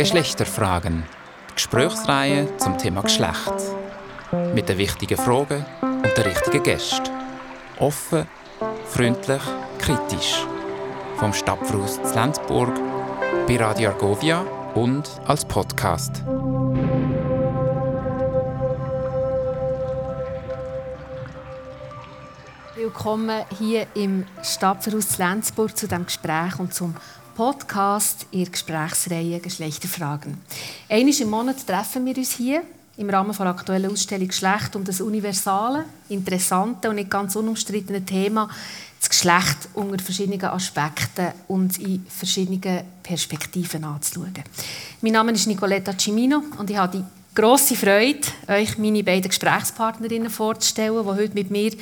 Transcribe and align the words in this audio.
Geschlechterfragen. 0.00 1.02
Die 1.50 1.54
Gesprächsreihe 1.56 2.56
zum 2.56 2.78
Thema 2.78 3.02
Geschlecht. 3.02 3.52
Mit 4.54 4.66
den 4.70 4.78
wichtigen 4.78 5.18
Fragen 5.18 5.62
und 5.82 6.16
den 6.16 6.24
richtigen 6.24 6.62
Gästen. 6.62 7.10
Offen, 7.78 8.26
freundlich, 8.86 9.42
kritisch. 9.78 10.46
Vom 11.16 11.34
Stadtfluss 11.34 12.02
zu 12.02 12.14
Lenzburg, 12.14 12.74
bei 13.46 13.58
Radio 13.58 13.90
Argovia 13.90 14.40
und 14.74 15.06
als 15.26 15.44
Podcast. 15.44 16.24
Willkommen 22.74 23.44
hier 23.58 23.86
im 23.92 24.24
Stadtverhaus 24.42 25.18
Lenzburg 25.18 25.76
zu 25.76 25.86
dem 25.86 26.06
Gespräch 26.06 26.58
und 26.58 26.72
zum 26.72 26.94
Podcast 27.40 28.26
in 28.32 28.40
der 28.40 28.50
Gesprächsreihe 28.50 29.40
Geschlechterfragen. 29.40 30.36
Einmal 30.90 31.20
im 31.22 31.30
Monat 31.30 31.66
treffen 31.66 32.04
wir 32.04 32.14
uns 32.14 32.32
hier 32.32 32.62
im 32.98 33.08
Rahmen 33.08 33.34
der 33.34 33.46
aktuellen 33.46 33.90
Ausstellung 33.90 34.28
Geschlecht 34.28 34.76
um 34.76 34.84
das 34.84 35.00
universale, 35.00 35.86
interessante 36.10 36.90
und 36.90 36.96
nicht 36.96 37.08
ganz 37.08 37.36
unumstrittene 37.36 38.04
Thema 38.04 38.46
das 39.00 39.08
Geschlecht 39.08 39.70
unter 39.72 40.04
verschiedenen 40.04 40.44
Aspekten 40.44 41.28
und 41.48 41.78
in 41.78 42.04
verschiedenen 42.10 42.84
Perspektiven 43.02 43.84
anzuschauen. 43.84 44.34
Mein 45.00 45.12
Name 45.12 45.32
ist 45.32 45.46
Nicoletta 45.46 45.94
Cimino 45.98 46.42
und 46.58 46.68
ich 46.68 46.76
habe 46.76 46.98
die 46.98 47.04
grosse 47.34 47.74
Freude, 47.74 48.20
euch 48.48 48.76
meine 48.76 49.02
beiden 49.02 49.30
Gesprächspartnerinnen 49.30 50.28
vorzustellen, 50.28 51.02
die 51.02 51.08
heute 51.08 51.32
mit 51.32 51.50
mir 51.50 51.72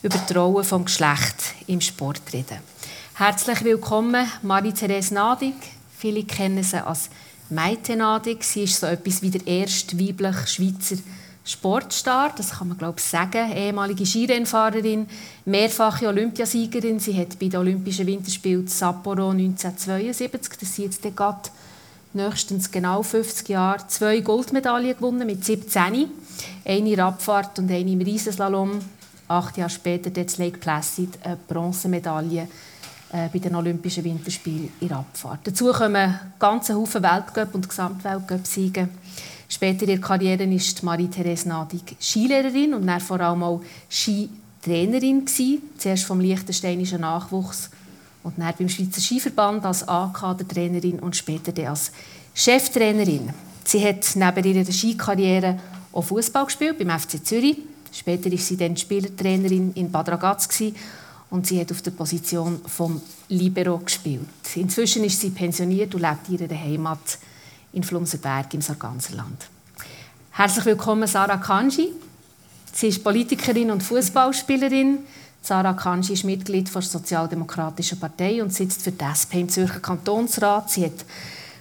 über 0.00 0.16
die 0.16 0.32
Rolle 0.32 0.62
des 0.62 0.84
Geschlechts 0.84 1.54
im 1.66 1.80
Sport 1.80 2.22
reden. 2.32 2.77
Herzlich 3.18 3.64
willkommen, 3.64 4.28
Marie-Therese 4.42 5.12
Nadig. 5.12 5.54
Viele 5.96 6.22
kennen 6.22 6.62
sie 6.62 6.86
als 6.86 7.10
Maite 7.50 7.96
Nadig. 7.96 8.44
Sie 8.44 8.62
ist 8.62 8.78
so 8.78 8.86
etwas 8.86 9.22
wie 9.22 9.30
der 9.30 9.44
erste 9.44 9.98
weibliche 9.98 10.46
Schweizer 10.46 11.02
Sportstar, 11.44 12.32
das 12.36 12.50
kann 12.50 12.68
man 12.68 12.78
glaube 12.78 13.00
ich 13.00 13.04
sagen, 13.04 13.50
ehemalige 13.50 14.06
Skirennfahrerin, 14.06 15.08
mehrfache 15.46 16.06
Olympiasiegerin. 16.06 17.00
Sie 17.00 17.18
hat 17.18 17.36
bei 17.40 17.48
den 17.48 17.58
Olympischen 17.58 18.06
Winterspielen 18.06 18.68
Sapporo 18.68 19.30
1972, 19.30 20.56
das 20.60 20.76
sind 20.76 20.84
jetzt 20.84 21.16
gerade 21.16 21.50
nächstens 22.12 22.70
genau 22.70 23.02
50 23.02 23.48
Jahre, 23.48 23.84
zwei 23.88 24.20
Goldmedaillen 24.20 24.94
gewonnen 24.94 25.26
mit 25.26 25.44
17. 25.44 25.82
Eine 26.64 26.92
in 26.92 27.00
Abfahrt 27.00 27.58
und 27.58 27.68
eine 27.68 27.90
im 27.90 28.00
Riesenslalom. 28.00 28.78
Acht 29.26 29.56
Jahre 29.56 29.70
später 29.70 30.08
hat 30.08 30.38
Lake 30.38 30.58
Placid 30.58 31.18
eine 31.24 31.36
Bronzemedaille 31.48 32.46
bei 33.10 33.38
den 33.38 33.54
Olympischen 33.54 34.04
Winterspielen 34.04 34.70
in 34.80 34.92
Abfahrt. 34.92 35.40
Dazu 35.44 35.72
kommen 35.72 36.18
ganze 36.38 36.74
Haufen 36.74 37.02
Weltcup 37.02 37.54
und 37.54 37.68
Gesamtweltcup-Siege. 37.68 38.88
Später 39.48 39.84
in 39.84 39.90
ihrer 39.90 40.00
Karriere 40.00 40.44
ist 40.44 40.82
Marie-Therese 40.82 41.48
Nadig 41.48 41.96
Skilehrerin 41.98 42.74
und 42.74 42.86
dann 42.86 43.00
vor 43.00 43.18
allem 43.20 43.42
auch 43.42 43.62
Skitrainerin 43.88 45.24
gewesen. 45.24 45.62
Zuerst 45.78 46.04
vom 46.04 46.20
liechtensteinischen 46.20 47.00
Nachwuchs 47.00 47.70
und 48.22 48.38
dann 48.38 48.52
beim 48.58 48.68
Schweizer 48.68 49.00
Skiverband 49.00 49.64
als 49.64 49.88
A-Kader-Trainerin 49.88 50.98
und 50.98 51.16
später 51.16 51.68
als 51.68 51.92
Cheftrainerin. 52.34 53.30
Sie 53.64 53.84
hat 53.86 54.04
neben 54.14 54.44
ihrer 54.44 54.70
Skikarriere 54.70 55.58
auch 55.92 56.02
Fußball 56.02 56.44
gespielt 56.44 56.78
beim 56.78 56.98
FC 56.98 57.24
Zürich. 57.24 57.56
Später 57.90 58.30
war 58.30 58.38
sie 58.38 58.56
dann 58.56 58.76
Spielertrainerin 58.76 59.72
in 59.74 59.90
Bad 59.90 60.10
Ragaz 60.10 60.48
und 61.30 61.46
sie 61.46 61.60
hat 61.60 61.70
auf 61.70 61.82
der 61.82 61.90
Position 61.90 62.60
vom 62.66 63.00
Libero 63.28 63.78
gespielt. 63.78 64.28
Inzwischen 64.54 65.04
ist 65.04 65.20
sie 65.20 65.30
pensioniert 65.30 65.94
und 65.94 66.00
lebt 66.00 66.28
in 66.28 66.38
ihrer 66.38 66.60
Heimat 66.60 67.18
in 67.72 67.82
Flumserberg 67.82 68.52
im 68.54 68.62
Sarganserland. 68.62 69.48
Herzlich 70.30 70.64
willkommen 70.64 71.06
Sarah 71.06 71.36
Kanji. 71.36 71.92
Sie 72.72 72.88
ist 72.88 73.02
Politikerin 73.02 73.70
und 73.70 73.82
Fußballspielerin. 73.82 75.00
Sarah 75.42 75.74
Kanji 75.74 76.14
ist 76.14 76.24
Mitglied 76.24 76.72
der 76.74 76.82
Sozialdemokratischen 76.82 77.98
Partei 77.98 78.42
und 78.42 78.52
sitzt 78.52 78.82
für 78.82 78.92
die 78.92 79.04
SP 79.04 79.40
im 79.40 79.48
Zürcher 79.48 79.80
Kantonsrat. 79.80 80.70
Sie 80.70 80.84
hat 80.84 81.04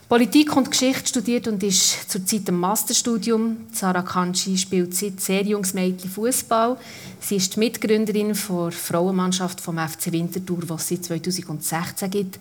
Politik 0.10 0.56
und 0.56 0.72
Geschichte 0.72 1.10
studiert 1.10 1.50
und 1.50 1.62
ist 1.64 2.10
zurzeit 2.10 2.48
im 2.48 2.62
Masterstudium. 2.62 3.58
Sarah 3.74 4.04
Kanji 4.04 4.58
spielt 4.58 4.96
seit 4.96 5.20
sehr 5.20 5.44
junges 5.44 5.74
Mädchen 5.74 6.10
Fußball. 6.10 6.78
Sie 7.20 7.36
ist 7.36 7.58
Mitgründerin 7.58 8.34
der 8.34 8.72
Frauenmannschaft 8.72 9.60
vom 9.60 9.78
FC 9.78 10.14
Winterthur, 10.14 10.60
die 10.62 10.74
es 10.74 10.88
seit 10.88 11.04
2016 11.04 12.10
gibt. 12.10 12.40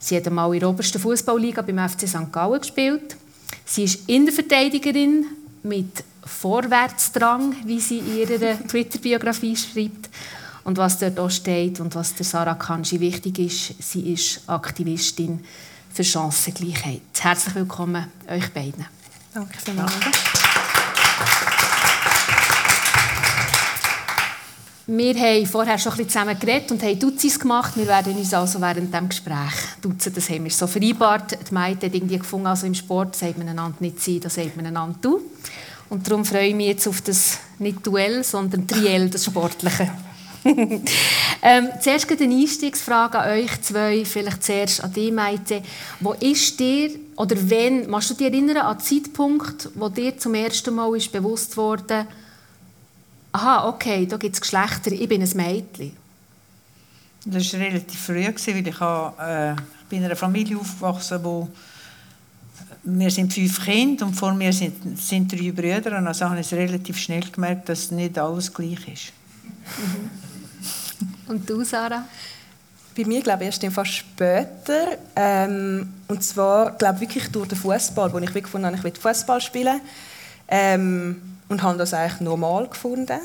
Sie 0.00 0.16
hat 0.16 0.26
einmal 0.26 0.52
in 0.54 0.60
der 0.60 0.70
obersten 0.70 0.98
Fußballliga 0.98 1.62
beim 1.62 1.88
FC 1.88 2.08
St. 2.08 2.32
Gallen 2.32 2.60
gespielt. 2.60 3.16
Sie 3.64 3.84
ist 3.84 4.08
Innenverteidigerin 4.08 5.26
mit 5.62 6.02
Vorwärtsdrang, 6.24 7.54
wie 7.64 7.78
sie 7.78 7.98
in 7.98 8.18
ihrer 8.18 8.58
Twitter-Biografie 8.68 9.54
schreibt. 9.54 10.10
Und 10.64 10.78
was 10.78 10.98
dort 10.98 11.20
auch 11.20 11.30
steht 11.30 11.78
und 11.78 11.94
was 11.94 12.16
der 12.16 12.26
Sarah 12.26 12.54
Kanji 12.54 12.98
wichtig 12.98 13.38
ist, 13.38 13.74
sie 13.80 14.12
ist 14.12 14.40
Aktivistin 14.48 15.44
für 15.94 16.02
Chancengleichheit. 16.02 17.00
Herzlich 17.20 17.54
willkommen 17.54 18.06
euch 18.28 18.52
beiden. 18.52 18.84
Danke 19.32 19.56
vielmals. 19.64 19.92
Wir 24.86 25.14
haben 25.14 25.46
vorher 25.46 25.78
schon 25.78 25.92
ein 25.92 25.98
bisschen 25.98 26.10
zusammen 26.10 26.38
geredet 26.38 26.72
und 26.72 26.82
haben 26.82 26.98
Duzis 26.98 27.38
gemacht. 27.38 27.76
Wir 27.76 27.86
werden 27.86 28.14
uns 28.16 28.34
also 28.34 28.60
während 28.60 28.92
dem 28.92 29.08
Gespräch 29.08 29.54
duzen. 29.80 30.12
Das 30.12 30.28
haben 30.28 30.44
wir 30.44 30.50
so 30.50 30.66
vereinbart. 30.66 31.38
Die 31.48 31.54
Maite 31.54 31.86
hat 31.86 31.94
irgendwie 31.94 32.18
gefunden, 32.18 32.48
also 32.48 32.66
im 32.66 32.74
Sport 32.74 33.16
sagt 33.16 33.38
man 33.38 33.48
einander 33.48 33.76
nicht 33.80 34.00
«sie», 34.00 34.20
da 34.20 34.28
sagt 34.28 34.56
man 34.56 34.66
einander 34.66 34.98
«du». 35.00 35.20
Und 35.88 36.08
darum 36.08 36.24
freue 36.24 36.48
ich 36.48 36.54
mich 36.54 36.66
jetzt 36.66 36.88
auf 36.88 37.00
das 37.02 37.38
nicht 37.58 37.86
Duell, 37.86 38.24
sondern 38.24 38.66
Triell, 38.66 39.08
das 39.08 39.24
Sportliche. 39.24 39.90
ähm, 41.42 41.68
zuerst 41.80 42.10
eine 42.10 42.34
Einstiegsfrage 42.34 43.18
an 43.18 43.30
euch 43.30 43.62
zwei, 43.62 44.04
vielleicht 44.04 44.42
zuerst 44.42 44.84
an 44.84 44.92
dich, 44.92 45.10
Maite. 45.10 45.62
Wo 46.00 46.12
ist 46.12 46.60
dir, 46.60 46.90
oder 47.16 47.36
wenn, 47.48 47.88
machst 47.88 48.10
du 48.10 48.14
dich 48.14 48.26
erinnern 48.26 48.58
an 48.58 48.76
den 48.76 48.84
Zeitpunkt, 48.84 49.70
wo 49.74 49.88
dir 49.88 50.16
zum 50.18 50.34
ersten 50.34 50.74
Mal 50.74 50.94
ist 50.96 51.10
bewusst 51.10 51.56
wurde, 51.56 52.06
aha, 53.32 53.68
okay, 53.68 54.06
da 54.06 54.16
gibt 54.16 54.34
es 54.34 54.40
Geschlechter, 54.40 54.92
ich 54.92 55.08
bin 55.08 55.22
ein 55.22 55.30
Mädchen? 55.34 55.96
Das 57.24 57.52
war 57.54 57.60
relativ 57.60 57.98
früh, 57.98 58.24
weil 58.24 58.68
ich, 58.68 58.80
habe, 58.80 59.22
äh, 59.22 59.52
ich 59.52 59.88
bin 59.88 60.00
in 60.00 60.04
einer 60.04 60.16
Familie 60.16 60.58
aufgewachsen, 60.58 61.20
wo 61.22 61.48
wir 62.84 63.10
sind 63.10 63.32
fünf 63.32 63.64
Kinder 63.64 64.04
und 64.04 64.14
vor 64.14 64.34
mir 64.34 64.52
sind, 64.52 64.98
sind 64.98 65.32
drei 65.32 65.50
Brüder. 65.50 65.96
Und 65.96 66.06
also 66.06 66.28
habe 66.28 66.40
ich 66.40 66.52
relativ 66.52 66.98
schnell 66.98 67.22
gemerkt, 67.30 67.70
dass 67.70 67.90
nicht 67.90 68.18
alles 68.18 68.52
gleich 68.52 68.86
ist. 68.86 69.12
Mhm. 69.78 70.10
Und 71.26 71.48
du, 71.48 71.64
Sarah? 71.64 72.04
Bei 72.96 73.04
mir 73.04 73.22
glaube 73.22 73.44
ich 73.44 73.46
erst 73.46 73.74
fast 73.74 73.92
später. 73.92 74.98
Ähm, 75.16 75.92
und 76.08 76.22
zwar 76.22 76.72
glaube 76.72 77.00
wirklich 77.00 77.28
durch 77.28 77.48
den 77.48 77.58
Fußball, 77.58 78.12
wo 78.12 78.18
ich 78.18 78.32
gefunden 78.32 78.66
habe, 78.66 78.76
ich 78.76 78.84
will 78.84 78.94
Fußball 78.94 79.40
spielen 79.40 79.80
ähm, 80.48 81.20
und 81.48 81.62
habe 81.62 81.78
das 81.78 81.92
eigentlich 81.92 82.20
normal 82.20 82.68
gefunden. 82.68 83.20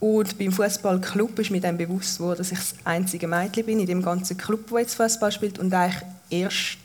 Und 0.00 0.38
beim 0.38 0.50
Fußballclub 0.50 1.38
ist 1.38 1.50
mir 1.50 1.60
dann 1.60 1.76
bewusst 1.76 2.18
geworden, 2.18 2.38
dass 2.38 2.52
ich 2.52 2.58
das 2.58 2.74
einzige 2.84 3.28
Mädchen 3.28 3.66
bin 3.66 3.80
in 3.80 3.86
dem 3.86 4.02
ganzen 4.02 4.36
Club, 4.36 4.70
wo 4.70 4.78
jetzt 4.78 4.94
Fußball 4.94 5.30
spielt 5.30 5.58
und 5.58 5.72
eigentlich 5.74 6.02
erst 6.30 6.78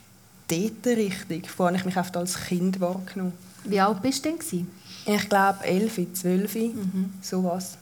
dort 0.49 0.85
richtig, 0.97 1.49
vorher 1.49 1.77
ich 1.77 1.85
mich 1.85 1.97
oft 1.97 2.15
als 2.17 2.35
Kind 2.35 2.79
wahrgenommen. 2.81 3.33
Wie 3.63 3.79
alt 3.79 4.01
bist 4.01 4.25
du 4.25 4.29
denn? 4.31 4.67
Ich 5.05 5.29
glaube 5.29 5.63
11, 5.63 6.13
12, 6.13 6.55
mhm. 6.55 7.13
sowas. 7.21 7.77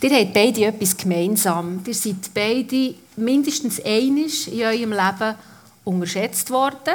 Ihr 0.00 0.10
habt 0.10 0.34
beide 0.34 0.66
etwas 0.66 0.96
gemeinsam. 0.96 1.80
Ihr 1.86 1.94
seid 1.94 2.32
beide 2.34 2.94
mindestens 3.16 3.82
einisch 3.84 4.48
in 4.48 4.62
eurem 4.62 4.92
Leben 4.92 5.34
unterschätzt 5.84 6.50
worden 6.50 6.94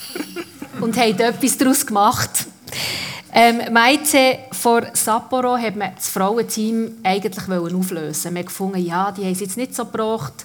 und 0.80 0.96
habt 0.96 1.20
etwas 1.20 1.56
daraus 1.56 1.86
gemacht. 1.86 2.46
Ähm, 3.34 3.72
Meize 3.72 4.40
vor 4.52 4.82
Sapporo 4.92 5.56
hat 5.56 5.74
man 5.74 5.94
das 5.94 6.08
Frauenteam 6.10 6.98
eigentlich 7.02 7.48
auflösen. 7.48 8.34
Man 8.34 8.44
gefunden, 8.44 8.84
ja, 8.84 9.10
die 9.10 9.24
haben 9.24 9.32
es 9.32 9.40
jetzt 9.40 9.56
nicht 9.56 9.74
so 9.74 9.86
gebracht. 9.86 10.44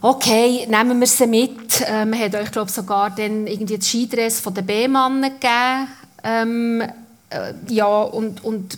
Okay, 0.00 0.66
nehmen 0.68 0.98
wir 0.98 1.06
sie 1.06 1.26
mit. 1.28 1.82
Ähm, 1.86 2.10
man 2.10 2.20
hat 2.20 2.34
euch 2.34 2.50
glaube 2.50 2.70
sogar 2.70 3.10
dann 3.10 3.46
irgendwie 3.46 3.78
das 3.78 3.86
Skidress 3.86 4.40
von 4.40 4.52
den 4.52 4.66
B-Mannen 4.66 5.22
gegeben. 5.22 5.88
Ähm, 6.24 6.82
äh, 7.30 7.54
ja, 7.68 8.02
und, 8.02 8.44
und 8.44 8.76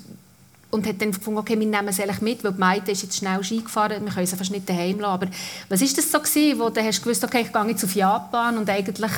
und 0.76 0.87
hat 0.87 1.00
dann 1.00 1.11
gefunden, 1.11 1.38
okay, 1.38 1.58
wir 1.58 1.67
nehmen 1.67 1.93
sie 1.93 2.02
eigentlich 2.02 2.20
mit, 2.20 2.44
weil 2.44 2.52
die 2.52 2.61
Maite 2.61 2.93
ist 2.93 3.02
jetzt 3.02 3.17
schnell 3.17 3.43
Ski 3.43 3.62
gefahren, 3.62 4.05
wir 4.05 4.12
können 4.12 4.26
sie 4.26 4.37
fast 4.37 4.50
nicht 4.50 4.69
daheim 4.69 5.00
lassen. 5.00 5.12
Aber 5.12 5.28
was 5.69 5.81
war 5.81 5.88
das 5.88 6.12
so 6.12 6.19
gewesen, 6.20 6.61
wo 6.61 6.69
du 6.69 6.84
hast 6.84 7.02
gewusst, 7.02 7.25
okay, 7.25 7.43
ich 7.43 7.52
gehe 7.52 7.67
jetzt 7.67 7.84
auf 7.84 7.94
Japan 7.94 8.58
und 8.58 8.69
eigentlich 8.69 9.12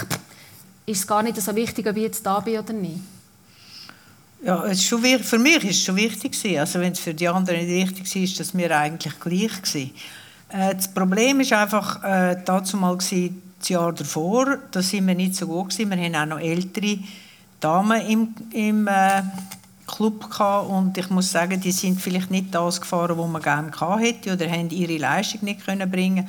ist 0.87 1.01
es 1.01 1.07
gar 1.07 1.23
nicht 1.23 1.41
so 1.41 1.55
wichtig, 1.55 1.87
ob 1.87 1.97
ich 1.97 2.05
jetzt 2.05 2.25
da 2.25 2.41
bin 2.41 2.59
oder 2.59 2.73
nicht? 2.73 3.01
Ja, 4.43 4.65
es 4.67 4.85
schon, 4.85 5.03
für 5.03 5.39
mich 5.39 5.65
ist 5.65 5.79
es 5.79 5.85
schon 5.85 5.97
wichtig 5.97 6.59
Also 6.61 6.79
wenn 6.79 6.93
es 6.93 7.01
für 7.01 7.13
die 7.13 7.27
anderen 7.27 7.67
nicht 7.67 7.91
wichtig 7.91 8.15
war, 8.15 8.23
ist 8.23 8.39
das 8.39 8.55
mir 8.55 8.77
eigentlich 8.77 9.19
gleich 9.19 9.63
gewesen. 9.63 9.91
Äh, 10.49 10.77
das 10.77 10.89
Problem 10.89 11.41
ist 11.41 11.53
einfach 11.53 12.03
äh, 12.05 12.37
dazu 12.45 12.77
mal 12.77 12.97
gewesen, 12.97 13.43
das 13.59 13.69
Jahr 13.69 13.93
davor, 13.93 14.59
da 14.71 14.81
sind 14.81 15.09
wir 15.09 15.17
nicht 15.17 15.35
so 15.35 15.49
gut 15.49 15.71
gewesen. 15.71 15.91
Wir 15.91 15.99
haben 15.99 16.15
auch 16.15 16.37
noch 16.37 16.41
ältere 16.41 17.01
Damen 17.59 18.01
im, 18.03 18.35
im 18.53 18.87
äh, 18.87 19.23
Club 19.89 20.31
gehabt 20.31 20.71
und 20.71 20.97
ich 20.97 21.11
muss 21.11 21.33
sagen, 21.33 21.61
die 21.61 21.73
sind 21.73 22.01
vielleicht 22.01 22.31
nicht 22.31 22.55
das 22.55 22.81
gefahren, 22.81 23.19
was 23.19 23.29
man 23.29 23.43
gerne 23.43 23.71
gehabt 23.71 24.03
hätte 24.03 24.33
oder 24.33 24.49
haben 24.49 24.71
ihre 24.71 24.99
Leistung 24.99 25.45
nicht 25.45 25.65
können 25.65 25.91
bringen 25.91 26.29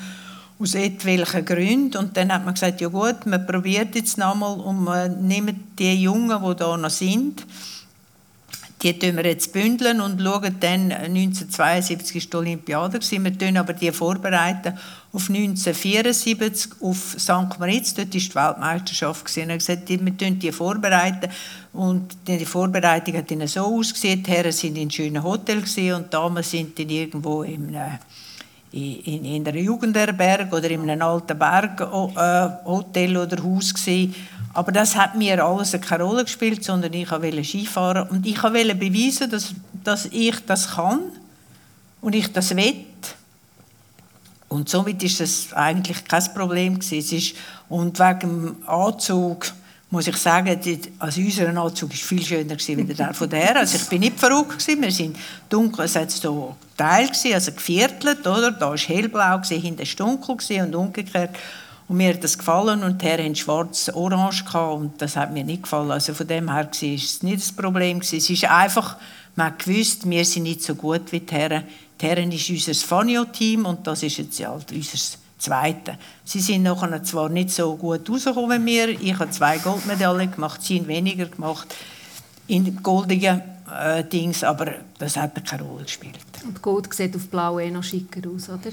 aus 0.59 0.75
etwelchen 0.75 1.45
Gründen. 1.45 1.97
Und 1.97 2.17
dann 2.17 2.33
hat 2.33 2.45
man 2.45 2.53
gesagt, 2.53 2.81
ja 2.81 2.87
gut, 2.87 3.25
man 3.25 3.45
probiert 3.45 3.95
jetzt 3.95 4.17
nochmal 4.17 4.59
und 4.59 4.83
man 4.83 5.27
nimmt 5.27 5.79
die 5.79 6.01
Jungen, 6.01 6.43
die 6.43 6.55
da 6.55 6.75
noch 6.75 6.89
sind, 6.89 7.45
die 8.81 8.97
tun 8.97 9.17
wir 9.17 9.25
jetzt 9.25 9.51
bündeln 9.51 9.99
und 9.99 10.21
schauen 10.21 10.55
dann, 10.59 10.91
1972 10.91 12.15
war 12.15 12.29
die 12.29 12.37
Olympiade, 12.37 12.99
wir 13.01 13.37
tun 13.37 13.57
aber 13.57 13.73
die 13.73 13.91
vorbereiten 13.91 14.77
auf 15.11 15.29
1974 15.29 16.71
auf 16.81 17.15
St. 17.17 17.59
Moritz, 17.59 17.93
dort 17.93 18.13
war 18.13 18.21
die 18.21 18.35
Weltmeisterschaft. 18.35 19.25
Gewesen. 19.25 19.51
Hat 19.51 19.59
gesagt, 19.59 19.89
wir 19.89 20.17
tun 20.17 20.39
die 20.39 20.51
vorbereiten 20.51 21.29
und 21.73 22.17
die 22.27 22.45
Vorbereitung 22.45 23.15
hat 23.15 23.29
dann 23.29 23.47
so 23.47 23.61
ausgesehen, 23.61 24.23
die 24.23 24.31
Herren 24.31 24.51
sind 24.51 24.77
in 24.77 24.89
schönen 24.89 25.23
Hotel 25.23 25.59
und 25.59 25.75
die 25.75 26.09
Damen 26.09 26.43
sind 26.43 26.77
dann 26.79 26.89
irgendwo 26.89 27.43
im 27.43 27.69
in, 28.71 29.25
in 29.25 29.43
der 29.43 29.55
Jugendherberge 29.55 30.55
oder 30.55 30.69
in 30.69 30.89
einem 30.89 31.01
alten 31.01 31.37
Berghotel 31.37 33.15
äh, 33.15 33.17
oder 33.17 33.43
Haus 33.43 33.73
gewesen. 33.73 34.13
Aber 34.53 34.71
das 34.71 34.95
hat 34.95 35.15
mir 35.15 35.43
alles 35.43 35.71
keine 35.81 36.03
Rolle 36.03 36.23
gespielt, 36.23 36.63
sondern 36.63 36.93
ich 36.93 37.09
wollte 37.11 37.43
Skifahren 37.43 38.09
und 38.09 38.25
ich 38.25 38.41
wollte 38.41 38.75
beweisen, 38.75 39.29
dass, 39.29 39.53
dass 39.83 40.05
ich 40.05 40.35
das 40.45 40.75
kann 40.75 40.99
und 42.01 42.13
ich 42.13 42.31
das 42.31 42.55
will. 42.55 42.85
Und 44.47 44.69
somit 44.69 45.03
ist 45.03 45.19
das 45.19 45.53
eigentlich 45.53 46.03
kein 46.05 46.33
Problem 46.33 46.79
gewesen. 46.79 46.97
Es 46.97 47.11
ist, 47.11 47.35
und 47.69 47.99
wegen 47.99 48.19
dem 48.19 48.55
Anzug 48.67 49.51
muss 49.91 50.07
ich 50.07 50.17
sagen, 50.17 50.59
also 50.99 51.21
unser 51.21 51.47
Anzug 51.47 51.89
war 51.89 51.97
viel 51.97 52.23
schöner 52.23 52.55
gewesen 52.55 52.87
als 52.87 52.97
der 52.97 53.13
von 53.13 53.29
der. 53.29 53.57
Also 53.57 53.77
ich 53.77 53.89
bin 53.89 54.01
nicht 54.01 54.19
verrückt 54.19 54.59
gewesen. 54.59 54.81
Wir 54.81 54.91
sind 54.91 55.17
dunkel, 55.49 55.85
es 55.85 55.95
hat 55.95 56.11
so 56.11 56.55
Teil 56.77 57.07
gewesen, 57.07 57.33
also 57.33 57.51
geviertelt, 57.51 58.25
oder? 58.27 58.51
Da 58.51 58.69
war 58.69 58.77
hellblau 58.77 59.37
gewesen, 59.37 59.61
hinten 59.61 59.79
war 59.79 59.95
dunkel 60.07 60.37
gewesen 60.37 60.65
und 60.67 60.75
umgekehrt. 60.75 61.35
Und 61.87 61.97
mir 61.97 62.13
hat 62.13 62.23
das 62.23 62.37
gefallen 62.37 62.83
und 62.83 63.01
die 63.01 63.07
Herren 63.07 63.35
schwarz-orange 63.35 64.43
und 64.53 65.01
das 65.01 65.15
hat 65.15 65.33
mir 65.33 65.43
nicht 65.43 65.63
gefallen. 65.63 65.89
Also 65.89 66.13
von 66.13 66.27
dem 66.27 66.53
her 66.53 66.65
war 66.65 66.93
es 66.93 67.23
nicht 67.23 67.41
das 67.41 67.51
Problem. 67.51 67.97
Es 67.97 68.13
ist 68.13 68.45
einfach, 68.45 68.95
man 69.35 69.47
hat 69.47 69.65
gewusst, 69.65 70.07
wir 70.07 70.23
sind 70.23 70.43
nicht 70.43 70.61
so 70.61 70.75
gut 70.75 71.11
wie 71.11 71.21
die 71.21 71.33
Herren. 71.33 71.63
Die 71.99 72.05
Herren 72.05 72.31
ist 72.31 72.47
unser 72.47 72.75
Fanio-Team 72.75 73.65
und 73.65 73.87
das 73.87 74.03
ist 74.03 74.17
jetzt 74.17 74.39
halt 74.45 74.71
unser 74.71 74.97
Zweite. 75.39 75.97
Sie 76.25 76.41
sind 76.41 76.63
nachher 76.63 77.01
zwar 77.03 77.29
nicht 77.29 77.49
so 77.49 77.75
gut 77.75 78.09
rausgekommen 78.09 78.65
wie 78.65 78.71
wir. 78.71 78.89
Ich 78.89 79.17
habe 79.17 79.31
zwei 79.31 79.57
Goldmedaillen 79.57 80.31
gemacht, 80.31 80.61
sie 80.61 80.79
haben 80.79 80.87
weniger 80.87 81.25
gemacht 81.25 81.73
in 82.47 82.83
goldigen 82.83 83.41
äh, 83.71 84.03
Dings, 84.03 84.43
aber 84.43 84.75
das 84.97 85.15
hat 85.17 85.43
keine 85.45 85.63
Rolle 85.63 85.83
gespielt. 85.83 86.19
Und 86.43 86.61
Gold 86.61 86.93
sieht 86.93 87.15
auf 87.15 87.27
Blau 87.27 87.59
eh 87.59 87.71
noch 87.71 87.83
schicker 87.83 88.21
aus, 88.29 88.49
oder? 88.49 88.71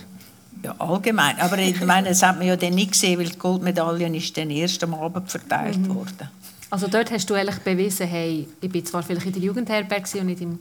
Ja, 0.62 0.74
allgemein. 0.78 1.38
Aber 1.38 1.58
ich 1.58 1.80
meine, 1.84 2.08
das 2.08 2.22
hat 2.22 2.38
man 2.38 2.46
ja 2.46 2.56
dann 2.56 2.74
nicht 2.74 2.92
gesehen, 2.92 3.18
weil 3.18 3.28
die 3.28 3.38
Goldmedaille 3.38 4.16
ist 4.16 4.36
dann 4.36 4.50
erst 4.50 4.82
am 4.82 4.94
Abend 4.94 5.30
verteilt 5.30 5.78
mhm. 5.78 5.94
worden. 5.94 6.30
Also 6.70 6.88
dort 6.88 7.10
hast 7.10 7.28
du 7.30 7.34
eigentlich 7.34 7.58
bewiesen, 7.58 8.06
hey, 8.06 8.48
ich 8.60 8.70
bin 8.70 8.84
zwar 8.84 9.02
vielleicht 9.02 9.26
in 9.26 9.32
der 9.32 9.42
Jugendherberge 9.42 10.20
und 10.20 10.26
nicht 10.26 10.40
im, 10.40 10.58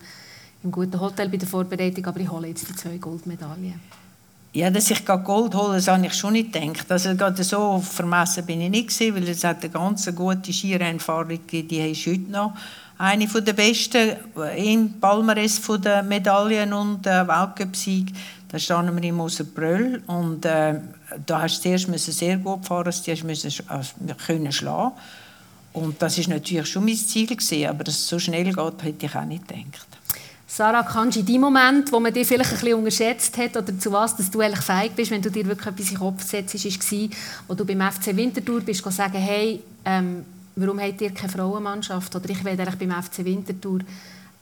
im 0.64 0.72
guten 0.72 1.00
Hotel 1.00 1.30
bei 1.30 1.38
der 1.38 1.48
Vorbereitung, 1.48 2.06
aber 2.06 2.20
ich 2.20 2.30
hole 2.30 2.48
jetzt 2.48 2.70
die 2.70 2.76
zwei 2.76 2.98
Goldmedaillen. 2.98 3.80
Ja, 4.56 4.70
dass 4.70 4.90
ich 4.90 5.06
Gold 5.06 5.54
hole, 5.54 5.76
das 5.76 5.90
habe 5.90 6.06
ich 6.06 6.14
schon 6.14 6.32
nicht 6.32 6.54
gedacht. 6.54 6.90
Also 6.90 7.14
gerade 7.14 7.44
so 7.44 7.78
vermessen 7.82 8.46
bin 8.46 8.62
ich 8.62 8.70
nicht 8.70 8.88
gewesen, 8.88 9.14
weil 9.14 9.28
es 9.28 9.44
hat 9.44 9.62
eine 9.62 9.70
ganz 9.70 10.10
gute 10.16 10.54
Skirennfahrer 10.54 11.26
gegeben, 11.26 11.68
die 11.68 11.92
ist 11.92 12.08
heute 12.08 12.32
noch 12.32 12.54
eine 12.98 13.28
der 13.28 13.52
besten 13.52 14.16
im 14.56 14.94
Palmares 15.02 15.62
der 15.84 16.04
Medaillen 16.04 16.72
und 16.72 17.06
äh, 17.06 17.28
Weltcup-Sieg. 17.28 18.14
Da 18.48 18.58
standen 18.58 18.96
wir 18.96 19.10
im 19.10 19.16
Moserbröll 19.16 20.02
und 20.08 20.46
äh, 20.46 20.76
da 21.26 21.42
hast 21.42 21.58
du 21.58 21.76
zuerst 21.78 22.18
sehr 22.18 22.38
gut 22.38 22.66
fahren, 22.66 22.94
du 23.06 23.28
musst 23.28 23.64
also, 23.68 23.92
können 24.26 24.54
schlagen. 24.54 24.94
Und 25.74 26.02
das 26.02 26.18
ist 26.18 26.30
natürlich 26.30 26.68
schon 26.68 26.86
mein 26.86 26.96
Ziel 26.96 27.28
gewesen, 27.28 27.68
aber 27.68 27.84
dass 27.84 27.96
es 27.96 28.08
so 28.08 28.20
schnell 28.20 28.46
geht, 28.46 28.84
hätte 28.84 29.06
ich 29.06 29.16
auch 29.18 29.26
nicht 29.26 29.50
gedacht. 29.50 29.95
Sarah 30.56 30.84
Kanji, 30.84 31.22
dein 31.22 31.42
Moment, 31.42 31.92
wo 31.92 32.00
man 32.00 32.14
dich 32.14 32.26
vielleicht 32.26 32.54
ein 32.54 32.58
bisschen 32.58 32.76
unterschätzt 32.76 33.38
hat 33.38 33.58
oder 33.58 33.78
zu 33.78 33.92
was 33.92 34.16
dass 34.16 34.32
du 34.32 34.40
eigentlich 34.40 34.64
fähig 34.64 34.94
bist, 34.96 35.12
wenn 35.12 35.22
du 35.22 35.30
dir 35.30 35.46
wirklich 35.46 35.68
etwas 35.68 35.88
in 35.88 35.96
den 35.96 36.00
Kopf 36.00 36.24
setzt, 36.24 36.54
war, 36.56 37.10
wo 37.50 37.54
du 37.56 37.66
beim 37.66 37.82
FC 37.92 38.16
Winterthur 38.16 38.62
bist, 38.62 38.82
sagen, 38.90 39.18
hey, 39.18 39.62
ähm, 39.84 40.24
warum 40.56 40.80
habt 40.80 41.02
ihr 41.02 41.14
keine 41.14 41.30
Frauenmannschaft? 41.30 42.16
Oder 42.16 42.30
ich 42.30 42.42
will 42.46 42.54
eigentlich 42.54 42.76
beim 42.76 43.04
FC 43.04 43.26
Winterthur 43.26 43.80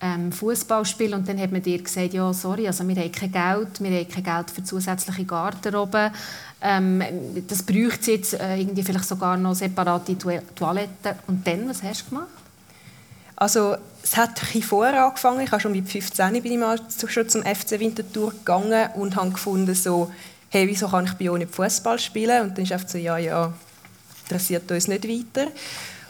ähm, 0.02 0.32
Fußball 0.32 0.86
spielen 0.86 1.16
und 1.16 1.28
dann 1.28 1.40
hat 1.40 1.52
man 1.52 1.64
dir 1.64 1.82
gesagt, 1.82 2.14
ja, 2.14 2.32
sorry, 2.32 2.68
also 2.68 2.88
wir 2.88 2.96
haben 2.96 3.12
kein 3.12 3.32
Geld, 3.32 3.82
wir 3.82 4.00
haben 4.00 4.08
kein 4.08 4.24
Geld 4.24 4.52
für 4.52 4.64
zusätzliche 4.64 5.26
Garderobe. 5.26 6.12
Ähm, 6.62 7.02
das 7.48 7.64
bräuchte 7.64 8.12
jetzt 8.12 8.36
äh, 8.36 8.58
irgendwie 8.58 8.84
vielleicht 8.84 9.06
sogar 9.06 9.36
noch 9.36 9.56
separate 9.56 10.16
Toiletten. 10.16 11.16
Und 11.26 11.48
dann, 11.48 11.68
was 11.68 11.82
hast 11.82 12.06
du 12.06 12.10
gemacht? 12.12 12.28
Also 13.36 13.78
es 14.04 14.18
hat 14.18 14.42
ein 14.54 14.62
vorher 14.62 15.06
angefangen. 15.06 15.42
Ich 15.42 15.52
habe 15.52 15.62
schon 15.62 15.72
mit 15.72 15.90
15 15.90 16.34
bin 16.44 16.52
ich 16.52 16.58
mal 16.58 16.78
schon 17.08 17.30
zum 17.30 17.42
FC 17.42 17.80
Winterthur 17.80 18.32
gegangen 18.32 18.90
und 18.96 19.16
habe 19.16 19.32
gefunden 19.32 19.74
so, 19.74 20.12
hey, 20.50 20.68
wieso 20.68 20.90
kann 20.90 21.06
ich 21.06 21.14
bei 21.14 21.30
euch 21.30 21.40
nicht 21.40 21.56
Fußball 21.56 21.98
spielen? 21.98 22.44
Und 22.44 22.58
dann 22.58 22.66
ist 22.66 22.74
einfach 22.74 22.90
so, 22.90 22.98
ja, 22.98 23.18
ja, 23.18 23.54
interessiert 24.24 24.70
uns 24.70 24.90
nicht 24.90 25.08
weiter. 25.08 25.50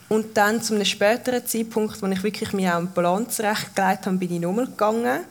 Und 0.09 0.35
dann 0.35 0.61
zu 0.61 0.73
einem 0.73 0.85
späteren 0.85 1.45
Zeitpunkt, 1.45 2.01
wo 2.01 2.07
ich 2.07 2.23
wirklich 2.23 2.51
mir 2.51 2.73
auch 2.73 2.79
einen 2.79 2.91
Plan 2.91 3.29
zurechtgelegt 3.29 4.05
habe, 4.05 4.17
bin 4.17 4.33
ich 4.33 4.41
nochmal 4.41 4.65
gegangen. 4.65 5.21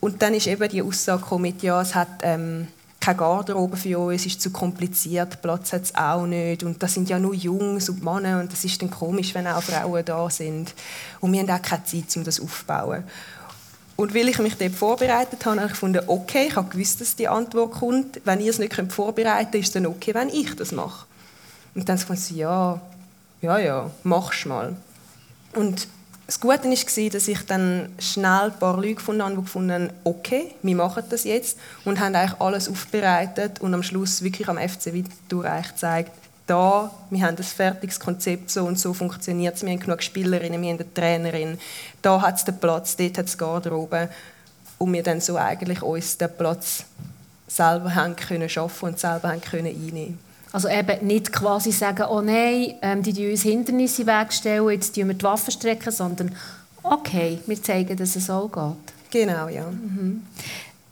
Und 0.00 0.22
dann 0.22 0.34
ist 0.34 0.46
eben 0.46 0.68
die 0.68 0.82
Aussage 0.82 1.22
gekommen, 1.22 1.54
ja, 1.60 1.80
es 1.80 1.94
hat 1.94 2.08
ähm, 2.22 2.68
keine 3.06 3.18
Garderobe 3.18 3.76
für 3.76 3.98
uns, 4.00 4.26
ist 4.26 4.40
zu 4.40 4.50
kompliziert, 4.50 5.40
Platz 5.40 5.72
hat 5.72 5.82
es 5.82 5.94
auch 5.94 6.26
nicht. 6.26 6.64
Und 6.64 6.82
das 6.82 6.94
sind 6.94 7.08
ja 7.08 7.20
nur 7.20 7.34
Jungs 7.34 7.88
und 7.88 8.02
Männer 8.02 8.40
und 8.40 8.50
das 8.50 8.64
ist 8.64 8.82
dann 8.82 8.90
komisch, 8.90 9.32
wenn 9.34 9.46
auch 9.46 9.62
Frauen 9.62 10.04
da 10.04 10.28
sind. 10.28 10.74
Und 11.20 11.32
wir 11.32 11.40
haben 11.40 11.50
auch 11.50 11.62
keine 11.62 11.84
Zeit, 11.84 12.16
um 12.16 12.24
das 12.24 12.40
aufzubauen. 12.40 13.04
Und 13.94 14.12
weil 14.14 14.28
ich 14.28 14.38
mich 14.40 14.56
dort 14.56 14.74
vorbereitet 14.74 15.46
habe, 15.46 15.56
habe 15.56 15.66
ich 15.66 15.72
gefunden, 15.72 16.02
okay, 16.08 16.48
ich 16.48 16.56
habe 16.56 16.68
gewusst, 16.68 17.00
dass 17.00 17.14
die 17.14 17.28
Antwort 17.28 17.72
kommt. 17.72 18.20
Wenn 18.24 18.40
ihr 18.40 18.50
es 18.50 18.58
nicht 18.58 18.74
vorbereiten 18.92 19.52
könnt, 19.52 19.62
ist 19.62 19.68
es 19.68 19.72
dann 19.72 19.86
okay, 19.86 20.12
wenn 20.12 20.28
ich 20.28 20.54
das 20.56 20.72
mache. 20.72 21.06
Und 21.74 21.88
dann 21.88 21.96
ich 21.96 22.06
gesagt, 22.06 22.30
ja, 22.32 22.80
ja, 23.40 23.58
ja, 23.58 23.90
mach's 24.02 24.44
mal. 24.44 24.76
Und 25.54 25.86
das 26.26 26.40
Gute 26.40 26.64
war, 26.64 27.10
dass 27.10 27.28
ich 27.28 27.46
dann 27.46 27.94
schnell 28.00 28.50
ein 28.50 28.58
paar 28.58 28.76
Leute 28.76 28.96
gefunden 28.96 29.22
habe, 29.22 29.36
die 29.36 29.42
gefunden 29.42 29.90
okay, 30.02 30.54
wir 30.62 30.74
machen 30.74 31.04
das 31.08 31.22
jetzt 31.24 31.56
und 31.84 32.00
haben 32.00 32.16
eigentlich 32.16 32.40
alles 32.40 32.68
aufbereitet 32.68 33.60
und 33.60 33.72
am 33.74 33.84
Schluss 33.84 34.22
wirklich 34.22 34.48
am 34.48 34.58
FC 34.58 34.86
Winterthur 34.86 35.44
gezeigt, 35.44 36.10
da, 36.48 36.90
wir 37.10 37.26
haben 37.26 37.36
ein 37.36 37.42
fertiges 37.42 37.98
Konzept, 37.98 38.50
so 38.50 38.64
und 38.64 38.78
so 38.78 38.92
funktioniert 38.92 39.56
es, 39.56 39.62
wir 39.62 39.70
haben 39.70 39.80
genug 39.80 40.02
Spielerinnen, 40.02 40.60
wir 40.62 40.70
haben 40.70 40.78
eine 40.80 40.94
Trainerin, 40.94 41.58
da 42.02 42.20
hat 42.20 42.36
es 42.36 42.44
den 42.44 42.58
Platz, 42.58 42.96
dort 42.96 43.18
hat 43.18 43.26
es 43.26 43.38
Garderobe 43.38 44.08
und 44.78 44.92
wir 44.92 45.02
dann 45.02 45.20
so 45.20 45.36
eigentlich 45.36 45.82
uns 45.82 46.18
den 46.18 46.30
Platz 46.36 46.84
selber 47.48 47.94
haben 47.94 48.16
können 48.16 48.48
schaffen 48.48 48.86
und 48.86 48.98
selber 48.98 49.28
haben 49.28 49.40
können 49.40 49.68
einnehmen 49.68 50.25
also 50.52 50.68
eben 50.68 51.06
nicht 51.06 51.32
quasi 51.32 51.72
sagen, 51.72 52.04
oh 52.08 52.20
nein, 52.20 52.74
ähm, 52.82 53.02
die 53.02 53.12
stellen 53.12 53.30
uns 53.30 53.42
Hindernisse 53.42 54.06
wegstellen, 54.06 54.70
jetzt 54.70 54.96
strecken 54.96 55.08
wir 55.08 55.14
die 55.14 55.24
Waffen 55.24 55.50
strecken, 55.50 55.92
sondern 55.92 56.34
okay, 56.82 57.38
wir 57.46 57.62
zeigen, 57.62 57.96
dass 57.96 58.16
es 58.16 58.26
so 58.26 58.48
geht. 58.48 58.94
Genau, 59.10 59.48
ja. 59.48 59.66
Mhm. 59.68 60.22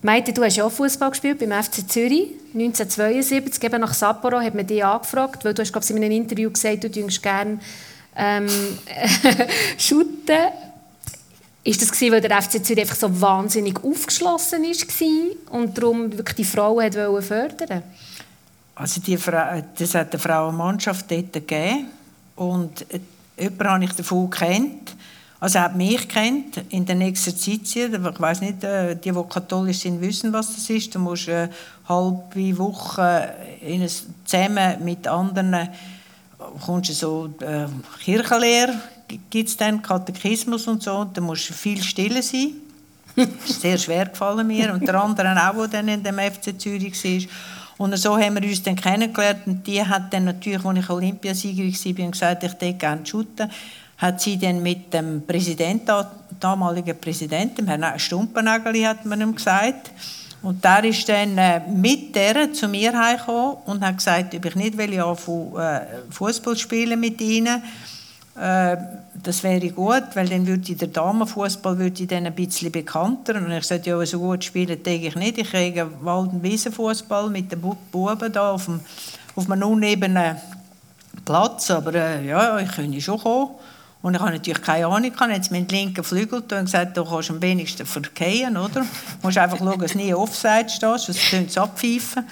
Meinte, 0.02 0.34
du 0.34 0.44
hast 0.44 0.56
ja 0.56 0.64
auch 0.64 0.72
Fußball 0.72 1.10
gespielt 1.10 1.38
beim 1.38 1.50
FC 1.50 1.88
Zürich 1.88 2.32
1972. 2.52 3.62
Eben 3.62 3.80
nach 3.80 3.94
Sapporo 3.94 4.38
hat 4.38 4.54
man 4.54 4.66
dich 4.66 4.84
angefragt, 4.84 5.44
weil 5.44 5.54
du 5.54 5.62
hast 5.62 5.72
glaube 5.72 5.84
ich, 5.84 5.90
in 5.90 5.96
einem 5.96 6.10
Interview 6.12 6.50
gesagt, 6.50 6.84
du 6.84 6.94
würdest 6.94 7.22
gerne 7.22 7.58
ähm, 8.14 8.46
shooten. 9.78 10.52
Ist 11.64 11.80
das 11.80 11.90
gewesen, 11.90 12.12
weil 12.12 12.20
der 12.20 12.42
FC 12.42 12.62
Zürich 12.62 12.82
einfach 12.82 12.96
so 12.96 13.18
wahnsinnig 13.18 13.82
aufgeschlossen 13.82 14.62
war 14.62 15.58
und 15.58 15.78
darum 15.78 16.12
wirklich 16.12 16.36
die 16.36 16.44
Frauen 16.44 16.92
fördern 16.92 17.12
wollte? 17.14 17.82
Also 18.74 19.00
die 19.00 19.16
Frau, 19.16 19.62
das 19.78 19.94
hat 19.94 20.12
eine 20.12 20.18
Frauenmannschaft 20.18 21.10
dort 21.10 21.32
gegeben 21.32 21.86
und 22.36 22.84
jemanden 23.38 23.68
habe 23.68 23.84
ich 23.84 23.92
davon 23.92 24.30
kennt. 24.30 24.96
Also 25.38 25.58
er 25.58 25.64
hat 25.64 25.76
mich 25.76 26.08
kennt 26.08 26.56
in 26.70 26.86
den 26.86 27.02
Exerzitien. 27.02 27.94
Ich 27.94 28.20
weiß 28.20 28.40
nicht, 28.40 28.64
äh, 28.64 28.96
die, 28.96 29.12
die 29.12 29.22
katholisch 29.28 29.80
sind, 29.80 30.00
wissen, 30.00 30.32
was 30.32 30.54
das 30.54 30.70
ist. 30.70 30.94
Du 30.94 30.98
musst 30.98 31.28
eine 31.28 31.50
halbe 31.88 32.58
Woche 32.58 33.34
in 33.60 33.82
ein, 33.82 33.90
zusammen 34.24 34.82
mit 34.82 35.06
anderen 35.06 35.68
kommst 36.64 36.90
du 36.90 36.94
so 36.94 37.34
äh, 37.40 37.66
Kirchenlehre 38.04 38.74
gibt 39.30 39.48
es 39.48 39.56
dann 39.56 39.82
Katechismus 39.82 40.66
und 40.66 40.82
so. 40.82 40.96
Und 40.96 41.16
da 41.16 41.20
musst 41.20 41.48
du 41.48 41.52
viel 41.52 41.82
stille 41.82 42.22
sein. 42.22 42.52
Das 43.16 43.28
ist 43.48 43.60
sehr 43.60 43.78
schwer 43.78 44.06
gefallen 44.06 44.46
mir. 44.46 44.72
Und 44.72 44.86
der 44.86 45.00
andere 45.00 45.50
auch, 45.50 45.66
der 45.66 45.82
dann 45.82 45.88
in 45.88 46.02
dem 46.02 46.18
FC 46.18 46.58
Zürich 46.58 47.04
war. 47.04 47.28
Und 47.76 47.96
so 47.98 48.16
haben 48.16 48.40
wir 48.40 48.48
uns 48.48 48.62
dann 48.62 48.76
kennengelernt 48.76 49.46
und 49.46 49.66
die 49.66 49.84
hat 49.84 50.12
dann 50.12 50.24
natürlich, 50.24 50.64
als 50.64 50.78
ich 50.78 50.90
Olympiasiegerin 50.90 51.72
war, 51.72 52.10
gesagt, 52.10 52.42
ich 52.44 52.52
würde 52.52 52.74
gerne 52.74 53.06
shooten, 53.06 53.50
hat 53.98 54.20
sie 54.20 54.38
dann 54.38 54.62
mit 54.62 54.92
dem 54.92 55.22
Präsidenten, 55.26 56.04
damaligen 56.38 56.98
Präsidenten, 56.98 57.66
Herrn 57.66 57.98
Stumpenageli, 57.98 58.82
hat 58.82 59.04
man 59.04 59.20
ihm 59.20 59.34
gesagt, 59.34 59.90
und 60.42 60.62
der 60.62 60.84
ist 60.84 61.08
dann 61.08 61.38
äh, 61.38 61.60
mit 61.70 62.14
der 62.14 62.52
zu 62.52 62.68
mir 62.68 62.92
heimgekommen 62.92 63.56
und 63.64 63.82
hat 63.82 63.96
gesagt, 63.96 64.34
ob 64.34 64.44
ich 64.44 64.54
nicht 64.54 64.76
will 64.76 65.00
anfangen, 65.00 65.56
äh, 65.56 65.80
Fußball 66.10 66.56
spielen 66.56 67.00
mit 67.00 67.18
ihnen. 67.22 67.62
Äh, 67.62 67.93
das 68.34 69.42
wäre 69.42 69.68
gut, 69.70 70.04
weil 70.14 70.28
dann 70.28 70.46
würde 70.46 70.74
der 70.74 70.88
Damenfußball 70.88 71.78
würde 71.78 72.06
dann 72.06 72.26
ein 72.26 72.34
bisschen 72.34 72.72
bekannter. 72.72 73.36
Und 73.36 73.50
ich 73.52 73.64
sagte, 73.64 73.90
ja, 73.90 74.06
so 74.06 74.18
gut 74.18 74.42
spielen 74.42 74.82
denke 74.82 75.08
ich 75.08 75.14
nicht. 75.14 75.38
Ich 75.38 75.50
kriege 75.50 75.88
Wald- 76.00 76.32
und 76.32 76.42
Wiesenfußball 76.42 77.30
mit 77.30 77.52
den 77.52 77.60
Buben 77.60 78.32
da 78.32 78.50
auf, 78.50 78.64
dem, 78.64 78.80
auf 79.36 79.50
einem 79.50 79.68
unebenen 79.68 80.36
Platz. 81.24 81.70
Aber 81.70 81.94
äh, 81.94 82.26
ja, 82.26 82.58
ich 82.58 82.72
könnte 82.72 83.00
schon 83.00 83.20
kommen. 83.20 83.50
Und 84.02 84.14
ich 84.14 84.20
habe 84.20 84.32
natürlich 84.32 84.60
keine 84.60 84.86
Ahnung, 84.86 85.10
ich 85.14 85.18
habe 85.18 85.32
jetzt 85.32 85.50
mit 85.50 85.70
dem 85.70 85.74
linken 85.74 86.04
Flügel 86.04 86.40
und 86.40 86.50
gesagt, 86.50 86.94
du 86.94 87.04
kannst 87.06 87.30
am 87.30 87.40
wenigsten 87.40 87.86
verkehren, 87.86 88.54
oder? 88.58 88.80
Du 88.80 88.86
musst 89.22 89.38
einfach 89.38 89.56
schauen, 89.56 89.78
dass 89.78 89.92
du 89.92 89.98
nie 89.98 90.12
offside 90.12 90.68
stehst, 90.68 91.06
sonst 91.06 91.30
tönt 91.30 91.48
es 91.48 91.56
abpfeifen. 91.56 92.24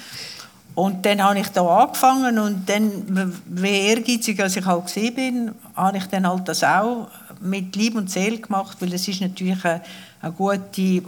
Und 0.75 1.05
dann 1.05 1.23
habe 1.23 1.39
ich 1.39 1.49
da 1.49 1.63
angefangen 1.63 2.39
und 2.39 2.69
dann, 2.69 3.35
wie 3.47 3.69
ehrgeizig 3.69 4.41
als 4.41 4.57
ich 4.57 4.65
halt 4.65 4.87
gesehen 4.87 5.15
bin, 5.15 5.53
habe 5.77 5.99
ich 5.99 6.07
dann 6.07 6.27
halt 6.27 6.49
das 6.49 6.65
auch 6.65 7.09
mit 7.41 7.77
Liebe 7.77 7.99
und 7.99 8.11
Seele 8.11 8.39
gemacht, 8.39 8.79
weil 8.81 8.93
es 8.95 9.07
ist 9.07 9.21
natürlich 9.21 9.63
ein, 9.65 9.83
ein 10.23 10.35
guter 10.35 10.61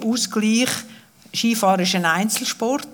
Ausgleich. 0.06 0.68
Skifahren 1.35 1.80
ist 1.80 1.94
ein 1.94 2.04
Einzelsport, 2.04 2.87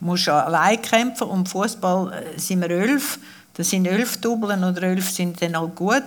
du 0.00 0.06
musst 0.06 0.28
allein 0.28 0.80
kämpfen 0.80 1.28
und 1.28 1.48
Fußball 1.48 2.12
äh, 2.12 2.38
sind 2.38 2.60
wir 2.60 2.70
elf. 2.70 3.18
Das 3.54 3.68
sind 3.68 3.84
elf 3.84 4.16
Doublen 4.16 4.64
oder 4.64 4.82
elf 4.84 5.10
sind 5.10 5.42
dann 5.42 5.58
halt 5.58 5.74
gut. 5.74 6.02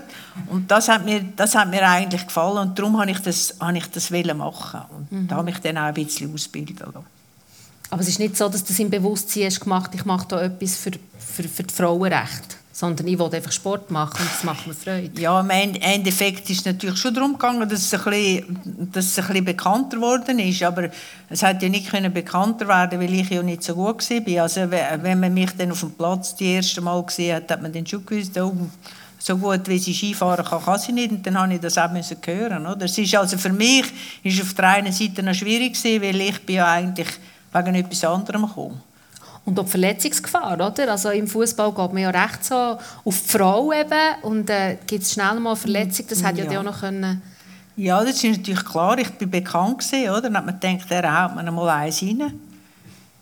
Und 0.47 0.71
das 0.71 0.89
hat 0.89 1.05
mir, 1.05 1.23
das 1.35 1.53
hat 1.53 1.69
mir 1.69 1.87
eigentlich 1.87 2.25
gefallen 2.25 2.69
und 2.69 2.79
darum 2.79 2.99
habe 2.99 3.11
ich 3.11 3.19
das, 3.19 3.55
habe 3.59 3.77
ich 3.77 3.87
das 3.91 4.09
machen. 4.09 4.81
Und 4.89 5.11
mhm. 5.11 5.27
da 5.27 5.35
habe 5.35 5.51
ich 5.51 5.59
dann 5.59 5.77
auch 5.77 5.83
ein 5.83 5.93
bisschen 5.93 6.33
ausbilden 6.33 6.77
lassen. 6.77 7.14
Aber 7.95 8.01
es 8.01 8.09
ist 8.09 8.19
nicht 8.19 8.35
so, 8.35 8.49
dass 8.49 8.61
das 8.61 8.77
im 8.77 8.89
Bewusstsein 8.89 9.45
hast 9.45 9.61
gemacht, 9.61 9.91
ich 9.95 10.03
mache 10.03 10.27
da 10.27 10.41
etwas 10.41 10.75
für, 10.75 10.91
für, 11.17 11.43
für 11.43 11.63
die 11.63 11.73
Frauenrechte 11.73 12.57
sondern 12.73 13.07
ich 13.07 13.17
wollte 13.17 13.37
einfach 13.37 13.53
Sport 13.53 13.89
machen 13.89 14.19
und 14.19 14.29
das 14.29 14.43
macht 14.43 14.67
mir 14.67 14.73
Freude. 14.73 15.21
Ja, 15.21 15.39
im 15.39 15.49
Endeffekt 15.49 16.49
ist 16.49 16.59
es 16.59 16.65
natürlich 16.65 16.99
schon 16.99 17.13
darum 17.13 17.31
gegangen, 17.31 17.69
dass 17.69 17.79
es 17.79 17.93
ein 17.93 18.03
bisschen, 18.03 18.89
dass 18.91 19.05
es 19.05 19.17
ein 19.17 19.27
bisschen 19.27 19.45
bekannter 19.45 19.95
geworden 19.95 20.39
ist, 20.39 20.61
aber 20.61 20.89
es 21.29 21.41
hätte 21.41 21.67
ja 21.67 21.71
nicht 21.71 21.89
können 21.89 22.11
bekannter 22.11 22.67
werden 22.67 22.99
weil 22.99 23.13
ich 23.13 23.29
ja 23.29 23.41
nicht 23.41 23.63
so 23.63 23.75
gut 23.75 24.09
war. 24.09 24.43
Also 24.43 24.69
wenn 24.69 25.17
man 25.21 25.33
mich 25.33 25.51
dann 25.57 25.71
auf 25.71 25.79
dem 25.79 25.91
Platz 25.91 26.31
das 26.31 26.41
erste 26.41 26.81
Mal 26.81 27.01
gesehen 27.01 27.37
hat, 27.37 27.49
hat 27.49 27.61
man 27.61 27.71
dann 27.71 27.87
schon 27.87 28.05
gewusst, 28.05 28.37
oh, 28.37 28.53
so 29.19 29.37
gut 29.37 29.69
wie 29.69 29.79
sie 29.79 29.93
Skifahren 29.93 30.43
kann, 30.43 30.61
kann 30.61 30.77
sie 30.77 30.91
nicht. 30.91 31.11
Und 31.11 31.25
dann 31.25 31.39
habe 31.39 31.53
ich 31.53 31.61
das 31.61 31.77
auch 31.77 31.89
hören. 32.25 32.67
Oder? 32.67 32.83
Es 32.83 32.97
ist 32.97 33.15
also 33.15 33.37
für 33.37 33.53
mich 33.53 33.85
ist 34.21 34.41
auf 34.41 34.53
der 34.53 34.67
einen 34.67 34.91
Seite 34.91 35.23
noch 35.23 35.33
schwierig 35.33 35.81
gewesen, 35.81 36.01
weil 36.01 36.19
ich 36.19 36.45
bin 36.45 36.57
ja 36.57 36.69
eigentlich 36.69 37.07
wegen 37.55 37.75
etwas 37.75 38.03
anderem 38.03 38.45
gekommen. 38.45 38.81
Und 39.45 39.59
auch 39.59 39.67
Verletzungsgefahr, 39.67 40.55
oder? 40.55 40.91
Also 40.91 41.11
im 41.11 41.27
Fußball 41.27 41.71
geht 41.71 41.93
man 41.93 41.97
ja 41.97 42.09
recht 42.09 42.43
so 42.43 42.55
auf 42.55 43.21
die 43.21 43.29
Frau 43.29 43.71
eben 43.71 44.23
und 44.23 44.49
äh, 44.49 44.77
gibt 44.87 45.03
es 45.03 45.13
schnell 45.13 45.39
mal 45.39 45.55
Verletzung, 45.55 46.07
das 46.09 46.23
hätte 46.23 46.43
ja, 46.43 46.51
ja 46.51 46.59
auch 46.59 46.63
noch 46.63 46.79
können... 46.79 47.21
Ja, 47.77 48.03
das 48.03 48.23
ist 48.23 48.37
natürlich 48.37 48.65
klar, 48.65 48.97
ich 48.97 49.09
bin 49.11 49.29
bekannt 49.29 49.79
gewesen, 49.79 50.09
oder? 50.09 50.21
Dann 50.21 50.37
hat 50.37 50.45
man 50.45 50.59
gedacht, 50.59 50.89
der 50.89 51.23
haut 51.23 51.35
man 51.35 51.53
mal 51.53 51.69
eins 51.69 52.01
rein. 52.01 52.39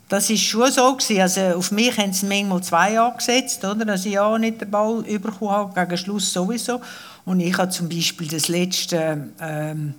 Das 0.07 0.29
war 0.29 0.37
schon 0.37 0.71
so 0.71 0.95
gewesen. 0.95 1.21
Also 1.21 1.41
auf 1.57 1.71
mich 1.71 1.97
haben 1.97 2.13
sie 2.13 2.27
manchmal 2.27 2.61
zwei 2.61 2.99
angesetzt, 2.99 3.65
oder? 3.65 3.83
Dass 3.83 4.05
ich 4.05 4.13
ja 4.13 4.37
nicht 4.37 4.61
den 4.61 4.69
Ball 4.69 5.01
bekommen 5.01 5.51
habe, 5.51 5.73
gegen 5.73 5.97
Schluss 5.97 6.31
sowieso. 6.31 6.79
Und 7.25 7.39
ich 7.39 7.57
habe 7.57 7.69
zum 7.69 7.89
Beispiel 7.89 8.27
das 8.27 8.47
letzte 8.47 9.29
ähm, 9.41 9.95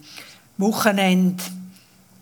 Wochenende 0.56 1.42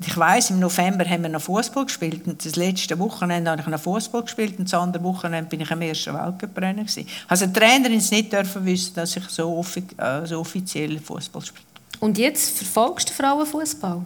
ich 0.06 0.16
weiß, 0.16 0.50
im 0.50 0.60
November 0.60 1.04
haben 1.04 1.22
wir 1.22 1.28
noch 1.28 1.42
Fußball 1.42 1.84
gespielt 1.84 2.26
und 2.26 2.44
das 2.44 2.56
letzte 2.56 2.98
Wochenende 2.98 3.50
habe 3.50 3.60
ich 3.60 3.66
noch 3.66 3.80
Fußball 3.80 4.22
gespielt 4.22 4.58
und 4.58 4.64
das 4.64 4.74
andere 4.74 5.02
Wochenende 5.04 5.48
bin 5.48 5.60
ich 5.60 5.70
am 5.70 5.82
ersten 5.82 6.14
Weltcuprennen 6.14 6.86
gewesen. 6.86 7.06
Also 7.28 7.46
die 7.46 7.52
Trainerin 7.52 8.02
nicht 8.10 8.32
dürfen 8.32 8.64
wissen, 8.64 8.94
dass 8.94 9.16
ich 9.16 9.24
so, 9.28 9.56
offi 9.56 9.84
äh, 9.96 10.26
so 10.26 10.40
offiziell 10.40 10.98
Fußball 10.98 11.42
spiele. 11.42 11.66
Und 12.00 12.18
jetzt 12.18 12.56
verfolgst 12.58 13.10
du 13.10 13.12
Frauenfußball? 13.12 14.02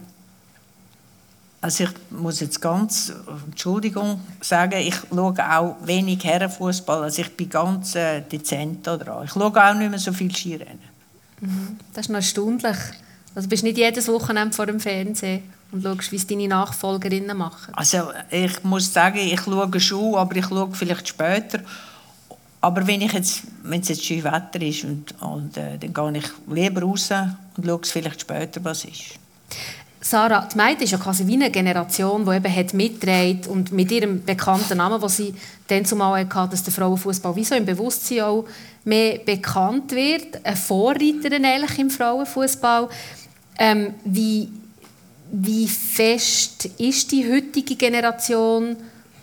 Also 1.61 1.85
ich 1.85 1.89
muss 2.11 2.39
jetzt 2.39 2.61
ganz 2.61 3.11
Entschuldigung 3.45 4.21
sagen, 4.41 4.79
ich 4.79 4.95
schaue 5.09 5.33
auch 5.39 5.75
wenig 5.83 6.23
Herrenfußball. 6.23 7.03
Also 7.03 7.21
ich 7.21 7.35
bin 7.35 7.49
ganz 7.49 7.95
äh, 7.95 8.21
dezent 8.21 8.85
dran. 8.85 9.25
Ich 9.25 9.31
schaue 9.31 9.45
auch 9.45 9.73
nicht 9.73 9.89
mehr 9.89 9.99
so 9.99 10.13
viel 10.13 10.33
Skirennen. 10.33 10.79
Mhm. 11.41 11.77
Das 11.93 12.05
ist 12.05 12.09
noch 12.09 12.17
erstaunlich. 12.17 12.77
Also 13.33 13.49
bist 13.49 13.63
nicht 13.63 13.77
jedes 13.77 14.07
Wochenende 14.07 14.55
vor 14.55 14.65
dem 14.65 14.79
Fernsehen 14.79 15.56
und 15.71 15.83
schaust, 15.83 16.11
wie 16.11 16.15
es 16.15 16.27
deine 16.27 16.47
Nachfolgerinnen 16.47 17.37
machen? 17.37 17.73
Also 17.73 18.11
ich 18.29 18.63
muss 18.63 18.93
sagen, 18.93 19.19
ich 19.19 19.41
schaue 19.41 19.79
schon, 19.79 20.15
aber 20.15 20.35
ich 20.35 20.45
schaue 20.45 20.69
vielleicht 20.73 21.07
später. 21.07 21.59
Aber 22.61 22.85
wenn, 22.87 23.01
ich 23.01 23.13
jetzt, 23.13 23.43
es 23.69 23.87
jetzt 23.87 24.05
schön 24.05 24.23
Wetter 24.23 24.61
ist, 24.61 24.83
und, 24.83 25.13
und 25.21 25.57
äh, 25.57 25.77
dann 25.77 25.93
gehe 25.93 26.21
ich 26.21 26.29
lieber 26.53 26.81
raus 26.81 27.11
und 27.11 27.65
schaue 27.65 27.79
es 27.83 27.91
vielleicht 27.91 28.21
später, 28.21 28.63
was 28.63 28.85
ist. 28.85 29.19
Sarah, 29.99 30.47
die 30.51 30.57
Mädchen 30.57 30.83
ist 30.83 30.91
ja 30.91 30.97
quasi 30.97 31.27
wie 31.27 31.33
eine 31.33 31.51
Generation, 31.51 32.23
die 32.23 32.35
eben 32.35 32.55
hat 32.55 32.73
mitgetragen 32.73 33.41
und 33.49 33.71
mit 33.71 33.91
ihrem 33.91 34.23
bekannten 34.23 34.77
Namen, 34.77 35.01
den 35.01 35.09
sie 35.09 35.33
dann 35.67 35.85
zumal 35.85 36.23
hatte, 36.23 36.51
dass 36.51 36.63
der 36.63 36.73
Frauenfußball 36.73 37.35
wie 37.35 37.43
so 37.43 37.55
im 37.55 37.65
Bewusstsein 37.65 38.21
auch 38.21 38.45
mehr 38.85 39.19
bekannt 39.19 39.91
wird, 39.91 40.45
eine 40.45 40.55
Vorreiterin 40.55 41.43
eigentlich 41.43 41.79
im 41.79 41.89
Frauenfußball. 41.89 42.87
Ähm, 43.59 43.95
wie, 44.05 44.49
wie 45.31 45.67
fest 45.67 46.65
ist 46.77 47.11
die 47.11 47.29
heutige 47.31 47.75
Generation 47.75 48.77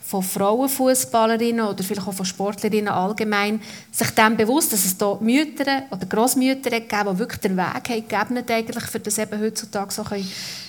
von 0.06 0.22
Frauenfußballerinnen 0.22 1.66
oder 1.66 1.82
vielleicht 1.82 2.06
auch 2.06 2.12
von 2.12 2.26
Sportlerinnen 2.26 2.88
allgemein 2.88 3.60
sich 3.90 4.10
dem 4.10 4.36
bewusst, 4.36 4.72
dass 4.72 4.84
es 4.84 4.96
da 4.96 5.16
Mütter 5.20 5.84
oder 5.90 6.06
Großmütter 6.06 6.70
gegeben 6.70 7.08
die 7.08 7.18
wirklich 7.18 7.40
den 7.40 7.56
Weg 7.56 7.88
haben 7.88 8.06
gegeben, 8.08 8.44
eigentlich, 8.50 8.84
für 8.84 9.00
das 9.00 9.18
eben 9.18 9.40
heutzutage 9.40 9.92
so 9.92 10.04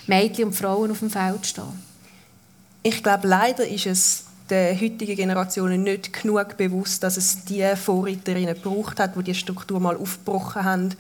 Mädchen 0.08 0.46
und 0.46 0.54
Frauen 0.54 0.92
auf 0.92 1.00
dem 1.00 1.10
Feld 1.10 1.46
stehen? 1.46 1.84
Ich 2.82 3.04
glaube, 3.04 3.28
leider 3.28 3.68
ist 3.68 3.88
es 3.88 4.25
der 4.50 4.80
heutigen 4.80 5.16
Generation 5.16 5.82
nicht 5.82 6.14
genug 6.14 6.56
bewusst, 6.58 7.04
dass 7.04 7.18
es 7.18 7.44
die 7.46 7.66
Vorreiterinnen 7.76 8.56
gebraucht 8.56 9.00
hat, 9.00 9.16
die 9.16 9.24
die 9.24 9.36
Struktur 9.36 9.80
mal 9.80 9.98
aufgebrochen 9.98 10.64
haben 10.64 10.96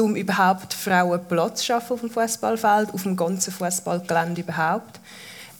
um 0.00 0.16
überhaupt 0.16 0.72
Frauen 0.72 1.20
Platz 1.28 1.60
zu 1.60 1.66
schaffen 1.66 1.94
auf 1.94 2.00
dem 2.00 2.10
Fußballfeld, 2.10 2.94
auf 2.94 3.02
dem 3.02 3.16
ganzen 3.16 3.52
Fußballgelände 3.52 4.40
überhaupt. 4.40 5.00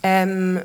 Ähm, 0.03 0.61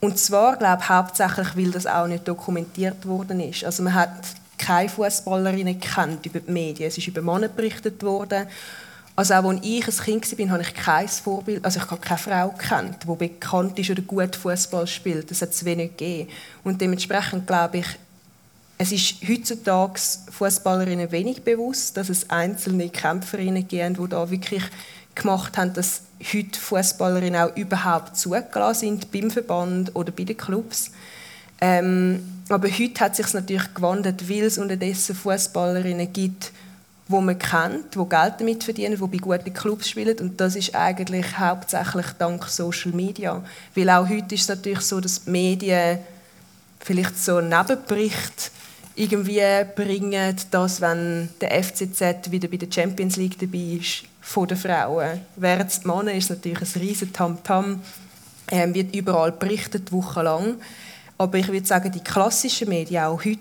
und 0.00 0.18
zwar, 0.18 0.56
glaube 0.56 0.82
ich, 0.82 0.88
hauptsächlich, 0.88 1.56
weil 1.56 1.70
das 1.70 1.86
auch 1.86 2.06
nicht 2.06 2.28
dokumentiert 2.28 3.06
worden 3.06 3.40
ist. 3.40 3.64
Also 3.64 3.82
man 3.82 3.94
hat 3.94 4.12
keine 4.58 4.88
Fußballerinnen 4.88 5.80
kennt 5.80 6.26
über 6.26 6.40
die 6.40 6.50
Medien. 6.50 6.88
Es 6.88 6.98
ist 6.98 7.08
über 7.08 7.22
Männer 7.22 7.48
berichtet 7.48 8.02
worden. 8.02 8.46
Also 9.16 9.32
auch 9.32 9.44
als 9.44 9.64
ich 9.64 9.88
ein 9.88 10.20
Kind 10.20 10.38
war, 10.38 10.48
habe 10.50 10.62
ich 10.62 10.74
kein 10.74 11.08
Vorbild, 11.08 11.64
also 11.64 11.80
ich 11.80 11.90
habe 11.90 12.00
keine 12.00 12.18
Frau 12.18 12.48
kennt, 12.50 13.02
die 13.02 13.16
bekannt 13.16 13.78
ist 13.78 13.90
oder 13.90 14.02
gut 14.02 14.36
Fußball 14.36 14.86
spielt. 14.86 15.30
Das 15.30 15.40
hat 15.40 15.50
es 15.50 15.64
wenig 15.64 15.96
gegeben. 15.96 16.30
Und 16.62 16.80
dementsprechend 16.82 17.46
glaube 17.46 17.78
ich, 17.78 17.86
es 18.78 18.92
ist 18.92 19.16
heutzutage 19.26 19.98
Fußballerinnen 20.30 21.10
wenig 21.10 21.42
bewusst, 21.42 21.96
dass 21.96 22.10
es 22.10 22.28
einzelne 22.28 22.90
Kämpferinnen 22.90 23.66
gibt, 23.66 23.98
die 23.98 24.08
da 24.08 24.30
wirklich 24.30 24.62
gemacht 25.14 25.56
haben, 25.56 25.72
dass 25.72 26.02
heute 26.20 26.60
Fußballerinnen 26.60 27.40
auch 27.40 27.56
überhaupt 27.56 28.18
zugelassen 28.18 28.80
sind 28.80 29.12
beim 29.12 29.30
Verband 29.30 29.96
oder 29.96 30.12
bei 30.12 30.24
den 30.24 30.36
Clubs. 30.36 30.90
Ähm, 31.58 32.42
aber 32.50 32.68
heute 32.68 33.00
hat 33.00 33.16
sich 33.16 33.32
natürlich 33.32 33.72
gewandelt, 33.72 34.28
weil 34.28 34.42
es 34.42 34.58
unterdessen 34.58 35.16
Fußballerinnen 35.16 36.12
gibt, 36.12 36.52
wo 37.08 37.20
man 37.20 37.38
kennt, 37.38 37.96
wo 37.96 38.04
Geld 38.04 38.34
damit 38.38 38.64
verdienen, 38.64 38.96
die 38.96 39.18
bei 39.18 39.18
guten 39.18 39.54
Clubs 39.54 39.88
spielen 39.88 40.18
und 40.18 40.40
das 40.40 40.56
ist 40.56 40.74
eigentlich 40.74 41.38
hauptsächlich 41.38 42.06
dank 42.18 42.44
Social 42.46 42.92
Media, 42.92 43.42
weil 43.74 43.90
auch 43.90 44.08
heute 44.08 44.34
ist 44.34 44.42
es 44.42 44.48
natürlich 44.48 44.80
so, 44.80 45.00
dass 45.00 45.24
die 45.24 45.30
Medien 45.30 45.98
vielleicht 46.80 47.18
so 47.18 47.40
Nebenberichte 47.40 48.50
irgendwie 48.96 49.42
bringen, 49.74 50.36
dass 50.50 50.80
wenn 50.80 51.28
der 51.40 51.62
FCZ 51.62 52.30
wieder 52.30 52.48
bei 52.48 52.56
der 52.56 52.72
Champions 52.72 53.16
League 53.16 53.38
dabei 53.38 53.78
ist, 53.80 54.04
von 54.26 54.48
den 54.48 54.56
Frauen. 54.56 55.20
Während 55.36 55.70
es 55.70 55.84
Männer 55.84 56.12
ist 56.12 56.30
natürlich 56.30 56.60
ein 56.60 56.80
riesen 56.80 57.12
Tamtam, 57.12 57.80
ähm, 58.50 58.74
wird 58.74 58.94
überall 58.94 59.30
berichtet, 59.30 59.92
wochenlang. 59.92 60.56
Aber 61.16 61.38
ich 61.38 61.46
würde 61.46 61.66
sagen, 61.66 61.92
die 61.92 62.02
klassischen 62.02 62.68
Medien 62.68 63.04
auch 63.04 63.24
heute 63.24 63.38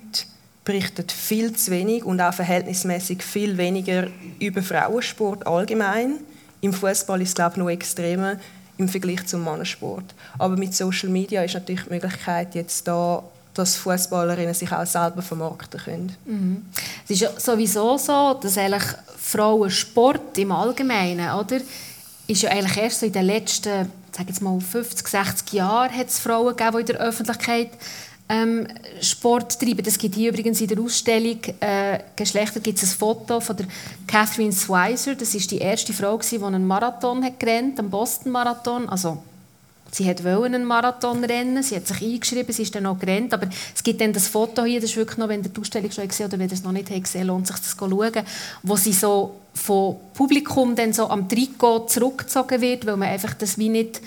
berichten 0.65 1.07
viel 1.07 1.53
zu 1.53 1.71
wenig 1.71 2.03
und 2.03 2.19
auch 2.19 2.33
verhältnismäßig 2.33 3.23
viel 3.23 3.57
weniger 3.57 4.07
über 4.39 4.61
Frauensport 4.61 5.47
allgemein. 5.47 6.15
Im 6.61 6.73
Fußball 6.73 7.21
ist 7.21 7.29
es 7.29 7.35
glaube 7.35 7.51
ich 7.51 7.57
noch 7.57 7.69
extremer. 7.69 8.37
im 8.77 8.89
Vergleich 8.89 9.25
zum 9.25 9.43
Mannensport. 9.43 10.13
Aber 10.37 10.57
mit 10.57 10.73
Social 10.75 11.09
Media 11.09 11.43
ist 11.43 11.53
natürlich 11.53 11.83
die 11.83 11.91
Möglichkeit 11.91 12.55
jetzt 12.55 12.85
da, 12.87 13.23
dass 13.53 13.77
Fußballerinnen 13.77 14.53
sich 14.53 14.71
auch 14.71 14.85
selber 14.85 15.21
vermarkten 15.21 15.79
können. 15.79 16.15
Mhm. 16.25 16.65
Es 17.05 17.11
ist 17.11 17.21
ja 17.21 17.29
sowieso 17.39 17.97
so, 17.97 18.33
dass 18.33 18.57
eigentlich 18.57 18.83
Frauensport 19.17 20.37
im 20.37 20.51
Allgemeinen, 20.51 21.29
oder, 21.31 21.61
ist 22.27 22.41
ja 22.41 22.49
eigentlich 22.49 22.77
erst 22.77 22.99
so 22.99 23.05
in 23.05 23.13
den 23.13 23.25
letzten, 23.25 23.89
sag 24.11 24.27
jetzt 24.27 24.41
mal 24.41 24.59
50, 24.59 25.07
60 25.07 25.53
Jahren 25.53 25.95
hat 25.95 26.07
es 26.07 26.19
Frauen 26.19 26.55
gegeben, 26.55 26.85
die 26.85 26.91
in 26.91 26.97
der 26.97 27.07
Öffentlichkeit 27.07 27.69
ähm, 28.27 28.67
Sport 29.01 29.59
treiben. 29.59 29.83
Das 29.83 29.97
gibt 29.97 30.15
hier 30.15 30.29
übrigens 30.29 30.59
in 30.61 30.67
der 30.67 30.79
Ausstellung 30.79 31.39
äh, 31.59 31.99
Geschlechter 32.15 32.59
gibt 32.59 32.81
es 32.81 32.91
ein 32.91 32.97
Foto 32.97 33.39
von 33.39 33.57
der 33.57 33.67
Catherine 34.07 34.51
Swizer. 34.51 35.15
Das 35.15 35.35
ist 35.35 35.51
die 35.51 35.59
erste 35.59 35.93
Frau, 35.93 36.17
die 36.17 36.43
einen 36.43 36.65
Marathon 36.65 37.23
hat 37.23 37.39
gerannt, 37.39 37.79
einen 37.79 37.89
Boston 37.89 38.31
Marathon. 38.31 38.89
Also 38.89 39.19
sie 39.91 40.09
hat 40.09 40.25
einen 40.25 40.65
Marathon 40.65 41.23
rennen, 41.23 41.61
sie 41.61 41.75
hat 41.75 41.87
sich 41.87 42.01
eingeschrieben, 42.01 42.51
sie 42.51 42.63
ist 42.63 42.73
dann 42.73 42.83
noch 42.83 42.99
gerannt, 42.99 43.33
aber 43.33 43.47
es 43.73 43.83
gibt 43.83 44.01
dann 44.01 44.11
das 44.11 44.27
Foto 44.27 44.63
hier, 44.63 44.81
das 44.81 44.89
ist 44.89 44.97
wirklich 44.97 45.17
noch, 45.17 45.29
wenn 45.29 45.43
ihr 45.43 45.49
die 45.49 45.61
Ausstellung 45.61 45.91
schon 45.91 46.07
gesehen 46.07 46.25
oder 46.25 46.39
wenn 46.39 46.49
ihr 46.49 46.53
es 46.53 46.63
noch 46.63 46.71
nicht 46.71 46.89
gesehen 46.89 47.27
lohnt 47.27 47.47
sich 47.47 47.55
das 47.55 47.77
zu 47.77 47.77
schauen, 47.77 48.23
wo 48.63 48.75
sie 48.75 48.93
so 48.93 49.35
vom 49.53 49.95
Publikum 50.13 50.75
dann 50.75 50.91
so 50.91 51.09
am 51.09 51.29
Trikot 51.29 51.87
zurückgezogen 51.87 52.59
wird, 52.59 52.85
weil 52.85 52.97
man 52.97 53.07
einfach 53.07 53.33
das 53.35 53.57
wie 53.57 53.69
nicht 53.69 54.01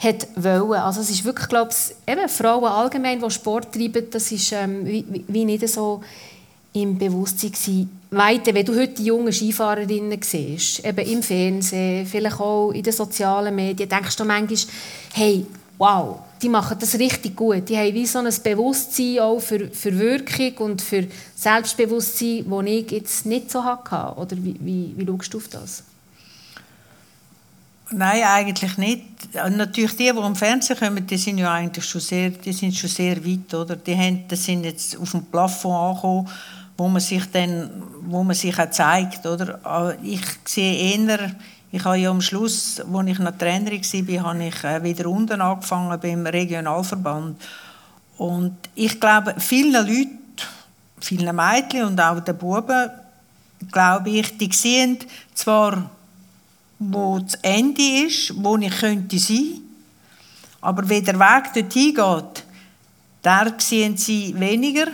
hat 0.00 0.28
wollen. 0.36 0.80
Also 0.80 1.00
es 1.00 1.10
ist 1.10 1.24
wirklich, 1.24 1.48
glaube 1.48 1.70
ich, 1.72 2.12
eben 2.12 2.28
Frauen 2.28 2.64
allgemein, 2.64 3.20
die 3.20 3.30
Sport 3.30 3.72
treiben, 3.72 4.06
das 4.10 4.32
ist 4.32 4.52
ähm, 4.52 4.84
wie, 4.86 5.04
wie 5.28 5.44
nicht 5.44 5.68
so 5.68 6.00
im 6.72 6.98
Bewusstsein 6.98 7.52
gewesen. 7.52 8.00
Weiter, 8.10 8.54
wenn 8.54 8.64
du 8.64 8.74
heute 8.74 8.94
die 8.94 9.04
jungen 9.04 9.32
Skifahrerinnen 9.32 10.20
siehst, 10.22 10.84
eben 10.84 11.06
im 11.06 11.22
Fernsehen, 11.22 12.06
vielleicht 12.06 12.40
auch 12.40 12.70
in 12.70 12.82
den 12.82 12.92
sozialen 12.92 13.54
Medien, 13.54 13.88
denkst 13.88 14.16
du 14.16 14.24
manchmal, 14.24 14.58
hey, 15.12 15.46
wow, 15.78 16.20
die 16.40 16.48
machen 16.48 16.76
das 16.80 16.98
richtig 16.98 17.36
gut. 17.36 17.68
Die 17.68 17.76
haben 17.76 17.94
wie 17.94 18.06
so 18.06 18.18
ein 18.18 18.34
Bewusstsein 18.42 19.18
auch 19.20 19.40
für, 19.40 19.68
für 19.68 19.98
Wirkung 19.98 20.70
und 20.70 20.82
für 20.82 21.06
Selbstbewusstsein, 21.34 22.46
das 22.48 22.64
ich 22.66 22.90
jetzt 22.90 23.26
nicht 23.26 23.50
so 23.50 23.64
hatte. 23.64 24.18
Oder 24.18 24.36
wie, 24.38 24.56
wie, 24.60 24.94
wie 24.96 25.06
schaust 25.06 25.34
du 25.34 25.38
auf 25.38 25.48
das? 25.48 25.82
Nein, 27.92 28.22
eigentlich 28.22 28.78
nicht. 28.78 29.02
Natürlich 29.34 29.96
die, 29.96 30.12
die 30.12 30.18
im 30.18 30.36
Fernsehen 30.36 30.78
kommen, 30.78 31.06
die 31.06 31.16
sind 31.16 31.38
ja 31.38 31.52
eigentlich 31.52 31.84
schon 31.84 32.00
sehr, 32.00 32.30
die 32.30 32.52
sind 32.52 32.74
schon 32.74 32.88
sehr 32.88 33.24
weit, 33.24 33.52
oder? 33.52 33.74
Die, 33.74 33.96
haben, 33.96 34.28
die 34.28 34.36
sind 34.36 34.64
jetzt 34.64 34.96
auf 34.96 35.10
dem 35.10 35.24
Plafond 35.24 35.74
angekommen, 35.74 36.28
wo 36.76 36.88
man 36.88 37.00
sich 37.00 37.28
dann, 37.32 37.82
wo 38.02 38.22
man 38.22 38.36
sich 38.36 38.56
auch 38.58 38.70
zeigt, 38.70 39.26
oder? 39.26 39.96
Ich 40.04 40.22
sehe 40.44 40.96
eher, 40.96 41.32
ich 41.72 41.84
habe 41.84 41.98
ja 41.98 42.10
am 42.10 42.20
Schluss, 42.20 42.80
als 42.80 43.08
ich 43.08 43.18
noch 43.18 43.36
Trainerin 43.36 43.82
war, 43.82 44.24
habe 44.24 44.44
ich 44.44 44.64
äh, 44.64 44.82
wieder 44.82 45.08
unten 45.08 45.40
angefangen 45.40 46.00
beim 46.00 46.26
Regionalverband. 46.26 47.40
Und 48.18 48.56
ich 48.74 49.00
glaube, 49.00 49.34
vielen 49.38 49.72
Leuten, 49.72 50.18
vielen 51.00 51.34
Mädchen 51.34 51.84
und 51.84 52.00
auch 52.00 52.20
den 52.20 52.36
Buben, 52.36 52.90
glaube 53.72 54.10
ich, 54.10 54.36
die 54.36 54.52
sehen 54.52 54.98
zwar 55.34 55.90
wo 56.80 57.18
das 57.18 57.34
Ende 57.42 58.06
ist, 58.06 58.32
wo 58.42 58.56
ich 58.56 58.74
könnte 58.80 59.18
sein. 59.18 59.60
Aber 60.62 60.88
wenn 60.88 61.04
der 61.04 61.18
Weg 61.18 61.52
dorthin 61.54 61.94
geht, 61.94 62.44
da 63.22 63.46
sehen 63.58 63.96
sie 63.96 64.34
weniger. 64.38 64.86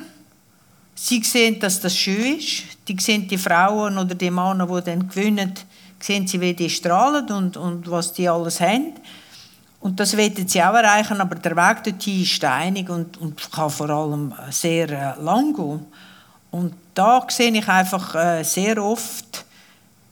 Sie 0.94 1.22
sehen, 1.22 1.60
dass 1.60 1.80
das 1.80 1.96
schön 1.96 2.38
ist. 2.38 2.64
Die 2.88 2.96
sehen 2.98 3.28
die 3.28 3.38
Frauen 3.38 3.96
oder 3.98 4.14
die 4.14 4.30
Männer, 4.30 4.66
die 4.66 4.84
dann 4.84 5.08
gewinnen, 5.08 5.52
sehen 6.00 6.26
sie, 6.26 6.40
wie 6.40 6.54
die 6.54 6.70
strahlen 6.70 7.30
und, 7.30 7.56
und 7.56 7.88
was 7.90 8.12
die 8.12 8.28
alles 8.28 8.60
haben. 8.60 8.94
Und 9.80 10.00
das 10.00 10.16
wollen 10.16 10.48
sie 10.48 10.62
auch 10.62 10.74
erreichen, 10.74 11.20
aber 11.20 11.36
der 11.36 11.54
Weg 11.54 11.84
dorthin 11.84 12.22
ist 12.22 12.30
steinig 12.30 12.88
und, 12.88 13.16
und 13.18 13.52
kann 13.52 13.70
vor 13.70 13.90
allem 13.90 14.34
sehr 14.50 14.88
äh, 14.88 15.22
lang 15.22 15.54
gehen. 15.54 15.86
Und 16.50 16.74
da 16.94 17.24
sehe 17.28 17.52
ich 17.52 17.68
einfach 17.68 18.14
äh, 18.14 18.42
sehr 18.42 18.82
oft, 18.82 19.45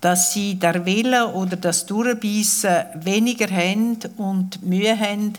dass 0.04 0.34
sie 0.34 0.56
der 0.56 0.84
Wille 0.84 1.28
oder 1.28 1.56
das 1.56 1.86
Durchbeissen 1.86 2.84
weniger 2.96 3.48
haben 3.48 3.96
und 4.18 4.62
Mühe 4.62 4.94
haben, 5.00 5.32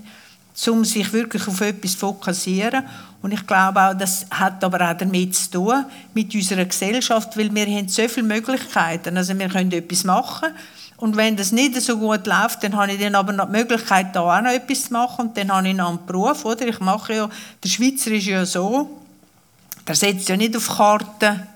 um 0.65 0.83
sich 0.83 1.13
wirklich 1.13 1.47
auf 1.47 1.61
etwas 1.61 1.91
zu 1.91 1.99
fokussieren. 1.99 2.83
Und 3.21 3.31
ich 3.31 3.45
glaube 3.45 3.79
auch, 3.79 3.93
das 3.93 4.25
hat 4.31 4.63
aber 4.63 4.89
auch 4.89 4.97
damit 4.97 5.35
zu 5.35 5.51
tun, 5.51 5.85
mit 6.15 6.33
unserer 6.33 6.65
Gesellschaft, 6.65 7.37
weil 7.37 7.53
wir 7.53 7.67
haben 7.67 7.87
so 7.89 8.07
viele 8.07 8.25
Möglichkeiten. 8.25 9.15
Also 9.15 9.37
wir 9.37 9.49
können 9.49 9.71
etwas 9.71 10.03
machen 10.03 10.49
und 10.97 11.15
wenn 11.15 11.37
das 11.37 11.51
nicht 11.51 11.79
so 11.79 11.99
gut 11.99 12.25
läuft, 12.25 12.63
dann 12.63 12.75
habe 12.75 12.91
ich 12.91 12.99
dann 12.99 13.13
aber 13.13 13.33
noch 13.33 13.45
die 13.45 13.51
Möglichkeit, 13.51 14.15
da 14.15 14.21
auch 14.21 14.41
noch 14.41 14.49
etwas 14.49 14.85
zu 14.85 14.93
machen 14.93 15.27
und 15.27 15.37
dann 15.37 15.51
habe 15.51 15.67
ich 15.67 15.75
noch 15.75 15.89
einen 15.89 16.05
Beruf, 16.07 16.43
oder? 16.43 16.67
Ich 16.67 16.79
mache 16.79 17.13
ja, 17.13 17.29
der 17.63 17.69
Schweizer 17.69 18.09
ist 18.09 18.25
ja 18.25 18.43
so, 18.47 18.89
der 19.87 19.93
setzt 19.93 20.27
ja 20.27 20.35
nicht 20.35 20.57
auf 20.57 20.67
Karten, 20.67 21.54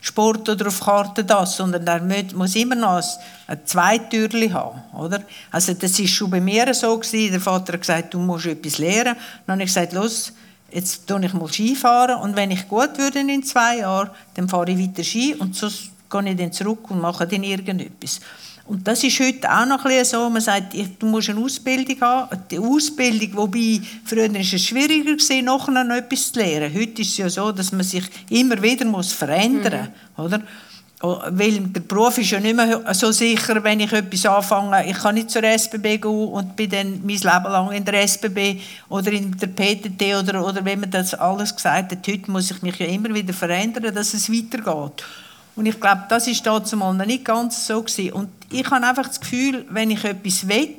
Sport 0.00 0.48
oder 0.48 0.68
auf 0.68 0.80
Karte 0.80 1.24
das, 1.24 1.56
sondern 1.56 1.86
er 1.86 2.00
muss 2.34 2.54
immer 2.54 2.76
noch 2.76 3.02
ein 3.46 3.58
Zweitürchen 3.64 4.52
haben, 4.52 4.80
oder? 4.96 5.22
Also 5.50 5.74
das 5.74 5.98
ist 5.98 6.10
schon 6.10 6.30
bei 6.30 6.40
mir 6.40 6.72
so 6.72 6.96
gewesen. 6.96 7.32
Der 7.32 7.40
Vater 7.40 7.72
hat 7.72 7.80
gesagt, 7.80 8.14
du 8.14 8.18
musst 8.18 8.46
etwas 8.46 8.78
lernen. 8.78 9.16
Dann 9.46 9.54
habe 9.54 9.62
ich 9.64 9.68
gesagt, 9.68 9.92
los, 9.92 10.32
jetzt 10.70 11.06
tue 11.06 11.24
ich 11.24 11.34
mal 11.34 11.48
Skifahren 11.48 12.20
und 12.20 12.36
wenn 12.36 12.50
ich 12.50 12.68
gut 12.68 12.96
würde 12.96 13.20
in 13.20 13.42
zwei 13.42 13.78
Jahren, 13.78 14.10
dann 14.34 14.48
fahre 14.48 14.70
ich 14.70 14.78
weiter 14.78 15.02
Ski 15.02 15.34
und 15.34 15.56
sonst 15.56 15.90
gehe 16.10 16.30
ich 16.30 16.36
dann 16.36 16.52
zurück 16.52 16.90
und 16.90 17.00
mache 17.00 17.26
dann 17.26 17.42
irgendetwas. 17.42 18.20
Und 18.68 18.86
das 18.86 19.02
ist 19.02 19.18
heute 19.18 19.50
auch 19.50 19.64
noch 19.64 19.82
ein 19.86 20.04
so, 20.04 20.28
man 20.28 20.42
sagt, 20.42 20.74
du 20.98 21.06
musst 21.06 21.30
eine 21.30 21.40
Ausbildung 21.40 21.98
haben. 22.02 22.38
Die 22.50 22.58
Ausbildung, 22.58 23.30
wobei 23.32 23.80
früher 24.04 24.30
war 24.30 24.40
es 24.40 24.62
schwieriger 24.62 25.16
nachher 25.42 25.84
noch 25.84 25.96
etwas 25.96 26.30
zu 26.30 26.38
lernen. 26.38 26.74
Heute 26.74 27.00
ist 27.00 27.12
es 27.12 27.16
ja 27.16 27.30
so, 27.30 27.50
dass 27.50 27.72
man 27.72 27.82
sich 27.82 28.04
immer 28.28 28.60
wieder 28.60 28.84
muss 28.84 29.10
verändern 29.10 29.88
muss, 30.16 30.30
mhm. 30.30 30.36
oder? 30.36 30.42
Oh, 31.00 31.18
weil 31.30 31.60
der 31.60 31.80
Beruf 31.80 32.18
ist 32.18 32.30
ja 32.30 32.40
nicht 32.40 32.56
mehr 32.56 32.82
so 32.92 33.10
sicher, 33.12 33.62
wenn 33.62 33.80
ich 33.80 33.92
etwas 33.92 34.26
anfange. 34.26 34.84
Ich 34.90 34.98
kann 34.98 35.14
nicht 35.14 35.30
zur 35.30 35.44
SBB 35.44 36.02
gehen 36.02 36.28
und 36.28 36.56
bin 36.56 36.68
dann 36.68 37.00
mein 37.04 37.16
Leben 37.16 37.44
lang 37.44 37.72
in 37.72 37.84
der 37.84 38.02
SBB 38.02 38.60
oder 38.88 39.12
in 39.12 39.30
der 39.38 39.46
PTT 39.46 40.16
oder, 40.20 40.44
oder 40.44 40.64
wenn 40.64 40.80
man 40.80 40.90
das 40.90 41.14
alles 41.14 41.54
gesagt 41.54 41.92
hat. 41.92 42.06
Heute 42.06 42.30
muss 42.30 42.50
ich 42.50 42.60
mich 42.62 42.78
ja 42.80 42.86
immer 42.86 43.14
wieder 43.14 43.32
verändern, 43.32 43.94
dass 43.94 44.12
es 44.12 44.30
weitergeht. 44.30 45.04
Und 45.54 45.66
ich 45.66 45.80
glaube, 45.80 46.02
das 46.08 46.28
dazu 46.42 46.76
mal 46.76 46.92
noch 46.92 47.06
nicht 47.06 47.24
ganz 47.24 47.66
so 47.66 47.80
gewesen. 47.80 48.12
Und 48.12 48.28
ich 48.50 48.70
habe 48.70 48.86
einfach 48.86 49.08
das 49.08 49.20
Gefühl, 49.20 49.66
wenn 49.70 49.90
ich 49.90 50.04
etwas 50.04 50.48
will, 50.48 50.76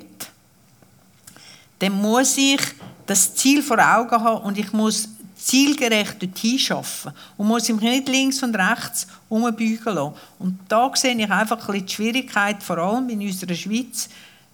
dann 1.80 1.94
muss 1.94 2.38
ich 2.38 2.62
das 3.06 3.36
Ziel 3.36 3.64
vor 3.64 3.80
Augen 3.80 4.12
haben 4.12 4.44
und 4.44 4.58
ich 4.58 4.72
muss 4.74 5.10
zielgerecht 5.36 6.22
dorthin 6.22 6.60
arbeiten 6.70 7.18
und 7.38 7.48
muss 7.48 7.70
mich 7.70 7.82
nicht 7.82 8.10
links 8.10 8.44
und 8.44 8.56
rechts 8.56 9.08
umbeugen 9.30 9.80
lassen. 9.86 10.14
Und 10.38 10.60
da 10.68 10.92
sehe 10.94 11.16
ich 11.16 11.30
einfach 11.30 11.70
ein 11.70 11.86
die 11.86 11.92
Schwierigkeit, 11.92 12.62
vor 12.62 12.78
allem 12.78 13.10
in 13.10 13.22
unserer 13.22 13.56
Schweiz. 13.56 14.10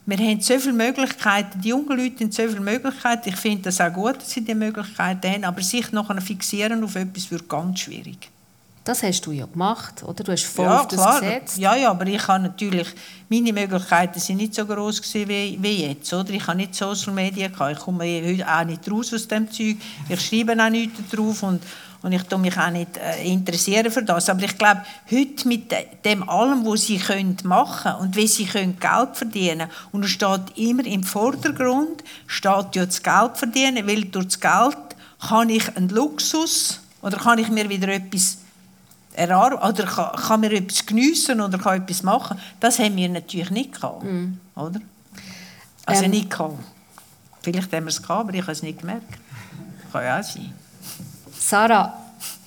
Wir 0.06 0.18
haben 0.20 0.40
so 0.40 0.60
viele 0.60 0.74
Möglichkeiten, 0.74 1.60
die 1.60 1.70
jungen 1.70 1.98
Leute 1.98 2.24
haben 2.24 2.32
so 2.32 2.44
viele 2.44 2.60
Möglichkeiten. 2.60 3.30
Ich 3.30 3.36
finde 3.38 3.64
das 3.64 3.82
auch 3.82 3.92
gut, 3.92 4.18
dass 4.18 4.30
sie 4.30 4.42
diese 4.42 4.56
Möglichkeiten 4.56 5.32
haben, 5.32 5.44
aber 5.44 5.62
sich 5.62 5.92
nachher 5.92 6.22
fixieren 6.22 6.84
auf 6.84 6.96
etwas 6.96 7.32
wird 7.32 7.50
ganz 7.50 7.80
schwierig. 7.80 8.30
Das 8.86 9.02
hast 9.02 9.26
du 9.26 9.32
ja 9.32 9.48
gemacht, 9.48 10.04
oder? 10.04 10.24
Du 10.24 10.32
hast 10.32 10.46
voll 10.46 10.66
ja, 10.66 10.82
auf 10.82 10.88
das 10.88 11.02
klar. 11.02 11.20
gesetzt. 11.20 11.58
Ja, 11.58 11.76
ja, 11.76 11.90
aber 11.90 12.06
ich 12.06 12.28
habe 12.28 12.44
natürlich, 12.44 12.88
meine 13.30 13.52
Möglichkeiten 13.52 14.20
sind 14.20 14.38
nicht 14.38 14.54
so 14.54 14.64
groß 14.64 15.02
wie, 15.12 15.58
wie 15.60 15.88
jetzt, 15.88 16.14
oder? 16.14 16.30
Ich 16.30 16.46
habe 16.46 16.58
nicht 16.58 16.76
Social 16.76 17.12
Media 17.12 17.48
gehabt. 17.48 17.78
Ich 17.78 17.80
komme 17.80 18.04
heute 18.04 18.48
auch 18.48 18.64
nicht 18.64 18.90
raus 18.92 19.12
aus 19.12 19.28
dem 19.28 19.52
Zeug. 19.52 19.78
Ich 20.08 20.22
schreibe 20.22 20.54
auch 20.64 20.70
nichts 20.70 21.00
drauf 21.10 21.42
und, 21.42 21.64
und 22.04 22.12
ich 22.12 22.22
tue 22.24 22.38
mich 22.38 22.56
auch 22.60 22.70
nicht 22.70 22.96
äh, 22.98 23.24
interessieren 23.24 23.90
für 23.90 24.04
das. 24.04 24.30
Aber 24.30 24.44
ich 24.44 24.56
glaube, 24.56 24.84
heute 25.10 25.48
mit 25.48 25.74
dem 26.06 26.30
allem, 26.30 26.64
was 26.64 26.86
sie 26.86 27.00
können 27.00 27.38
machen 27.44 27.94
und 27.96 28.16
wie 28.16 28.28
sie 28.28 28.46
können 28.46 28.78
Geld 28.80 29.18
verdienen 29.18 29.68
und 29.94 30.06
es 30.06 30.12
steht 30.12 30.56
immer 30.58 30.86
im 30.86 31.02
Vordergrund, 31.02 32.04
steht 32.28 32.76
ja 32.76 32.86
das 32.86 33.02
Geld 33.02 33.36
verdienen, 33.36 33.88
weil 33.88 34.06
durch 34.06 34.28
das 34.28 34.40
Geld 34.40 34.78
kann 35.28 35.50
ich 35.50 35.76
einen 35.76 35.90
Luxus 35.90 36.82
oder 37.02 37.18
kann 37.18 37.40
ich 37.40 37.50
mir 37.50 37.68
wieder 37.68 37.88
etwas 37.88 38.45
oder 39.18 39.86
kann, 39.86 40.16
kann 40.16 40.42
man 40.42 40.52
etwas 40.52 40.86
geniessen 40.86 41.42
oder 41.42 41.58
kann 41.58 41.82
etwas 41.82 42.04
machen. 42.04 42.38
Das 42.60 42.80
haben 42.80 42.96
wir 42.96 43.10
natürlich 43.10 43.50
nicht 43.50 43.74
gehabt, 43.74 44.04
mm. 44.04 44.38
oder? 44.56 44.82
Also 45.86 46.04
ähm. 46.04 46.12
nicht 46.12 46.30
gehabt. 46.30 46.58
Vielleicht 47.42 47.72
haben 47.72 47.86
wir 47.86 47.90
es 47.90 48.02
gehabt, 48.02 48.28
aber 48.28 48.34
ich 48.34 48.42
habe 48.42 48.52
es 48.52 48.64
nicht 48.64 48.80
gemerkt. 48.80 49.08
Kann 49.92 50.04
ja 50.04 50.20
auch 50.20 50.24
sein. 50.24 50.54
Sarah, 51.38 51.94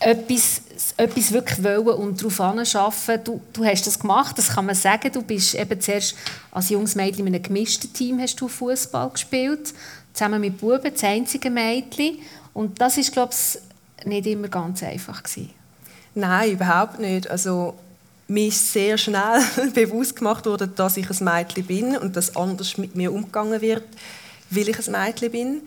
etwas, 0.00 0.62
etwas 0.96 1.32
wirklich 1.32 1.62
wollen 1.62 1.86
und 1.86 2.20
darauf 2.20 2.40
arbeiten. 2.40 3.24
Du, 3.24 3.40
du 3.52 3.64
hast 3.64 3.86
das 3.86 3.98
gemacht, 3.98 4.36
das 4.36 4.48
kann 4.48 4.66
man 4.66 4.74
sagen. 4.74 5.10
Du 5.12 5.22
bist 5.22 5.54
eben 5.54 5.80
zuerst 5.80 6.16
als 6.50 6.68
junges 6.68 6.94
Mädchen 6.94 7.26
in 7.26 7.34
einem 7.34 7.42
gemischten 7.42 7.92
Team 7.92 8.20
hast 8.20 8.40
du 8.40 8.48
Fußball 8.48 9.10
gespielt, 9.10 9.72
zusammen 10.12 10.40
mit 10.40 10.58
Buben, 10.58 10.92
das 10.92 11.04
einzige 11.04 11.50
Mädchen. 11.50 12.18
Und 12.52 12.80
das 12.80 12.98
ist, 12.98 13.12
glaube 13.12 13.32
ich, 13.32 14.06
nicht 14.06 14.26
immer 14.26 14.48
ganz 14.48 14.82
einfach 14.82 15.22
gewesen. 15.22 15.50
Nein, 16.18 16.50
überhaupt 16.50 16.98
nicht. 16.98 17.30
Also 17.30 17.74
mir 18.26 18.50
sehr 18.50 18.98
schnell 18.98 19.40
bewusst 19.74 20.16
gemacht 20.16 20.46
wurde, 20.46 20.66
dass 20.66 20.96
ich 20.96 21.08
ein 21.08 21.24
Mädchen 21.24 21.64
bin 21.64 21.96
und 21.96 22.16
dass 22.16 22.34
anders 22.34 22.76
mit 22.76 22.96
mir 22.96 23.12
umgegangen 23.12 23.60
wird, 23.60 23.84
weil 24.50 24.68
ich 24.68 24.88
ein 24.88 24.92
Mädchen 24.92 25.30
bin. 25.30 25.62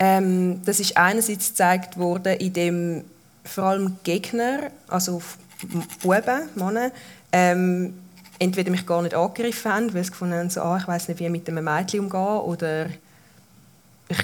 Ähm, 0.00 0.60
das 0.64 0.80
ist 0.80 0.96
einerseits 0.96 1.50
gezeigt 1.50 1.96
worden, 1.98 2.36
indem 2.38 3.04
vor 3.44 3.64
allem 3.64 3.96
Gegner, 4.02 4.72
also 4.88 5.22
Buben, 6.02 6.48
Männer, 6.56 6.90
ähm, 7.30 7.94
entweder 8.40 8.72
mich 8.72 8.86
gar 8.86 9.02
nicht 9.02 9.14
angegriffen 9.14 9.72
haben, 9.72 9.94
weil 9.94 10.02
sie 10.02 10.10
gefunden 10.10 10.34
haben, 10.34 10.50
so, 10.50 10.62
ah, 10.62 10.78
ich 10.78 10.88
weiß 10.88 11.06
nicht, 11.06 11.20
wie 11.20 11.26
ich 11.26 11.30
mit 11.30 11.48
einem 11.48 11.64
Mädchen 11.64 12.00
umgehe, 12.00 12.42
oder 12.42 12.86
ich 14.08 14.18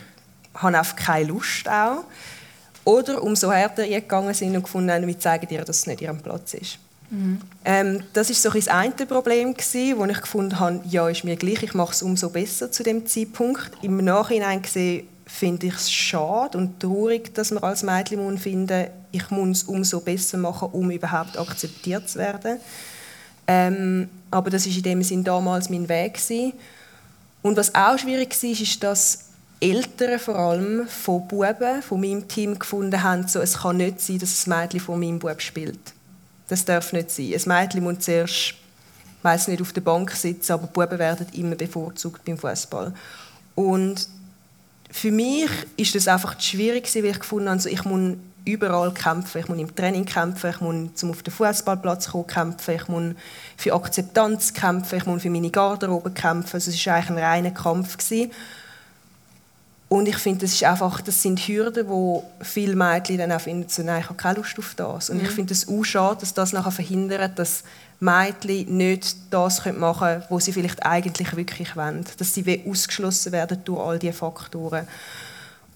habe 0.55 0.77
einfach 0.77 0.97
keine 0.97 1.29
Lust 1.29 1.69
auch. 1.69 2.05
Oder 2.85 3.23
umso 3.23 3.53
härter 3.53 3.87
gegangen 3.87 4.35
sind 4.35 4.57
und 4.57 4.63
gefunden 4.63 4.91
haben, 4.91 5.07
wie 5.07 5.19
zeigen 5.19 5.47
dir, 5.47 5.65
dass 5.65 5.81
es 5.81 5.87
nicht 5.87 6.01
ihrem 6.01 6.21
Platz 6.21 6.55
ist. 6.55 6.79
Mhm. 7.11 7.41
Ähm, 7.65 8.03
das 8.13 8.31
ist 8.31 8.43
so 8.43 8.51
das 8.51 8.69
eine 8.69 8.93
Problem 8.93 9.55
gewesen, 9.55 9.99
wo 9.99 10.05
ich 10.07 10.21
gefunden 10.21 10.59
habe, 10.59 10.81
ja, 10.89 11.09
ist 11.09 11.25
mir 11.25 11.37
gleich, 11.37 11.63
ich 11.63 11.75
mache 11.75 11.93
es 11.93 12.03
umso 12.03 12.31
besser 12.31 12.73
zu 12.73 12.83
dem 12.83 13.07
Zeitpunkt. 13.07 13.71
Im 13.83 13.99
Nachhinein 13.99 14.63
gesehen 14.63 15.07
finde 15.27 15.67
ich 15.67 15.75
es 15.75 15.93
schade 15.93 16.59
und 16.59 16.81
traurig, 16.81 17.35
dass 17.35 17.51
man 17.51 17.63
als 17.63 17.83
Mädchen 17.83 18.39
finden 18.39 18.87
ich 19.13 19.31
muss 19.31 19.59
es 19.59 19.65
umso 19.65 20.01
besser 20.01 20.39
machen, 20.39 20.71
um 20.73 20.91
überhaupt 20.91 21.39
akzeptiert 21.39 22.09
zu 22.09 22.19
werden. 22.19 22.59
Ähm, 23.47 24.09
aber 24.31 24.49
das 24.49 24.67
ist 24.67 24.77
in 24.77 24.83
dem 24.83 25.03
Sinn 25.03 25.23
damals 25.23 25.69
mein 25.69 25.89
Weg 25.89 26.15
gewesen. 26.15 26.55
Und 27.43 27.57
was 27.57 27.75
auch 27.75 27.99
schwierig 27.99 28.43
war, 28.43 28.51
ist, 28.51 28.83
dass 28.83 29.25
Eltern 29.63 30.19
vor 30.19 30.37
allem 30.37 30.89
von 30.89 31.29
Buben 31.29 31.83
von 31.83 32.01
meinem 32.01 32.27
Team 32.27 32.59
gefunden 32.59 33.03
haben, 33.03 33.29
so, 33.29 33.41
es 33.41 33.59
kann 33.59 33.77
nicht 33.77 34.01
sein, 34.01 34.19
dass 34.19 34.47
ein 34.47 34.51
Mädchen 34.51 34.81
von 34.81 34.99
meinem 34.99 35.21
Bub 35.21 35.41
spielt. 35.41 35.79
Das 36.49 36.65
darf 36.65 36.93
nicht 36.93 37.11
sein. 37.11 37.33
Ein 37.33 37.43
Mädchen 37.47 37.85
muss 37.85 38.01
zuerst, 38.01 38.55
weiß 39.23 39.49
nicht, 39.49 39.63
auf 39.63 39.73
der 39.73 39.81
Bank 39.83 40.11
sitzen, 40.11 40.53
aber 40.53 40.67
Buben 40.67 40.99
werden 40.99 41.27
immer 41.33 41.55
bevorzugt 41.55 42.25
beim 42.25 42.37
Fußball. 42.37 42.93
Und 43.55 44.09
für 44.91 45.13
mich 45.13 45.49
ist 45.77 45.95
das 45.95 46.09
einfach 46.09 46.41
schwierig, 46.41 46.93
weil 46.95 47.05
ich 47.07 47.21
gefunden 47.21 47.49
habe, 47.49 47.57
also 47.57 47.69
ich 47.69 47.85
muss 47.85 48.17
überall 48.45 48.93
kämpfen. 48.93 49.41
Ich 49.41 49.49
muss 49.49 49.59
im 49.59 49.75
Training 49.75 50.05
kämpfen, 50.05 50.51
ich 50.51 50.61
muss 50.61 50.95
zum 50.95 51.11
auf 51.11 51.23
den 51.23 51.33
Fußballplatz 51.33 52.09
kommen 52.09 52.27
kämpfen, 52.27 52.75
ich 52.75 52.89
muss 52.89 53.15
für 53.57 53.75
Akzeptanz 53.75 54.53
kämpfen, 54.53 54.99
ich 54.99 55.07
muss 55.07 55.23
für 55.23 55.31
meine 55.31 55.51
Garderobe 55.51 56.11
kämpfen. 56.11 56.57
Also 56.57 56.71
es 56.71 56.87
war 56.87 56.95
eigentlich 56.95 57.11
ein 57.11 57.19
reiner 57.19 57.51
Kampf. 57.53 57.97
Gewesen. 57.97 58.33
Und 59.93 60.09
ich 60.09 60.17
finde, 60.17 60.47
das, 60.47 60.55
ist 60.55 60.65
einfach, 60.65 61.03
das 61.03 61.21
sind 61.21 61.39
Hürden, 61.39 61.87
wo 61.87 62.25
viele 62.41 62.75
Mädchen 62.75 63.19
dann 63.19 63.31
auch 63.31 63.43
finden, 63.43 63.69
so, 63.69 63.83
nein, 63.83 64.01
ich 64.01 64.07
habe 64.07 64.15
keine 64.15 64.39
Lust 64.39 64.59
auf 64.59 64.73
das. 64.75 65.11
Und 65.11 65.19
mhm. 65.19 65.27
ich 65.27 65.31
finde 65.33 65.53
es 65.53 65.69
auch 65.69 65.85
schade, 65.85 66.21
dass 66.21 66.33
das 66.33 66.55
nachher 66.55 66.71
verhindert, 66.71 67.39
dass 67.39 67.63
Mädchen 68.01 68.75
nicht 68.75 69.17
das 69.29 69.63
machen 69.67 69.99
können, 69.99 70.23
was 70.31 70.47
sie 70.47 70.55
vielleicht 70.55 70.87
eigentlich 70.87 71.37
wirklich 71.37 71.77
wollen. 71.77 72.07
Dass 72.17 72.33
sie 72.33 72.63
ausgeschlossen 72.67 73.33
werden 73.33 73.59
durch 73.67 73.81
all 73.81 73.99
diese 73.99 74.15
Faktoren. 74.15 74.89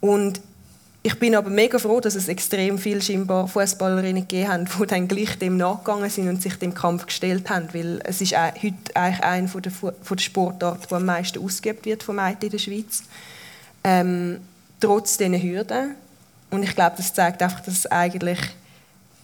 Und 0.00 0.40
ich 1.02 1.18
bin 1.18 1.34
aber 1.34 1.50
mega 1.50 1.78
froh, 1.78 2.00
dass 2.00 2.14
es 2.14 2.28
extrem 2.28 2.78
viele 2.78 3.02
scheinbar 3.02 3.46
Fußballerinnen 3.48 4.26
gegeben 4.26 4.50
haben, 4.50 4.64
die 4.80 4.86
dann 4.86 5.08
gleich 5.08 5.38
dem 5.38 5.58
nachgegangen 5.58 6.08
sind 6.08 6.30
und 6.30 6.40
sich 6.40 6.56
dem 6.56 6.72
Kampf 6.72 7.04
gestellt 7.04 7.50
haben, 7.50 7.68
weil 7.74 8.00
es 8.02 8.22
ist 8.22 8.34
heute 8.34 8.74
eigentlich 8.94 9.22
eine 9.22 9.48
von 9.48 9.60
der, 9.60 9.72
Sportarten, 10.16 10.86
die 10.88 10.94
am 10.94 11.04
meisten 11.04 11.38
ausgeübt 11.44 11.84
wird 11.84 12.02
von 12.02 12.16
Mädchen 12.16 12.44
in 12.44 12.50
der 12.50 12.58
Schweiz. 12.58 13.02
Ähm, 13.86 14.40
trotz 14.80 15.16
diesen 15.16 15.40
Hürden. 15.40 15.94
Und 16.50 16.62
ich 16.62 16.74
glaube, 16.74 16.96
das 16.96 17.14
zeigt 17.14 17.42
einfach, 17.42 17.60
dass 17.60 17.74
es 17.74 17.86
eigentlich 17.86 18.38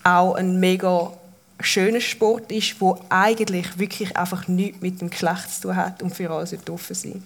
auch 0.05 0.35
ein 0.35 0.59
mega 0.59 1.13
schöner 1.61 2.01
Sport 2.01 2.51
ist, 2.51 2.81
wo 2.81 2.99
eigentlich 3.09 3.79
wirklich 3.79 4.17
einfach 4.17 4.49
nichts 4.49 4.81
mit 4.81 5.01
dem 5.01 5.11
Geschlecht 5.11 5.51
zu 5.51 5.63
tun 5.63 5.77
hat 5.77 6.03
und 6.03 6.15
für 6.15 6.31
alle 6.31 6.47
offen 6.71 6.95
sein 6.95 7.23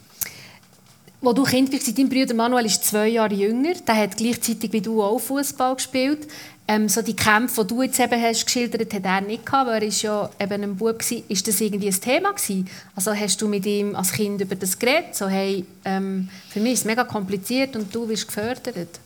wo 1.27 1.33
du 1.33 1.43
Kind 1.43 1.73
warst, 1.73 1.99
dein 1.99 2.09
Bruder 2.09 2.35
Manuel 2.35 2.67
ist 2.67 2.85
zwei 2.85 3.09
Jahre 3.09 3.35
jünger. 3.35 3.75
Der 3.87 3.97
hat 3.97 4.17
gleichzeitig 4.17 4.73
wie 4.73 4.81
du 4.81 5.03
auch 5.03 5.19
Fußball 5.19 5.75
gespielt. 5.75 6.29
Ähm, 6.69 6.89
so 6.89 7.01
die 7.01 7.15
Kämpfe, 7.15 7.65
die 7.65 7.69
du 7.69 7.83
jetzt 7.83 8.01
eben 8.01 8.21
hast 8.21 8.45
geschildert, 8.45 8.93
hat 8.93 9.05
er 9.05 9.21
nicht 9.21 9.47
gehabt, 9.47 9.69
weil 9.69 9.83
er 9.83 9.87
ist 9.87 10.03
ja 10.03 10.29
eben 10.41 10.63
ein 10.65 10.77
Bub 10.77 10.99
war. 10.99 11.23
Ist 11.29 11.47
das 11.47 11.61
irgendwie 11.61 11.89
ein 11.89 12.01
Thema 12.01 12.33
gewesen? 12.33 12.69
Also 12.97 13.15
hast 13.15 13.41
du 13.41 13.47
mit 13.47 13.65
ihm 13.67 13.95
als 13.95 14.13
Kind 14.13 14.41
über 14.41 14.57
das 14.57 14.77
geredet? 14.77 15.15
So, 15.15 15.29
hey, 15.29 15.65
ähm, 15.85 16.29
für 16.51 16.59
mich 16.59 16.73
ist 16.73 16.79
es 16.81 16.85
mega 16.85 17.05
kompliziert 17.05 17.77
und 17.77 17.95
du 17.95 18.09
wirst 18.09 18.27
gefördert. 18.27 18.99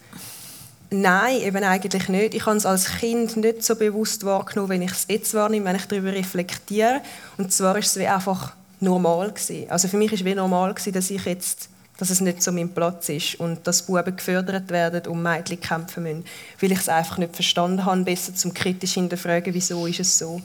Nein, 0.93 1.43
eben 1.43 1.63
eigentlich 1.63 2.09
nicht. 2.09 2.35
Ich 2.35 2.47
habe 2.47 2.57
es 2.57 2.67
als 2.67 2.87
Kind 2.99 3.37
nicht 3.37 3.63
so 3.63 3.77
bewusst 3.77 4.25
wahrgenommen, 4.25 4.71
wenn 4.71 4.83
ich 4.83 4.91
es 4.91 5.07
jetzt 5.09 5.35
wahrnehme, 5.35 5.67
wenn 5.67 5.77
ich 5.77 5.87
darüber 5.87 6.13
reflektiere. 6.13 7.03
Und 7.37 7.53
zwar 7.53 7.77
ist 7.79 7.89
es 7.89 7.99
wie 7.99 8.07
einfach 8.07 8.55
normal 8.81 9.29
gewesen. 9.29 9.71
Also 9.71 9.87
für 9.87 9.99
mich 9.99 10.13
ist 10.13 10.21
es 10.21 10.27
wie 10.27 10.35
normal 10.35 10.75
gewesen, 10.75 10.93
dass 10.93 11.11
ich 11.11 11.25
jetzt 11.27 11.69
dass 12.01 12.09
es 12.09 12.23
nicht 12.23 12.43
so 12.43 12.51
mein 12.51 12.71
Platz 12.71 13.11
ist 13.11 13.39
und 13.39 13.67
dass 13.67 13.83
Buben 13.83 14.17
gefördert 14.17 14.71
werden 14.71 15.07
und 15.07 15.23
Mädchen 15.23 15.61
kämpfen 15.61 16.03
müssen, 16.03 16.25
weil 16.59 16.73
ich 16.73 16.79
es 16.79 16.89
einfach 16.89 17.19
nicht 17.19 17.35
verstanden 17.35 17.85
habe, 17.85 18.03
besser 18.03 18.35
zum 18.35 18.55
kritisch 18.55 18.95
hinterfragen, 18.95 19.53
wieso 19.53 19.87
ist 19.87 20.01
es 20.01 20.19
so. 20.19 20.41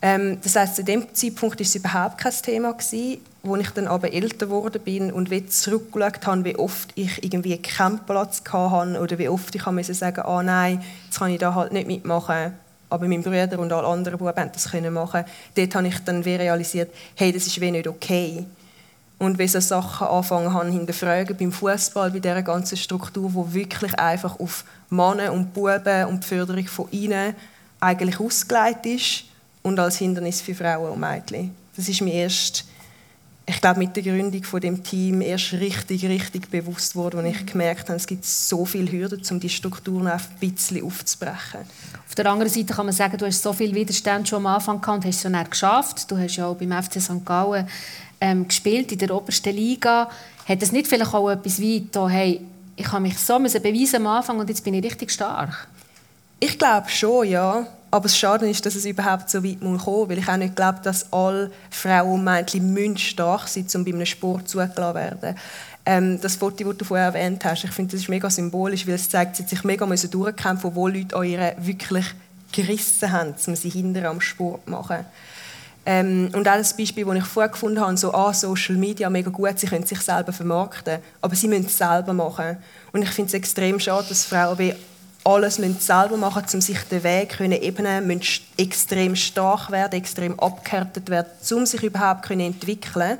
Ähm, 0.00 0.38
das 0.42 0.56
heißt, 0.56 0.76
zu 0.76 0.82
dem 0.82 1.14
Zeitpunkt 1.14 1.60
ist 1.60 1.68
es 1.68 1.74
überhaupt 1.74 2.16
kein 2.16 2.32
Thema 2.32 2.72
gewesen, 2.72 3.18
wo 3.42 3.56
ich 3.56 3.68
dann 3.70 3.88
aber 3.88 4.10
älter 4.10 4.46
geworden 4.46 4.80
bin 4.82 5.12
und 5.12 5.30
wie 5.30 5.44
zurückgeschaut 5.44 6.26
habe, 6.26 6.44
wie 6.46 6.56
oft 6.56 6.92
ich 6.94 7.22
irgendwie 7.22 7.58
keinen 7.58 7.98
Platz 7.98 8.42
hatte 8.50 9.00
oder 9.00 9.18
wie 9.18 9.28
oft 9.28 9.54
ich 9.54 9.66
musste 9.66 9.92
sagen, 9.92 10.22
ah 10.22 10.42
nein, 10.42 10.82
jetzt 11.04 11.18
kann 11.18 11.30
ich 11.30 11.38
da 11.38 11.54
halt 11.54 11.72
nicht 11.72 11.88
mitmachen, 11.88 12.54
aber 12.88 13.06
mein 13.06 13.22
Bruder 13.22 13.58
und 13.58 13.70
alle 13.70 13.86
anderen 13.86 14.18
Buben 14.18 14.34
haben 14.34 14.50
das 14.50 14.70
können 14.70 14.94
machen. 14.94 15.26
Dort 15.54 15.74
habe 15.74 15.88
ich 15.88 15.98
dann 15.98 16.22
realisiert, 16.22 16.90
hey, 17.16 17.32
das 17.32 17.46
ist 17.46 17.60
wie 17.60 17.70
nicht 17.70 17.86
okay 17.86 18.46
und 19.20 19.38
wie 19.38 19.46
so 19.46 19.60
Sachen 19.60 20.06
anfangen 20.06 20.54
haben 20.54 20.72
hinterfragen 20.72 21.36
beim 21.36 21.52
Fußball, 21.52 22.10
bei 22.10 22.20
dieser 22.20 22.42
ganzen 22.42 22.78
Struktur, 22.78 23.32
wo 23.34 23.52
wirklich 23.52 23.96
einfach 23.98 24.40
auf 24.40 24.64
Männer 24.88 25.30
und 25.34 25.52
Buben 25.52 26.06
und 26.06 26.24
die 26.24 26.26
Förderung 26.26 26.66
von 26.66 26.90
ihnen 26.90 27.34
eigentlich 27.80 28.18
ausgelegt 28.18 28.86
ist 28.86 29.24
und 29.62 29.78
als 29.78 29.98
Hindernis 29.98 30.40
für 30.40 30.54
Frauen 30.54 30.92
und 30.92 31.00
Mädchen. 31.00 31.54
Das 31.76 31.86
ist 31.86 32.00
mir 32.00 32.14
erst, 32.14 32.64
ich 33.44 33.60
glaube, 33.60 33.80
mit 33.80 33.94
der 33.94 34.04
Gründung 34.04 34.42
von 34.42 34.58
dem 34.58 34.82
Team 34.82 35.20
erst 35.20 35.52
richtig, 35.52 36.02
richtig 36.06 36.50
bewusst 36.50 36.96
worden, 36.96 37.20
als 37.20 37.36
ich 37.36 37.46
gemerkt 37.46 37.90
habe, 37.90 37.96
es 37.96 38.06
gibt 38.06 38.24
so 38.24 38.64
viele 38.64 38.90
Hürden, 38.90 39.20
um 39.30 39.38
die 39.38 39.50
Strukturen 39.50 40.06
ein 40.06 40.20
bisschen 40.40 40.82
aufzubrechen. 40.82 41.60
Auf 42.08 42.14
der 42.14 42.24
anderen 42.24 42.50
Seite 42.50 42.72
kann 42.72 42.86
man 42.86 42.94
sagen, 42.94 43.18
du 43.18 43.26
hast 43.26 43.42
so 43.42 43.52
viel 43.52 43.74
Widerstand 43.74 44.30
schon 44.30 44.38
am 44.38 44.46
Anfang 44.46 44.80
gehabt 44.80 45.04
und 45.04 45.04
hast 45.04 45.22
es 45.22 45.30
ja 45.30 45.42
geschafft. 45.42 46.10
Du 46.10 46.16
hast 46.16 46.36
ja 46.36 46.46
auch 46.46 46.56
beim 46.56 46.72
FC 46.82 47.02
St. 47.02 47.22
Gallen 47.22 47.68
ähm, 48.20 48.46
gespielt 48.46 48.92
in 48.92 48.98
der 48.98 49.14
obersten 49.14 49.54
Liga. 49.54 50.10
Hat 50.48 50.62
es 50.62 50.72
nicht 50.72 50.88
vielleicht 50.88 51.14
auch 51.14 51.30
etwas 51.30 51.58
wie, 51.60 51.86
da, 51.90 52.08
hey, 52.08 52.40
ich 52.76 52.90
habe 52.92 53.02
mich 53.02 53.18
so 53.18 53.38
beweisen 53.38 53.96
am 53.96 54.06
Anfang 54.06 54.38
und 54.38 54.48
jetzt 54.48 54.64
bin 54.64 54.74
ich 54.74 54.84
richtig 54.84 55.10
stark? 55.10 55.68
Ich 56.38 56.58
glaube 56.58 56.88
schon, 56.88 57.28
ja. 57.28 57.66
Aber 57.92 58.04
das 58.04 58.16
Schade 58.16 58.48
ist, 58.48 58.64
dass 58.64 58.76
es 58.76 58.84
überhaupt 58.84 59.28
so 59.28 59.42
weit 59.42 59.60
kommen 59.60 59.72
muss, 59.72 60.08
weil 60.08 60.18
ich 60.18 60.28
auch 60.28 60.36
nicht 60.36 60.54
glaube, 60.54 60.78
dass 60.82 61.12
alle 61.12 61.50
Frauen 61.70 62.20
und 62.20 62.24
Mädchen 62.24 62.96
stark 62.96 63.48
sind, 63.48 63.74
um 63.74 63.84
bei 63.84 63.92
einem 63.92 64.06
Sport 64.06 64.48
zugelassen 64.48 64.94
werden. 64.94 65.34
Ähm, 65.84 66.20
das 66.20 66.36
Foto, 66.36 66.64
das 66.64 66.76
du 66.76 66.84
vorher 66.84 67.06
erwähnt 67.06 67.44
hast, 67.44 67.64
ich 67.64 67.72
finde, 67.72 67.92
das 67.92 68.02
ist 68.02 68.08
mega 68.08 68.30
symbolisch, 68.30 68.86
weil 68.86 68.94
es 68.94 69.08
zeigt, 69.08 69.36
sie 69.36 69.42
sich 69.42 69.64
mega 69.64 69.84
durchkämpfen 69.86 70.74
wo 70.74 70.86
Leute 70.86 71.16
an 71.16 71.52
wirklich 71.58 72.06
gerissen 72.52 73.10
haben, 73.10 73.34
um 73.46 73.56
sie 73.56 73.70
hinter 73.70 74.08
am 74.08 74.20
Sport 74.20 74.64
zu 74.64 74.70
machen. 74.70 75.04
Ähm, 75.86 76.30
und 76.34 76.46
auch 76.46 76.56
das 76.56 76.76
Beispiel, 76.76 77.04
das 77.04 77.16
ich 77.16 77.24
vorher 77.24 77.50
gefunden 77.50 77.80
habe, 77.80 77.96
so 77.96 78.12
ah, 78.12 78.34
Social 78.34 78.76
Media, 78.76 79.08
mega 79.08 79.30
gut, 79.30 79.58
sie 79.58 79.66
können 79.66 79.86
sich 79.86 80.00
selber 80.00 80.32
vermarkten, 80.32 80.98
aber 81.22 81.34
sie 81.34 81.48
müssen 81.48 81.66
es 81.66 81.78
selber 81.78 82.12
machen. 82.12 82.58
Und 82.92 83.02
ich 83.02 83.10
finde 83.10 83.28
es 83.28 83.34
extrem 83.34 83.80
schade, 83.80 84.06
dass 84.08 84.24
Frauen 84.24 84.58
wie 84.58 84.74
alles 85.24 85.58
müssen 85.58 85.80
selber 85.80 86.16
machen 86.16 86.44
um 86.52 86.60
sich 86.60 86.78
den 86.90 87.02
Weg 87.02 87.36
zu 87.36 87.44
ebnen, 87.44 88.06
müssen 88.06 88.42
extrem 88.56 89.16
stark 89.16 89.70
werden, 89.70 89.98
extrem 89.98 90.38
abgehärtet 90.38 91.08
werden, 91.08 91.28
um 91.52 91.66
sich 91.66 91.82
überhaupt 91.82 92.26
zu 92.26 92.34
entwickeln 92.34 93.18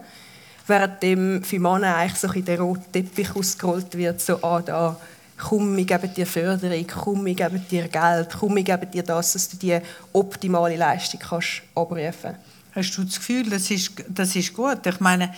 während 0.70 1.02
dem 1.02 1.42
für 1.42 1.58
Männer 1.58 1.96
eigentlich 1.96 2.18
so 2.18 2.28
ein 2.28 2.44
der 2.44 2.60
rote 2.60 2.90
Teppich 2.92 3.34
ausgerollt 3.36 3.94
wird, 3.96 4.20
so 4.20 4.42
ah, 4.42 4.62
da, 4.64 4.96
komm, 5.40 5.76
wir 5.76 5.85
geben 5.85 6.12
dir 6.14 6.26
Förderung, 6.26 6.87
komm, 6.87 7.24
wir 7.24 7.35
geben 7.35 7.64
dir 7.70 7.88
Geld, 7.88 8.29
komm, 8.38 8.57
wir 8.57 8.62
geben 8.62 8.90
dir 8.90 9.03
das, 9.03 9.33
dass 9.33 9.48
du 9.48 9.57
die 9.57 9.79
optimale 10.12 10.76
Leistung 10.76 11.20
kannst 11.20 11.62
abrufen 11.74 12.12
kannst. 12.22 12.40
Hast 12.74 12.96
du 12.96 13.05
das 13.05 13.16
Gefühl, 13.16 13.50
das 13.50 13.70
ist, 13.70 13.92
das 14.09 14.37
ist 14.37 14.55
gut? 14.55 14.87
Ich 14.87 15.00
meine, 15.00 15.35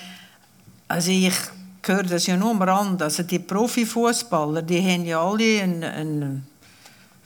also 0.88 1.10
ich 1.10 1.32
höre 1.86 2.02
das 2.02 2.26
ja 2.26 2.36
nur 2.36 2.50
am 2.50 2.62
Rand. 2.62 3.02
Also 3.02 3.22
die 3.22 3.38
Profifußballer, 3.38 4.62
die 4.62 4.80
haben 4.80 5.04
ja 5.04 5.20
alle 5.22 5.62
einen, 5.62 5.84
einen, 5.84 6.46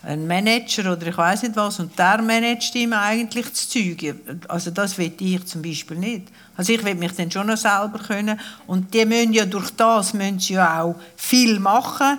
einen 0.03 0.27
Manager 0.27 0.93
oder 0.93 1.09
ich 1.09 1.17
weiß 1.17 1.43
nicht 1.43 1.57
was 1.57 1.81
und 1.81 1.99
der 1.99 2.23
managt 2.23 2.75
ihm 2.77 2.93
eigentlich 2.93 3.49
das 3.49 3.69
Zeug. 3.69 4.15
Also 4.49 4.71
das 4.71 4.97
will 4.99 5.12
ich 5.19 5.45
zum 5.47 5.62
Beispiel 5.62 5.99
nicht. 5.99 6.29
Also 6.57 6.73
ich 6.73 6.85
will 6.85 6.95
mich 6.95 7.12
dann 7.12 7.31
schon 7.31 7.49
noch 7.49 7.57
selber 7.57 7.99
können 7.99 8.39
und 8.67 8.95
die 8.95 9.05
müssen 9.05 9.33
ja 9.33 9.45
durch 9.45 9.71
das 9.73 10.15
müssen 10.15 10.39
ja 10.39 10.83
auch 10.83 10.95
viel 11.17 11.59
machen, 11.59 12.19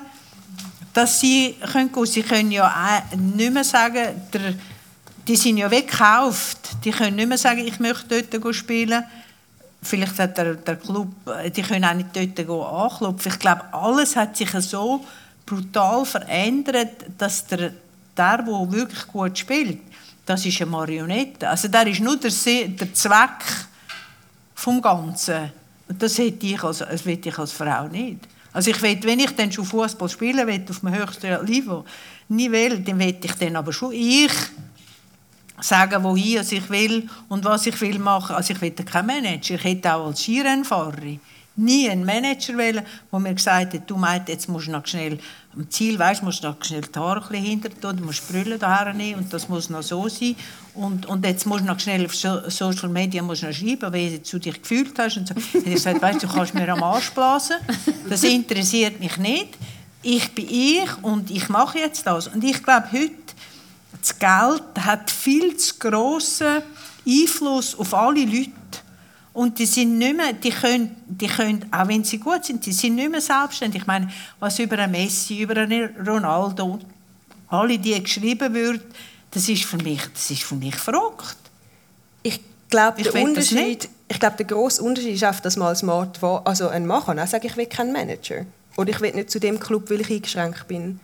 dass 0.97 1.19
sie 1.19 1.55
können 1.71 1.91
Sie 2.05 2.23
können 2.23 2.51
ja 2.51 3.03
nicht 3.15 3.53
mehr 3.53 3.63
sagen, 3.63 4.21
der 4.33 4.55
die 5.27 5.35
sind 5.35 5.57
ja 5.57 5.69
weggekauft. 5.69 6.83
Die 6.83 6.91
können 6.91 7.17
nicht 7.17 7.27
mehr 7.27 7.37
sagen, 7.37 7.59
ich 7.59 7.79
möchte 7.79 8.23
dort 8.23 8.55
spielen. 8.55 9.03
Vielleicht 9.81 10.17
hat 10.17 10.37
der, 10.37 10.55
der 10.55 10.77
Club, 10.77 11.09
die 11.55 11.61
können 11.61 11.85
auch 11.85 11.93
nicht 11.93 12.15
dort 12.15 12.39
anklopfen. 12.49 13.31
Ich 13.31 13.39
glaube, 13.39 13.61
alles 13.73 14.15
hat 14.15 14.35
sich 14.37 14.49
so 14.51 15.05
brutal 15.45 16.05
verändert, 16.05 17.05
dass 17.17 17.45
der, 17.45 17.73
der, 18.15 18.37
der 18.37 18.71
wirklich 18.71 19.07
gut 19.07 19.37
spielt, 19.37 19.79
das 20.25 20.45
ist 20.45 20.61
eine 20.61 20.71
Marionette. 20.71 21.47
Also 21.47 21.67
der 21.67 21.87
ist 21.87 22.01
nur 22.01 22.17
der, 22.17 22.31
der 22.31 22.93
Zweck 22.93 23.43
vom 24.55 24.81
Ganzen. 24.81 25.51
Das 25.87 26.17
hätte 26.17 26.45
ich 26.45 26.63
als, 26.63 26.79
das 26.79 27.05
will 27.05 27.19
ich 27.23 27.37
als 27.37 27.51
Frau 27.51 27.87
nicht. 27.87 28.19
Also 28.57 28.71
ich 28.71 28.81
will, 28.81 28.97
wenn 29.03 29.19
ich 29.19 29.35
dann 29.35 29.51
schon 29.51 29.65
Fußball 29.65 30.09
spielen 30.09 30.47
will, 30.47 30.65
auf 30.67 30.79
dem 30.79 30.91
höchsten 30.91 31.45
Niveau, 31.45 31.85
nie 32.27 32.51
will, 32.51 32.79
dann 32.79 32.97
will 32.97 33.15
ich 33.21 33.31
dann 33.33 33.55
aber 33.55 33.71
schon 33.71 33.93
ich 33.93 34.31
sagen, 35.61 36.03
wohin 36.03 36.41
ich 36.41 36.67
will 36.67 37.07
und 37.29 37.45
was 37.45 37.67
ich 37.67 37.79
will 37.79 37.99
machen. 37.99 38.35
Also 38.35 38.53
ich 38.53 38.61
will 38.61 38.71
kein 38.71 39.05
Manager. 39.05 39.53
Ich 39.53 39.63
hätte 39.63 39.93
auch 39.93 40.07
als 40.07 40.23
Skirennfahrerin 40.23 41.19
nie 41.57 41.89
einen 41.89 42.05
Manager 42.05 42.57
wählen, 42.57 42.85
der 43.11 43.19
mir 43.19 43.33
gesagt 43.33 43.73
hat, 43.73 43.89
du 43.89 43.97
meinst, 43.97 44.29
jetzt 44.29 44.47
musst 44.47 44.67
du 44.67 44.71
noch 44.71 44.85
schnell 44.85 45.17
am 45.53 45.69
Ziel, 45.69 45.97
weißt, 45.97 46.23
musst 46.23 46.43
du 46.43 46.49
noch 46.49 46.63
schnell 46.63 46.81
die 46.81 46.99
Haare 46.99 47.35
hinter 47.35 47.69
tun, 47.69 48.03
musst 48.05 48.27
Brille 48.27 48.57
daher 48.57 48.93
nehmen 48.93 49.21
und 49.21 49.33
das 49.33 49.49
muss 49.49 49.69
noch 49.69 49.81
so 49.81 50.07
sein 50.07 50.35
und, 50.75 51.05
und 51.07 51.25
jetzt 51.25 51.45
musst 51.45 51.61
du 51.61 51.65
noch 51.65 51.79
schnell 51.79 52.05
auf 52.05 52.15
Social 52.15 52.89
Media 52.89 53.23
musst 53.23 53.43
noch 53.43 53.53
schreiben, 53.53 53.91
wie 53.91 54.19
du 54.19 54.39
dich 54.39 54.61
gefühlt 54.61 54.97
hast 54.99 55.17
und 55.17 55.27
so. 55.27 55.33
Ich 55.35 55.55
habe 55.55 55.71
gesagt, 55.71 56.01
weißt, 56.01 56.23
du 56.23 56.27
kannst 56.27 56.53
mir 56.53 56.69
am 56.69 56.83
Arsch 56.83 57.09
blasen, 57.11 57.57
das 58.07 58.23
interessiert 58.23 58.99
mich 58.99 59.17
nicht. 59.17 59.57
Ich 60.03 60.31
bin 60.33 60.47
ich 60.47 61.03
und 61.03 61.31
ich 61.31 61.49
mache 61.49 61.79
jetzt 61.79 62.05
das. 62.05 62.27
Und 62.27 62.43
ich 62.43 62.63
glaube, 62.63 62.87
heute 62.91 63.11
das 63.99 64.19
Geld 64.19 64.85
hat 64.85 65.09
viel 65.09 65.57
zu 65.57 65.73
grossen 65.79 66.61
Einfluss 67.05 67.77
auf 67.77 67.93
alle 67.93 68.23
Leute. 68.23 68.51
Und 69.37 69.59
die 69.59 69.67
sind 69.67 69.99
nicht 69.99 70.17
mehr, 70.17 70.33
die 70.33 70.49
können, 70.49 70.95
die 71.05 71.27
können, 71.27 71.63
auch 71.71 71.87
wenn 71.87 72.03
sie 72.03 72.17
gut 72.17 72.43
sind, 72.43 72.65
die 72.65 72.71
sind 72.71 72.95
nicht 72.95 73.11
mehr 73.11 73.21
selbstständig. 73.21 73.83
Ich 73.83 73.87
meine, 73.87 74.11
was 74.39 74.57
über 74.57 74.79
einen 74.79 74.91
Messi, 74.91 75.43
über 75.43 75.57
einen 75.57 75.95
Ronaldo, 76.03 76.79
alle 77.47 77.77
die 77.77 78.01
geschrieben 78.01 78.51
wird, 78.55 78.81
das 79.29 79.47
ist 79.47 79.65
für 79.65 79.77
mich, 79.77 80.01
das 80.11 80.31
ist 80.31 80.41
für 80.41 80.55
mich 80.55 80.75
verrückt. 80.75 81.37
Ich 82.23 82.41
glaube, 82.67 83.03
der 83.03 83.13
Unterschied, 83.13 83.87
ich 84.07 84.19
glaube, 84.19 84.37
der 84.37 84.47
grosse 84.47 84.81
Unterschied 84.81 85.13
ist 85.13 85.23
einfach, 85.23 85.41
dass 85.41 85.55
man 85.55 85.67
als 85.67 85.83
Mann, 85.83 86.11
also 86.43 86.69
ein 86.69 86.87
Mann 86.87 87.05
kann 87.05 87.19
auch 87.19 87.27
sagen, 87.27 87.45
ich 87.45 87.55
will 87.57 87.67
keinen 87.67 87.93
Manager. 87.93 88.43
Oder 88.75 88.89
ich 88.89 89.01
will 89.01 89.13
nicht 89.13 89.29
zu 89.29 89.39
dem 89.39 89.59
Club, 89.59 89.91
weil 89.91 90.01
ich 90.01 90.09
eingeschränkt 90.09 90.67
bin 90.67 90.99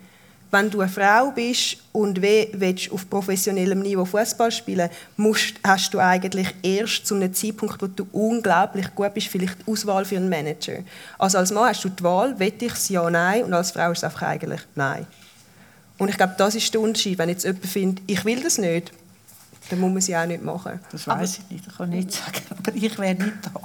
wenn 0.53 0.69
du 0.69 0.81
eine 0.81 0.89
Frau 0.89 1.31
bist 1.31 1.77
und 1.91 2.21
willst 2.21 2.91
auf 2.91 3.09
professionellem 3.09 3.79
Niveau 3.81 4.05
Fußball 4.05 4.51
spielen 4.51 4.89
musst, 5.17 5.55
hast 5.63 5.93
du 5.93 5.99
eigentlich 5.99 6.53
erst 6.61 7.07
zu 7.07 7.15
einem 7.15 7.33
Zeitpunkt, 7.33 7.81
wo 7.81 7.87
du 7.87 8.07
unglaublich 8.11 8.93
gut 8.93 9.13
bist, 9.13 9.27
vielleicht 9.27 9.57
die 9.59 9.71
Auswahl 9.71 10.05
für 10.05 10.17
einen 10.17 10.29
Manager. 10.29 10.77
Also 11.17 11.39
als 11.39 11.51
Mann 11.51 11.69
hast 11.69 11.83
du 11.83 11.89
die 11.89 12.03
Wahl, 12.03 12.37
will 12.39 12.53
ich 12.59 12.71
es 12.71 12.89
ja, 12.89 13.09
nein, 13.09 13.43
und 13.43 13.53
als 13.53 13.71
Frau 13.71 13.91
ist 13.91 13.97
es 13.97 14.03
einfach 14.03 14.21
eigentlich 14.21 14.61
nein. 14.75 15.07
Und 15.97 16.09
ich 16.09 16.17
glaube, 16.17 16.35
das 16.37 16.55
ist 16.55 16.73
der 16.73 16.81
Unterschied. 16.81 17.17
Wenn 17.17 17.29
jetzt 17.29 17.45
jemand 17.45 17.65
findet, 17.65 18.03
ich 18.07 18.23
will 18.23 18.41
das 18.41 18.57
nicht, 18.57 18.91
dann 19.69 19.79
muss 19.79 19.91
man 19.91 20.01
sie 20.01 20.15
auch 20.15 20.25
nicht 20.25 20.43
machen. 20.43 20.79
Das 20.91 21.07
weiß 21.07 21.39
ich 21.39 21.49
nicht, 21.49 21.67
ich 21.67 21.77
kann 21.77 21.89
nicht 21.89 22.11
sagen, 22.11 22.41
aber 22.49 22.75
ich 22.75 22.99
wäre 22.99 23.15
nicht 23.15 23.33
da. 23.43 23.61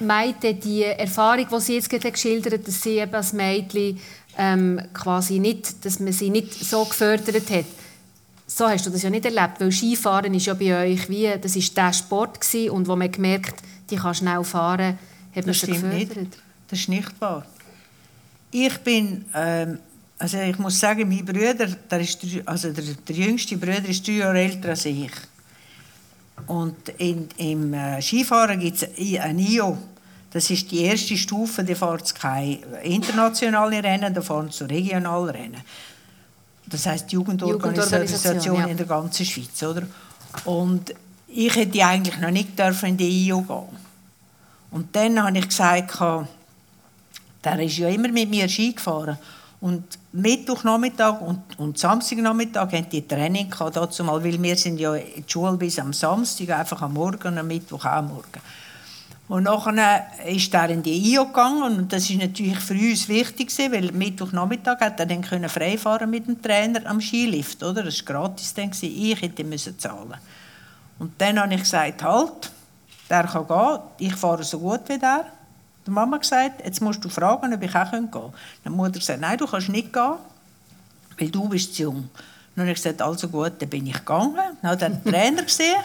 Meinte 0.00 0.54
die 0.54 0.84
Erfahrung, 0.84 1.46
die 1.50 1.60
Sie 1.60 1.74
jetzt 1.74 1.90
gerade 1.90 2.12
geschildert 2.12 2.52
haben, 2.52 2.64
dass 2.64 2.82
Sie 2.82 2.98
eben 2.98 3.14
als 3.14 3.32
Mädchen 3.32 3.98
ähm, 4.38 4.80
quasi 4.94 5.40
nicht, 5.40 5.84
dass 5.84 6.00
man 6.00 6.12
sie 6.12 6.30
nicht 6.30 6.54
so 6.54 6.84
gefördert 6.84 7.50
hat. 7.50 7.64
So 8.46 8.66
hast 8.66 8.86
du 8.86 8.90
das 8.90 9.02
ja 9.02 9.10
nicht 9.10 9.26
erlebt, 9.26 9.60
weil 9.60 9.70
Skifahren 9.70 10.32
ist 10.32 10.46
ja 10.46 10.54
bei 10.54 10.92
euch 10.92 11.08
wie, 11.10 11.30
das 11.40 11.54
ist 11.54 11.76
der 11.76 11.92
Sport 11.92 12.40
gewesen, 12.40 12.70
und 12.70 12.88
wo 12.88 12.96
man 12.96 13.12
gemerkt, 13.12 13.56
die 13.90 13.96
kann 13.96 14.14
schnell 14.14 14.42
fahren, 14.44 14.98
hat 15.34 15.44
man 15.44 15.54
sie 15.54 15.66
gefördert. 15.66 16.16
Nicht. 16.16 16.38
Das 16.68 16.78
ist 16.78 16.88
nicht 16.88 17.20
wahr. 17.20 17.44
Ich 18.50 18.78
bin, 18.78 19.24
ähm, 19.34 19.78
also 20.18 20.38
ich 20.38 20.58
muss 20.58 20.78
sagen, 20.78 21.08
mein 21.08 21.24
Bruder, 21.24 21.66
der, 21.66 22.00
ist, 22.00 22.20
also 22.46 22.72
der, 22.72 22.84
der 22.84 23.16
jüngste 23.16 23.56
Bruder 23.56 23.86
ist 23.86 24.06
drei 24.06 24.12
Jahre 24.12 24.40
älter 24.40 24.70
als 24.70 24.86
ich. 24.86 25.10
Und 26.46 26.88
in, 26.98 27.28
im 27.36 27.74
äh, 27.74 28.00
Skifahren 28.00 28.60
gibt 28.60 28.82
es 28.82 29.20
ein 29.20 29.38
IO, 29.38 29.76
das 30.30 30.50
ist 30.50 30.70
die 30.70 30.82
erste 30.82 31.16
Stufe, 31.16 31.64
die 31.64 31.74
fährt 31.74 32.14
keine 32.14 32.58
internationale 32.82 33.82
Rennen, 33.82 34.12
da 34.12 34.20
fahren 34.20 34.50
zu 34.50 34.66
regionalen 34.66 35.30
Rennen. 35.30 35.62
Das 36.66 36.84
heißt 36.86 37.10
Jugendorganisation, 37.12 38.02
Jugendorganisation 38.02 38.56
ja. 38.56 38.66
in 38.66 38.76
der 38.76 38.86
ganzen 38.86 39.24
Schweiz, 39.24 39.62
oder? 39.62 39.86
Und 40.44 40.94
ich 41.28 41.54
hätte 41.54 41.84
eigentlich 41.84 42.18
noch 42.18 42.30
nicht 42.30 42.58
dürfen 42.58 42.90
in 42.90 42.96
die 42.96 43.32
EU 43.32 43.40
gehen. 43.40 43.88
Und 44.70 44.94
dann 44.94 45.22
habe 45.22 45.38
ich 45.38 45.48
gesagt, 45.48 45.98
der 47.44 47.58
ist 47.60 47.78
ja 47.78 47.88
immer 47.88 48.08
mit 48.08 48.28
mir 48.28 48.48
Ski 48.48 48.74
gefahren. 48.74 49.18
Und 49.60 49.98
Mittwochnachmittag 50.12 51.20
und, 51.20 51.58
und 51.58 51.78
Samstagnachmittag 51.78 52.72
haben 52.72 52.88
die 52.90 53.06
Training 53.06 53.50
gehabt, 53.50 53.76
dazu 53.76 54.04
mal, 54.04 54.22
weil 54.22 54.40
wir 54.40 54.56
sind 54.56 54.78
ja 54.78 54.94
in 54.94 55.22
der 55.22 55.28
Schule 55.28 55.56
bis 55.56 55.78
am 55.78 55.92
Samstag, 55.92 56.50
einfach 56.50 56.82
am 56.82 56.94
Morgen 56.94 57.28
und 57.28 57.38
am 57.38 57.46
Mittwoch 57.46 57.84
auch 57.84 57.92
am 57.92 58.08
Morgen. 58.08 58.40
Und 59.28 59.42
nachher 59.42 60.06
ist 60.26 60.54
er 60.54 60.70
in 60.70 60.82
die 60.82 61.12
IO 61.12 61.26
gegangen 61.26 61.62
und 61.62 61.92
das 61.92 62.08
ist 62.08 62.18
natürlich 62.18 62.58
für 62.58 62.72
uns 62.72 63.08
wichtig 63.08 63.52
weil 63.70 63.92
Mittwochnachmittag 63.92 64.80
hat 64.80 65.00
er 65.00 65.06
dann 65.06 65.20
können 65.20 65.50
freifahren 65.50 66.08
mit 66.08 66.26
dem 66.26 66.40
Trainer 66.40 66.86
am 66.86 66.98
Skilift, 66.98 67.62
oder? 67.62 67.82
Das 67.82 68.06
war 68.06 68.14
gratis 68.14 68.54
dann, 68.54 68.70
ich 68.80 69.20
hätte 69.20 69.44
müssen 69.44 69.78
zahlen. 69.78 70.14
Und 70.98 71.12
dann 71.18 71.38
habe 71.38 71.54
ich 71.54 71.60
gesagt, 71.60 72.02
halt, 72.02 72.50
der 73.10 73.24
kann 73.24 73.46
gehen, 73.46 73.78
ich 73.98 74.16
fahre 74.16 74.42
so 74.44 74.58
gut 74.58 74.80
wie 74.88 74.98
der. 74.98 75.26
Die 75.86 75.90
Mama 75.90 76.16
hat 76.16 76.22
gesagt, 76.22 76.64
jetzt 76.64 76.80
musst 76.80 77.04
du 77.04 77.10
fragen, 77.10 77.52
ob 77.52 77.62
ich 77.62 77.74
auch 77.74 77.90
gehen 77.90 78.10
kann. 78.10 78.32
Die 78.64 78.98
gesagt, 78.98 79.20
nein, 79.20 79.36
du 79.36 79.46
kannst 79.46 79.68
nicht 79.68 79.92
gehen, 79.92 80.14
weil 81.18 81.28
du 81.28 81.48
bist 81.50 81.74
zu 81.74 81.82
jung. 81.82 82.08
Dann 82.56 82.64
habe 82.64 82.72
ich 82.72 82.82
gesagt, 82.82 83.02
also 83.02 83.28
gut, 83.28 83.52
dann 83.58 83.68
bin 83.68 83.86
ich 83.86 83.92
gegangen. 83.92 84.38
Dann 84.62 84.70
hat 84.70 84.82
er 84.82 84.88
den 84.88 85.04
Trainer 85.04 85.42
gesehen 85.42 85.76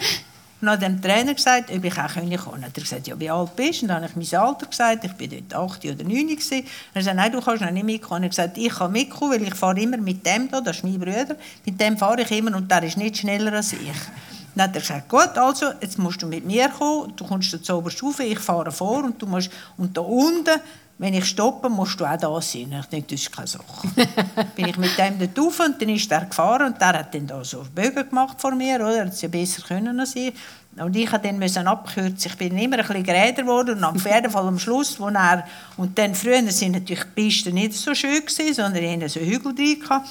und 0.64 0.70
hat 0.70 0.82
dem 0.82 1.02
Trainer 1.02 1.34
gesagt, 1.34 1.70
ob 1.72 1.84
ich 1.84 2.00
auch 2.00 2.14
kommen 2.14 2.30
kann. 2.30 2.54
Dann 2.54 2.64
hat 2.64 2.78
er 2.78 2.84
gesagt, 2.84 3.06
ja, 3.06 3.20
wie 3.20 3.30
alt 3.30 3.54
bist 3.54 3.82
du? 3.82 3.86
Und 3.86 3.90
dann 3.90 4.04
habe 4.04 4.22
ich 4.22 4.32
mein 4.32 4.42
Alter 4.42 4.66
gesagt, 4.66 5.04
ich 5.04 5.12
war 5.12 5.28
dort 5.28 5.72
8 5.72 5.86
oder 5.86 6.04
9 6.06 6.28
gewesen. 6.28 6.50
Dann 6.50 6.64
hat 6.64 6.66
er 6.94 7.00
gesagt, 7.00 7.16
nein, 7.18 7.32
du 7.34 7.42
kannst 7.42 7.62
noch 7.64 7.72
nicht 7.72 7.86
mitkommen. 7.86 8.24
Und 8.24 8.24
er 8.24 8.26
hat 8.28 8.32
gesagt, 8.32 8.58
ich 8.58 8.74
kann 8.74 8.92
mitkommen, 8.94 9.32
weil 9.32 9.44
ich 9.44 9.56
fahre 9.56 9.82
immer 9.82 9.98
mit 9.98 10.26
dem 10.26 10.48
hier, 10.48 10.62
das 10.62 10.78
ist 10.78 10.84
mein 10.86 10.98
Bruder, 10.98 11.36
mit 11.66 11.82
dem 11.82 11.98
fahre 11.98 12.22
ich 12.22 12.32
immer 12.32 12.56
und 12.56 12.72
der 12.72 12.84
ist 12.84 12.96
nicht 12.96 13.18
schneller 13.18 13.52
als 13.52 13.74
ich. 13.74 13.80
Dann 14.56 14.70
hat 14.70 14.76
er 14.76 14.82
gesagt, 14.82 15.10
gut, 15.10 15.38
also, 15.38 15.66
jetzt 15.82 16.00
musst 16.00 16.22
du 16.22 16.28
mit 16.28 16.46
mir 16.46 16.70
kommen, 16.70 17.14
du 17.14 17.26
kommst 17.26 17.66
zur 17.66 17.80
Oberstufe, 17.80 18.24
ich 18.24 18.40
fahre 18.40 18.72
vor 18.72 19.04
und 19.04 19.22
du 19.22 19.26
musst, 19.26 19.52
und 19.78 19.98
da 19.98 20.02
unten 20.02 20.62
wenn 20.98 21.14
ich 21.16 21.26
stoppe, 21.26 21.70
musst 21.70 22.00
du 22.00 22.06
auch 22.06 22.18
da 22.18 22.42
sein. 22.42 22.74
Ich 22.80 22.86
denke, 22.86 23.08
das 23.10 23.22
ist 23.22 23.32
keine 23.32 23.48
Sache. 23.48 23.88
bin 24.56 24.68
ich 24.68 24.78
mit 24.78 24.98
dem 24.98 25.20
dort 25.20 25.40
rauf 25.40 25.60
und 25.60 25.82
dann 25.82 25.90
ist 25.90 26.12
er 26.12 26.26
gefahren 26.26 26.74
und 26.74 26.80
der 26.80 27.00
hat 27.00 27.14
dann 27.14 27.28
da 27.28 27.44
so 27.44 27.66
Bögen 27.74 28.08
gemacht 28.08 28.40
vor 28.40 28.54
mir, 28.54 28.76
oder? 28.76 28.98
Er 28.98 29.06
hat 29.08 29.22
ja 29.22 29.28
besser 29.28 29.64
können 29.64 30.00
als 30.00 30.16
ich. 30.16 30.34
Und 30.76 30.96
ich 30.96 31.12
musste 31.12 31.60
dann 31.60 31.68
abkürzen. 31.68 32.32
Ich 32.32 32.38
bin 32.38 32.58
immer 32.58 32.78
ein 32.78 32.86
bisschen 32.86 33.04
geräder 33.04 33.44
geworden 33.44 33.78
und 33.78 33.84
auf 33.84 34.06
jeden 34.06 34.32
Fall 34.32 34.48
am 34.48 34.58
Schluss, 34.58 35.00
wo 35.00 35.08
er, 35.08 35.48
und 35.78 35.98
dann 35.98 36.16
früher 36.16 36.42
sind 36.52 36.72
natürlich 36.72 37.04
die 37.04 37.22
Pisten 37.22 37.54
nicht 37.54 37.74
so 37.74 37.94
schön 37.94 38.22
gewesen, 38.22 38.54
sondern 38.54 38.82
die 38.82 38.90
hatten 38.90 39.10
so 39.10 39.20
Hügel 39.20 39.54
drin 39.54 39.80
gehabt. 39.80 40.10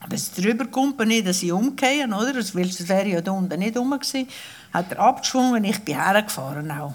Aber 0.00 0.14
es 0.14 0.32
drüber 0.32 0.66
kommt 0.66 0.98
nicht, 1.06 1.26
dass 1.26 1.40
sie 1.40 1.52
umgehen, 1.52 2.12
oder? 2.12 2.34
Weil 2.34 2.66
es 2.66 2.88
wäre 2.88 3.08
ja 3.08 3.20
da 3.20 3.32
unten 3.32 3.58
nicht 3.58 3.76
rum 3.76 3.90
gewesen. 3.90 4.28
Hat 4.72 4.90
er 4.90 4.98
abgeschwungen, 4.98 5.62
ich 5.64 5.78
bin 5.80 6.00
hergefahren 6.00 6.70
auch. 6.70 6.94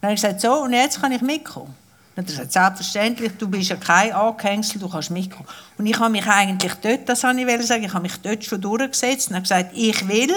Dann 0.00 0.10
habe 0.10 0.14
ich 0.14 0.22
gesagt, 0.22 0.40
so, 0.40 0.62
und 0.62 0.72
jetzt 0.72 1.00
kann 1.00 1.12
ich 1.12 1.20
mitkommen. 1.20 1.74
Dann 2.18 2.26
hat 2.26 2.32
er 2.32 2.46
gesagt, 2.46 2.52
selbstverständlich, 2.52 3.32
du 3.38 3.46
bist 3.46 3.70
ja 3.70 3.76
kein 3.76 4.12
Angehängsel, 4.12 4.80
du 4.80 4.88
kannst 4.88 5.12
mitkommen. 5.12 5.48
Und 5.78 5.86
ich 5.86 5.96
habe 6.00 6.10
mich 6.10 6.26
eigentlich 6.26 6.74
dort, 6.74 7.08
das 7.08 7.22
wollte 7.22 7.42
ich 7.42 7.66
sagen, 7.66 7.84
ich 7.84 7.94
habe 7.94 8.02
mich 8.02 8.16
dort 8.16 8.44
schon 8.44 8.60
durchgesetzt 8.60 9.28
und 9.28 9.36
habe 9.36 9.42
gesagt, 9.42 9.70
ich 9.72 10.08
will. 10.08 10.34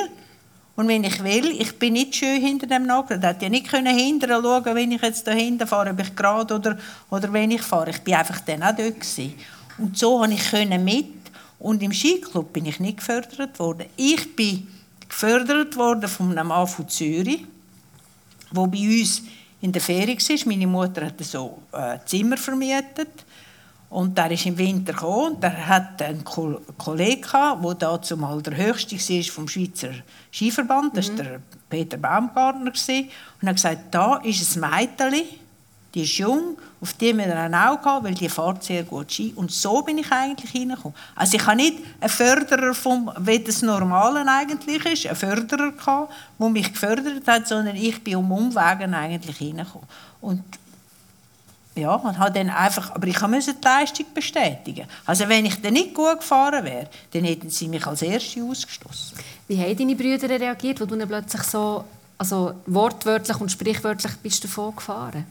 Und 0.75 0.87
wenn 0.87 1.03
ich 1.03 1.23
will, 1.23 1.59
ich 1.59 1.79
bin 1.79 1.93
nicht 1.93 2.15
schön 2.15 2.39
hinter 2.39 2.67
dem 2.67 2.85
Nagel. 2.85 3.17
Er 3.19 3.29
hätte 3.29 3.45
ja 3.45 3.49
nicht 3.49 3.67
können 3.67 3.97
hinterher 3.97 4.43
schauen, 4.43 4.75
wenn 4.75 4.91
ich 4.91 5.01
jetzt 5.01 5.25
da 5.25 5.31
hinten 5.31 5.65
fahre, 5.65 5.89
ob 5.89 5.99
ich 5.99 6.15
gerade 6.15 6.53
oder, 6.53 6.77
oder 7.09 7.33
wenn 7.33 7.49
ich 7.49 7.63
fahre. 7.63 7.89
Ich 7.89 8.01
bin 8.01 8.13
einfach 8.13 8.41
dann 8.41 8.61
auch 8.61 8.75
dort 8.75 8.99
gewesen. 8.99 9.33
Und 9.79 9.97
so 9.97 10.19
konnte 10.19 10.35
ich 10.35 10.79
mit. 10.79 11.07
Und 11.57 11.81
im 11.81 11.93
Skiclub 11.93 12.53
bin 12.53 12.67
ich 12.67 12.79
nicht 12.79 12.97
gefördert 12.97 13.57
worden. 13.57 13.87
Ich 13.95 14.35
bin 14.35 14.67
gefördert 15.09 15.75
worden 15.75 16.07
von 16.07 16.37
einem 16.37 16.49
Mann 16.49 16.67
von 16.67 16.87
Zürich, 16.87 17.43
der 18.51 18.67
bei 18.67 19.01
uns 19.01 19.23
in 19.61 19.71
der 19.71 19.81
Ferie 19.81 20.17
war. 20.17 20.47
Meine 20.47 20.67
Mutter 20.67 21.05
hat 21.05 21.23
so 21.23 21.61
äh, 21.71 21.97
Zimmer 22.05 22.37
vermietet. 22.37 23.25
Und 23.89 24.17
der 24.17 24.31
ist 24.31 24.45
im 24.45 24.57
Winter 24.57 24.93
gekommen 24.93 25.37
der 25.41 25.67
hat 25.67 26.01
einen 26.01 26.23
Kollegen 26.23 27.21
der 27.31 27.73
dazu 27.75 28.15
mal 28.15 28.41
der 28.41 28.55
höchste 28.55 28.95
war 28.95 29.23
vom 29.23 29.47
Schweizer 29.49 29.89
Skiverband. 30.31 30.95
Das 30.95 31.09
war 31.09 31.15
der 31.17 31.41
Peter 31.69 31.97
Baumgartner. 31.97 32.71
Und 32.71 33.09
er 33.41 33.47
hat 33.49 33.55
gesagt, 33.55 33.81
da 33.91 34.15
ist 34.17 34.55
ein 34.55 34.61
Mädchen, 34.61 35.25
die 35.93 36.03
ist 36.03 36.17
jung, 36.17 36.57
auf 36.81 36.93
die 36.93 37.15
wir 37.15 37.37
ein 37.37 37.53
Auge 37.53 38.03
weil 38.03 38.15
die 38.15 38.27
fährt 38.27 38.63
sehr 38.63 38.83
gut 38.83 39.11
Ski. 39.11 39.33
Und 39.35 39.51
so 39.51 39.83
bin 39.83 39.99
ich 39.99 40.11
eigentlich 40.11 40.49
hineingekommen. 40.49 40.97
Also 41.15 41.37
ich 41.37 41.45
habe 41.45 41.57
nicht 41.57 41.77
einen 41.99 42.09
Förderer, 42.09 42.73
vom, 42.73 43.11
wie 43.19 43.39
das 43.39 43.61
Normale 43.61 44.25
eigentlich 44.27 44.83
ist, 44.85 45.05
einen 45.05 45.15
Förderer 45.15 45.71
gehabt, 45.71 46.13
der 46.39 46.49
mich 46.49 46.73
gefördert 46.73 47.27
hat, 47.27 47.47
sondern 47.47 47.75
ich 47.75 48.03
bin 48.03 48.15
um 48.15 48.31
Umwegen 48.31 48.95
eigentlich 48.95 49.37
hineingekommen. 49.37 49.87
Und 50.21 50.43
ja, 51.75 51.97
man 51.97 52.17
hat 52.17 52.35
dann 52.35 52.49
einfach, 52.49 52.95
aber 52.95 53.07
ich 53.07 53.21
musste 53.21 53.53
die 53.53 53.63
Leistung 53.63 54.07
bestätigen. 54.13 54.87
Also 55.05 55.29
wenn 55.29 55.45
ich 55.45 55.61
dann 55.61 55.73
nicht 55.73 55.93
gut 55.93 56.19
gefahren 56.19 56.65
wäre, 56.65 56.89
dann 57.13 57.23
hätten 57.23 57.49
sie 57.49 57.67
mich 57.67 57.85
als 57.85 58.01
Erste 58.01 58.43
ausgestoßen. 58.43 59.17
Wie 59.47 59.61
haben 59.61 59.77
deine 59.77 59.95
Brüder 59.95 60.29
reagiert, 60.29 60.81
als 60.81 60.89
du 60.89 61.07
plötzlich 61.07 61.43
so 61.43 61.85
also 62.17 62.53
wortwörtlich 62.65 63.39
und 63.39 63.51
sprichwörtlich 63.51 64.15
bist 64.17 64.43
davon 64.43 64.75
gefahren? 64.75 65.25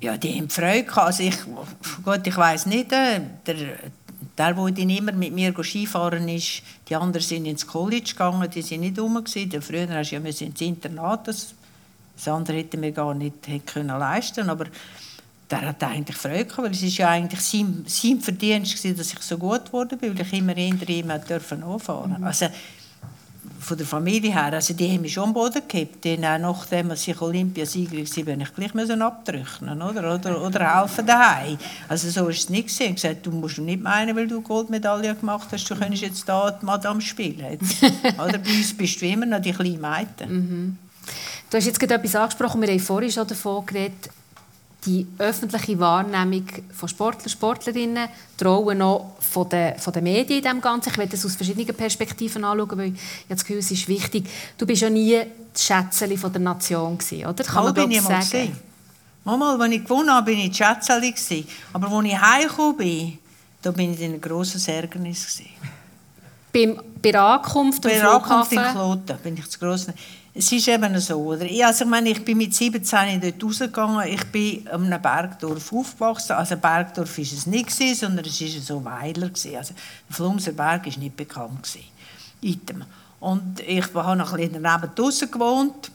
Ja, 0.00 0.16
die 0.16 0.38
haben 0.38 0.48
Freude 0.48 0.84
gehabt. 0.84 1.06
Also 1.06 1.22
ich, 1.22 1.36
gut, 2.04 2.26
ich 2.26 2.36
weiß 2.36 2.66
nicht, 2.66 2.90
äh, 2.92 3.20
der, 3.46 3.54
der, 3.54 3.76
der 4.38 4.54
dann 4.54 4.76
immer 4.76 5.12
mit 5.12 5.32
mir 5.32 5.54
Skifahren 5.62 6.28
ist, 6.28 6.62
die 6.88 6.96
anderen 6.96 7.26
sind 7.26 7.44
ins 7.44 7.66
College 7.66 8.12
gegangen, 8.12 8.48
die 8.50 8.62
sind 8.62 8.80
nicht 8.80 8.98
rum 8.98 9.22
gewesen. 9.22 9.60
Früher 9.60 9.88
hast 9.90 10.10
du 10.10 10.16
ja 10.16 10.22
ins 10.22 10.60
Internat, 10.60 11.28
das, 11.28 11.54
das 12.16 12.28
andere 12.28 12.58
hätten 12.58 12.80
wir 12.80 12.92
gar 12.92 13.14
nicht 13.14 13.34
können 13.66 13.88
leisten 13.88 14.48
aber 14.48 14.66
der 15.50 15.62
hat 15.62 15.82
eigentlich 15.82 16.16
Freude 16.16 16.44
gehabt, 16.44 16.62
weil 16.62 16.70
es 16.70 16.82
ist 16.82 16.96
ja 16.96 17.08
eigentlich 17.08 17.40
sein, 17.40 17.84
sein 17.86 18.20
Verdienst 18.20 18.76
gewesen, 18.76 18.96
dass 18.96 19.12
ich 19.12 19.18
so 19.20 19.36
gut 19.36 19.66
geworden 19.66 19.98
bin, 19.98 20.16
weil 20.16 20.24
ich 20.24 20.32
immer 20.32 20.54
hinter 20.54 20.88
ihm 20.88 21.10
anfahren 21.10 21.60
durfte. 21.62 21.92
Mhm. 22.06 22.24
Also, 22.24 22.46
von 23.60 23.76
der 23.76 23.86
Familie 23.86 24.32
her, 24.32 24.52
also 24.52 24.72
die 24.74 24.90
haben 24.90 25.02
mich 25.02 25.12
schon 25.12 25.24
am 25.24 25.32
Boden 25.34 25.62
gehabt. 25.68 26.04
Denn 26.04 26.24
auch 26.24 26.38
nachdem 26.38 26.90
ich 26.90 27.20
Olympiasieger 27.20 27.98
war, 27.98 28.24
bin 28.24 28.40
ich 28.40 28.54
gleich 28.54 28.74
müssen 28.74 29.02
abdrücken 29.02 29.82
oder? 29.82 30.14
Oder, 30.14 30.42
oder 30.42 30.80
helfen 30.80 31.06
daheim. 31.06 31.58
Also 31.88 32.08
so 32.08 32.28
ist 32.28 32.38
es 32.38 32.48
nicht 32.48 32.68
gesehen. 32.68 32.94
Ich 32.94 33.02
gesagt, 33.02 33.26
du 33.26 33.30
musst 33.30 33.58
nicht 33.58 33.82
meinen, 33.82 34.16
weil 34.16 34.26
du 34.26 34.40
Goldmedaille 34.40 35.14
gemacht 35.14 35.48
hast, 35.52 35.68
du 35.68 35.76
könntest 35.76 36.02
jetzt 36.02 36.28
da 36.28 36.50
die 36.50 36.64
Madame 36.64 37.00
spielen. 37.00 37.58
oder 38.18 38.38
bei 38.38 38.50
uns 38.50 38.76
bist 38.76 39.00
du 39.00 39.06
immer 39.06 39.26
noch 39.26 39.40
die 39.40 39.52
kleine 39.52 39.78
Mädchen. 39.78 40.28
Mhm. 40.28 40.78
Du 41.50 41.56
hast 41.56 41.66
jetzt 41.66 41.80
gerade 41.80 41.94
etwas 41.94 42.16
angesprochen, 42.16 42.60
wir 42.62 42.68
haben 42.68 42.80
vorhin 42.80 43.10
schon 43.10 43.26
davon 43.26 43.66
geredet, 43.66 44.10
die 44.84 45.06
öffentliche 45.18 45.78
Wahrnehmung 45.78 46.46
von 46.72 46.88
Sportler, 46.88 47.28
Sportlerinnen, 47.28 48.08
die 48.38 48.44
Rolle 48.44 48.74
noch 48.74 49.12
von 49.20 49.48
den, 49.48 49.78
von 49.78 49.92
den 49.92 50.04
Medien 50.04 50.38
in 50.38 50.44
dem 50.44 50.60
Ganzen. 50.60 50.90
Ich 50.90 50.98
werde 50.98 51.12
das 51.12 51.24
aus 51.26 51.34
verschiedenen 51.34 51.74
Perspektiven 51.74 52.44
anschauen, 52.44 52.78
weil 52.78 52.94
ich 52.94 53.00
das 53.28 53.44
Gefühl, 53.44 53.58
es 53.58 53.70
ist 53.70 53.88
wichtig. 53.88 54.28
Du 54.56 54.66
bist 54.66 54.82
ja 54.82 54.88
nie 54.88 55.20
das 55.52 55.64
Schätzchen 55.64 56.16
von 56.16 56.32
der 56.32 56.40
Nation 56.40 56.96
gewesen, 56.96 57.26
oder? 57.26 57.44
Kann 57.44 57.64
man 57.64 57.74
bin 57.74 57.90
ich 57.90 58.02
mal 58.02 58.22
sagen. 58.22 58.56
Mal, 59.22 59.60
als 59.60 59.72
ich 59.72 59.84
gewonnen 59.84 60.10
habe, 60.10 60.30
bin 60.32 60.38
ich 60.38 60.56
das 60.56 60.86
Schätzchen 60.88 61.44
Aber 61.74 61.88
als 61.88 62.06
ich 62.06 62.20
heimgekommen 62.20 62.76
bin, 62.76 63.18
da 63.60 63.70
bin 63.70 63.92
ich 63.92 64.00
in 64.00 64.12
einem 64.12 64.20
grossen 64.20 64.60
Ärgernis 64.66 65.42
Beim, 66.52 66.80
bei 67.02 67.12
der 67.12 67.22
Ankunft 67.22 67.82
Bei 67.82 67.90
der 67.90 68.10
Ankunft 68.10 68.52
in 68.52 68.62
Kloten 68.62 69.18
bin 69.22 69.34
ich 69.36 69.44
das 69.44 69.58
grosse 69.58 69.92
es 70.32 70.52
ist 70.52 70.68
eben 70.68 70.98
so, 71.00 71.16
oder? 71.16 71.46
Also 71.66 71.84
ich 71.84 71.90
meine, 71.90 72.10
ich 72.10 72.24
bin 72.24 72.38
mit 72.38 72.54
17 72.54 73.20
dort 73.20 73.42
rausgegangen, 73.42 74.06
ich 74.08 74.24
bin 74.26 74.68
an 74.68 74.86
einem 74.86 75.02
Bergdorf 75.02 75.72
aufgewachsen, 75.72 76.32
also 76.32 76.56
Bergdorf 76.56 77.18
war 77.18 77.24
es 77.24 77.46
nicht, 77.46 77.70
sondern 77.70 78.24
es 78.24 78.40
war 78.40 78.48
so 78.48 78.84
Weiler. 78.84 79.30
Also 79.30 79.74
der 79.74 80.16
Flumser 80.16 80.52
Berg 80.52 80.86
war 80.86 80.98
nicht 80.98 81.16
bekannt. 81.16 81.78
Item. 82.40 82.84
Und 83.18 83.60
ich 83.60 83.92
habe 83.92 84.16
noch 84.16 84.32
ein 84.32 84.36
bisschen 84.38 84.62
daneben 84.62 84.94
draussen 84.94 85.30
gewohnt 85.30 85.90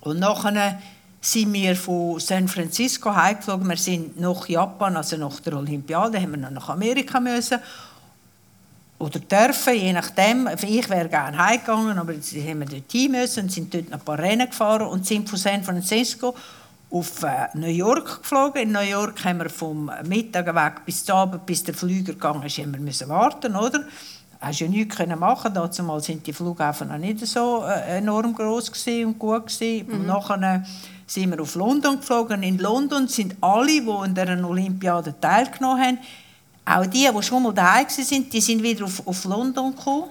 und 0.00 0.18
nachher 0.18 0.78
sind 1.20 1.52
wir 1.52 1.74
von 1.74 2.20
San 2.20 2.48
Francisco 2.48 3.14
heimgeflogen. 3.14 3.68
Wir 3.68 3.76
sind 3.76 4.20
nach 4.20 4.48
Japan, 4.48 4.96
also 4.96 5.16
nach 5.16 5.40
der 5.40 5.54
Olympiade, 5.54 6.20
haben 6.20 6.32
wir 6.32 6.38
noch 6.38 6.50
nach 6.50 6.68
Amerika 6.68 7.18
müssen 7.18 7.58
oder 8.98 9.20
dürfen, 9.20 9.74
je 9.74 9.92
nachdem. 9.92 10.48
Ich 10.62 10.88
wäre 10.90 11.08
gerne 11.08 11.38
heimgegangen, 11.38 11.98
aber 11.98 12.14
sie 12.20 12.42
haben 12.48 12.60
wir 12.60 12.66
dort 12.66 12.90
hin 12.90 13.12
müssen 13.12 13.44
und 13.44 13.52
sind 13.52 13.72
dort 13.72 13.92
ein 13.92 14.00
paar 14.00 14.18
Rennen 14.18 14.48
gefahren 14.48 14.88
und 14.88 15.06
sind 15.06 15.28
von 15.28 15.38
San 15.38 15.62
Francisco 15.62 16.34
auf 16.90 17.22
äh, 17.22 17.48
New 17.54 17.68
York 17.68 18.22
geflogen. 18.22 18.62
In 18.62 18.72
New 18.72 18.80
York 18.80 19.24
haben 19.24 19.38
wir 19.38 19.50
vom 19.50 19.90
Mittag 20.04 20.46
weg 20.54 20.84
bis 20.84 21.04
zum 21.04 21.16
Abend, 21.16 21.46
bis 21.46 21.62
der 21.62 21.74
Flüger 21.74 22.14
gegangen 22.14 22.42
ist, 22.42 22.58
haben 22.58 22.72
wir 22.72 22.80
müssen 22.80 23.08
warten, 23.08 23.54
oder? 23.54 23.84
Hast 24.40 24.60
ja 24.60 24.68
nichts 24.68 24.96
können 24.96 25.18
machen. 25.18 25.52
Dazu 25.52 25.98
sind 25.98 26.26
die 26.26 26.32
Flughäfen 26.32 26.88
noch 26.88 26.98
nicht 26.98 27.24
so 27.26 27.64
äh, 27.64 27.98
enorm 27.98 28.34
groß 28.34 28.70
und 29.04 29.18
gut 29.18 29.46
gewesen. 29.46 29.86
Mhm. 29.86 29.92
Und 29.92 30.06
nachher 30.06 30.42
äh, 30.42 30.60
sind 31.06 31.30
wir 31.30 31.40
auf 31.40 31.54
London 31.54 32.00
geflogen. 32.00 32.42
In 32.42 32.58
London 32.58 33.08
sind 33.08 33.36
alle, 33.40 33.80
die 33.80 34.06
in 34.06 34.14
der 34.14 34.44
Olympiade 34.44 35.14
teilgenommen 35.20 35.82
haben, 35.82 35.98
auch 36.68 36.86
die, 36.86 37.08
die 37.14 37.22
schon 37.22 37.42
mal 37.42 37.52
daheim 37.52 37.86
waren, 37.86 38.30
die 38.30 38.40
sind 38.40 38.62
wieder 38.62 38.84
auf, 38.84 39.06
auf 39.06 39.24
London 39.24 39.74
gekommen. 39.74 40.10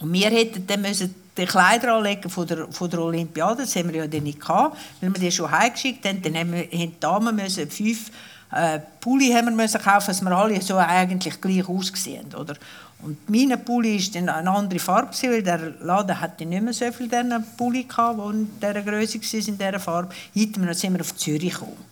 Und 0.00 0.12
wir 0.12 0.30
hätten 0.30 0.66
dann 0.66 0.82
müssen 0.82 1.14
die 1.36 1.46
Kleider 1.46 1.94
anlegen 1.94 2.28
von 2.28 2.46
der, 2.46 2.66
von 2.70 2.90
der 2.90 3.00
Olympiade, 3.00 3.62
das 3.62 3.74
haben 3.76 3.90
wir 3.90 4.00
ja 4.00 4.06
dann 4.06 4.22
nicht 4.22 4.40
gehabt, 4.40 4.76
weil 5.00 5.14
wir 5.14 5.20
die 5.20 5.32
schon 5.32 5.50
heimgeschickt 5.50 6.04
haben. 6.06 6.20
Dann 6.20 6.36
haben, 6.36 6.52
wir, 6.52 6.64
haben 6.64 6.70
die 6.70 7.00
Damen 7.00 7.36
müssen 7.36 7.70
fünf 7.70 8.10
äh, 8.52 8.80
Pulli 9.00 9.32
haben 9.32 9.46
wir 9.46 9.52
müssen 9.52 9.80
kaufen, 9.80 10.08
dass 10.08 10.20
wir 10.20 10.30
alle 10.30 10.60
so 10.60 10.76
eigentlich 10.76 11.40
gleich 11.40 11.66
ausgesehen, 11.66 12.34
oder? 12.34 12.54
Und 13.02 13.28
mein 13.28 13.64
Pulli 13.64 13.98
war 13.98 14.12
dann 14.12 14.28
eine 14.28 14.50
andere 14.50 14.78
Farbe, 14.78 15.10
weil 15.22 15.42
der 15.42 15.72
Laden 15.80 16.20
hatte 16.20 16.44
nicht 16.44 16.62
mehr 16.62 16.72
so 16.72 16.92
viel 16.92 17.08
dieser 17.08 17.42
Pulli 17.56 17.84
gehabt, 17.84 18.20
die 18.20 18.30
in 18.30 18.50
dieser 18.60 18.82
Größe 18.82 19.18
waren, 19.18 19.48
in 19.48 19.58
dieser 19.58 19.80
Farbe. 19.80 20.14
Heute 20.36 20.74
sind 20.74 20.92
wir 20.92 21.00
auf 21.00 21.16
Zürich 21.16 21.54
gekommen. 21.54 21.84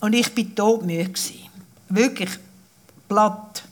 Und 0.00 0.14
ich 0.14 0.36
war 0.36 0.44
todmüde. 0.54 1.12
Wirklich 1.90 2.30
platt. 3.08 3.62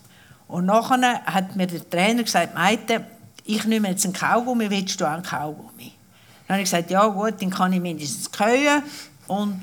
Und 0.47 0.65
nachher 0.65 1.23
hat 1.25 1.55
mir 1.55 1.67
der 1.67 1.87
Trainer 1.89 2.23
gesagt, 2.23 2.55
Meite, 2.55 3.05
ich 3.45 3.65
nehme 3.65 3.89
jetzt 3.89 4.05
einen 4.05 4.13
Kaugummi, 4.13 4.69
willst 4.69 4.99
du 4.99 5.05
auch 5.05 5.11
einen 5.11 5.23
Kaugummi? 5.23 5.91
Dann 6.47 6.55
habe 6.55 6.63
ich 6.63 6.69
gesagt, 6.69 6.89
ja 6.91 7.05
gut, 7.07 7.41
dann 7.41 7.49
kann 7.49 7.73
ich 7.73 7.81
mindestens 7.81 8.31
gehen 8.31 8.81
und 9.27 9.61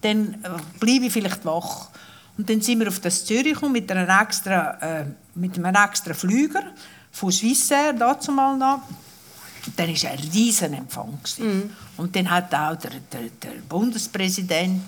dann 0.00 0.36
bleibe 0.80 1.06
ich 1.06 1.12
vielleicht 1.12 1.44
wach. 1.44 1.88
Und 2.36 2.48
dann 2.48 2.60
sind 2.60 2.80
wir 2.80 2.88
auf 2.88 3.00
das 3.00 3.24
Zürich 3.24 3.60
mit, 3.62 3.90
einem 3.90 4.08
extra, 4.08 4.70
äh, 4.80 5.04
mit 5.34 5.56
einem 5.56 5.74
extra 5.74 6.14
Flüger 6.14 6.62
von 7.10 7.32
Swissair, 7.32 7.92
dazu 7.92 8.32
mal 8.32 8.56
noch. 8.56 8.82
Dann 9.76 9.88
war 9.88 10.10
ein 10.10 10.18
riesen 10.32 10.72
Empfang. 10.74 11.18
Mhm. 11.38 11.70
Und 11.96 12.14
dann 12.14 12.30
hat 12.30 12.54
auch 12.54 12.76
der, 12.76 12.92
der, 13.12 13.28
der 13.42 13.60
Bundespräsident 13.68 14.82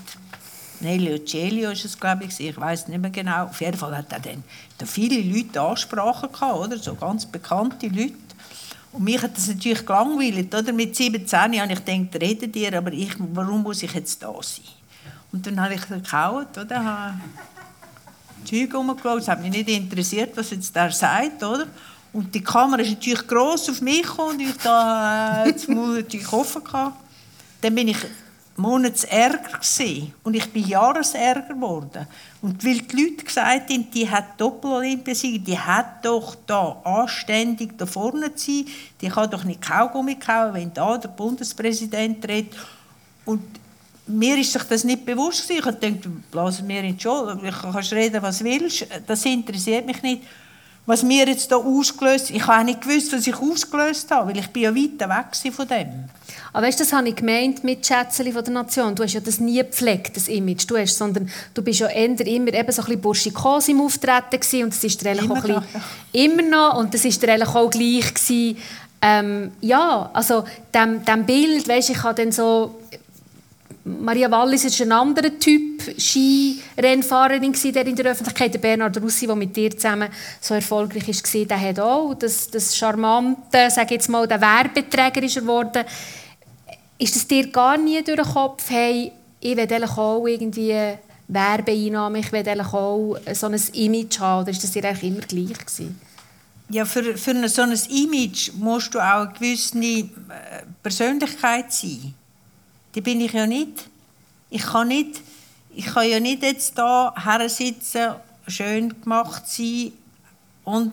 Nelly 0.80 1.24
Celio 1.24 1.70
ist 1.70 1.84
es, 1.84 1.98
glaube 1.98 2.24
ich, 2.24 2.40
ich 2.40 2.56
weiß 2.56 2.88
nicht 2.88 3.00
mehr 3.00 3.10
genau. 3.10 3.44
Auf 3.44 3.60
jeden 3.60 3.76
Fall 3.76 3.96
hat 3.96 4.12
er 4.12 4.20
dann 4.20 4.42
da 4.78 4.86
viele 4.86 5.20
Leute 5.20 5.60
Ansprachen 5.60 6.32
gehabt, 6.32 6.58
oder? 6.58 6.78
so 6.78 6.94
ganz 6.94 7.26
bekannte 7.26 7.86
Leute. 7.88 8.14
Und 8.92 9.04
mich 9.04 9.22
hat 9.22 9.36
das 9.36 9.48
natürlich 9.48 9.84
gelangweilt. 9.86 10.54
Oder? 10.54 10.72
Mit 10.72 10.96
17 10.96 11.38
habe 11.38 11.72
ich 11.72 11.84
gedacht, 11.84 12.22
redet 12.22 12.56
ihr, 12.56 12.76
aber 12.76 12.92
ich, 12.92 13.14
warum 13.18 13.62
muss 13.62 13.82
ich 13.82 13.92
jetzt 13.92 14.22
da 14.22 14.32
sein? 14.42 14.64
Und 15.32 15.46
dann 15.46 15.60
habe 15.60 15.74
ich 15.74 15.86
gekauft, 15.86 16.58
oder? 16.58 16.84
habe 16.84 17.20
Zeug 18.44 18.74
rumgeschaut, 18.74 19.20
es 19.20 19.28
hat 19.28 19.42
mich 19.42 19.50
nicht 19.50 19.68
interessiert, 19.68 20.36
was 20.36 20.50
jetzt 20.50 20.74
der 20.74 20.90
sagt, 20.90 21.42
oder? 21.42 21.66
Und 22.12 22.34
die 22.34 22.42
Kamera 22.42 22.80
ist 22.82 22.90
natürlich 22.90 23.26
gross 23.26 23.68
auf 23.68 23.80
mich 23.80 24.18
und 24.18 24.40
ich 24.40 24.56
da 24.56 25.44
äh, 25.44 25.52
das 25.52 25.68
Maul 25.68 26.00
natürlich 26.00 26.32
offen. 26.32 26.62
Dann 27.60 27.74
bin 27.74 27.88
ich 27.88 27.98
Monatsärger 28.60 29.58
gewesen. 29.58 30.14
und 30.22 30.34
ich 30.34 30.50
bin 30.52 30.66
Jahresärger 30.66 31.54
geworden. 31.54 32.06
Und 32.42 32.64
weil 32.64 32.78
die 32.78 33.02
Leute 33.02 33.24
gesagt 33.24 33.70
haben, 33.70 33.90
die 33.90 34.08
hat 34.08 34.40
Doppel-Olympiasieger, 34.40 35.44
die 35.44 35.58
hat 35.58 36.04
doch 36.04 36.36
da 36.46 36.80
anständig 36.84 37.76
da 37.76 37.86
vorne 37.86 38.34
zu 38.34 38.46
sein, 38.52 38.66
die 39.00 39.08
kann 39.08 39.30
doch 39.30 39.44
nicht 39.44 39.62
Kaugummi 39.62 40.16
kauen, 40.16 40.54
wenn 40.54 40.72
da 40.72 40.96
der 40.98 41.08
Bundespräsident 41.08 42.26
redet. 42.26 42.54
Und 43.24 43.42
mir 44.06 44.38
ist 44.38 44.52
sich 44.52 44.62
das 44.64 44.84
nicht 44.84 45.04
bewusst 45.04 45.48
gewesen. 45.48 45.68
Ich 45.68 45.80
gedacht, 45.80 46.30
blasen 46.30 46.66
mir 46.66 46.82
in 46.82 46.96
die 46.96 47.02
Schule, 47.02 47.36
du 47.36 47.72
kannst 47.72 47.92
reden, 47.92 48.22
was 48.22 48.42
willst, 48.42 48.86
das 49.06 49.24
interessiert 49.24 49.86
mich 49.86 50.02
nicht 50.02 50.22
was 50.86 51.02
mir 51.02 51.26
jetzt 51.28 51.52
da 51.52 51.56
ausgelöst 51.56 52.30
Ich 52.30 52.46
habe 52.46 52.60
auch 52.60 52.64
nicht 52.64 52.80
gewusst, 52.80 53.12
was 53.12 53.26
ich 53.26 53.36
ausgelöst 53.36 54.10
habe, 54.10 54.28
weil 54.28 54.38
ich 54.38 54.48
bin 54.48 54.62
ja 54.62 54.74
weit 54.74 54.98
weg 55.00 55.54
von 55.54 55.68
dem. 55.68 56.04
Aber 56.52 56.66
weißt, 56.66 56.80
das 56.80 56.92
habe 56.92 57.08
ich 57.08 57.16
gemeint 57.16 57.62
mit 57.62 57.86
Schätzeli 57.86 58.32
von 58.32 58.44
der 58.44 58.52
Nation. 58.52 58.94
Du 58.94 59.02
hast 59.02 59.14
ja 59.14 59.20
das 59.20 59.40
nie 59.40 59.58
gepflegt, 59.58 60.16
das 60.16 60.28
Image. 60.28 60.64
Du 60.68 60.76
hast, 60.76 60.96
sondern 60.96 61.30
du 61.54 61.62
bist 61.62 61.80
ja 61.80 61.86
eher 61.88 62.26
immer 62.26 62.52
eben 62.52 62.72
so 62.72 62.82
ein 62.82 62.86
bisschen 62.86 63.00
burschikos 63.00 63.68
im 63.68 63.80
Auftreten 63.80 64.40
gewesen, 64.40 64.64
und 64.64 64.72
das 64.72 64.82
ist 64.82 65.04
dir 65.04 65.12
immer, 65.12 65.32
auch 65.32 65.42
bisschen, 65.42 65.62
immer 66.12 66.42
noch 66.42 66.78
und 66.78 66.92
das 66.92 67.04
ist 67.04 67.22
dir 67.22 67.48
auch 67.48 67.70
gleich 67.70 68.14
gewesen. 68.14 68.56
Ähm, 69.02 69.52
ja, 69.60 70.10
also 70.12 70.44
dem, 70.74 71.04
dem 71.04 71.24
Bild, 71.24 71.66
weißt, 71.66 71.90
ich 71.90 72.02
habe 72.02 72.22
dann 72.22 72.32
so 72.32 72.74
Maria 73.82 74.30
Wallis 74.30 74.64
ist 74.64 74.80
ein 74.82 74.92
anderer 74.92 75.38
Typ 75.38 75.80
Skirennfahrerin 75.98 77.52
der 77.52 77.86
in 77.86 77.96
der 77.96 78.12
Öffentlichkeit. 78.12 78.52
Der 78.52 78.58
Bernhard 78.58 79.00
Russi, 79.00 79.26
der 79.26 79.36
mit 79.36 79.56
dir 79.56 79.70
zusammen 79.70 80.10
so 80.40 80.54
erfolgreich 80.54 81.08
war, 81.08 81.44
der 81.46 81.60
hat 81.60 81.80
auch 81.80 82.14
das, 82.14 82.50
das 82.50 82.76
charmante, 82.76 83.70
sage 83.70 83.94
jetzt 83.94 84.08
mal, 84.08 84.28
der 84.28 84.40
Werbeträger 84.40 85.22
ist 85.22 85.36
er 85.36 85.42
geworden. 85.42 85.84
Ist 87.00 87.16
es 87.16 87.26
dir 87.26 87.50
gar 87.50 87.78
nie 87.78 88.02
durch 88.04 88.20
den 88.20 88.30
Kopf, 88.30 88.68
hey, 88.68 89.10
ich 89.40 89.56
will 89.56 89.84
auch 89.84 90.26
irgendwie 90.26 90.98
Werbeeinnahmen, 91.28 92.20
ich 92.20 92.30
will 92.30 92.60
auch 92.60 93.16
so 93.32 93.46
ein 93.46 93.60
Image 93.72 94.20
haben, 94.20 94.42
oder 94.42 94.50
ist 94.50 94.62
das 94.62 94.70
dir 94.70 94.84
eigentlich 94.84 95.10
immer 95.10 95.20
gleich 95.22 95.58
gewesen? 95.58 95.98
Ja, 96.68 96.84
für, 96.84 97.16
für 97.16 97.48
so 97.48 97.62
ein 97.62 97.72
Image 97.88 98.52
musst 98.52 98.94
du 98.94 98.98
auch 98.98 99.22
eine 99.22 99.32
gewisse 99.32 99.78
äh, 99.78 100.04
Persönlichkeit 100.82 101.72
sein. 101.72 102.12
Die 102.94 103.00
bin 103.00 103.22
ich 103.22 103.32
ja 103.32 103.46
nicht. 103.46 103.88
Ich 104.50 104.62
kann 104.62 104.88
nicht, 104.88 105.22
ich 105.74 105.86
kann 105.86 106.06
ja 106.06 106.20
nicht 106.20 106.42
jetzt 106.42 106.76
da 106.76 107.14
sitzen, 107.46 108.10
schön 108.46 109.00
gemacht 109.00 109.48
sein 109.48 109.92
und 110.64 110.92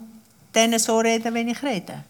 dann 0.54 0.80
so 0.80 1.00
reden, 1.00 1.34
wenn 1.34 1.50
ich 1.50 1.62
rede. 1.62 2.06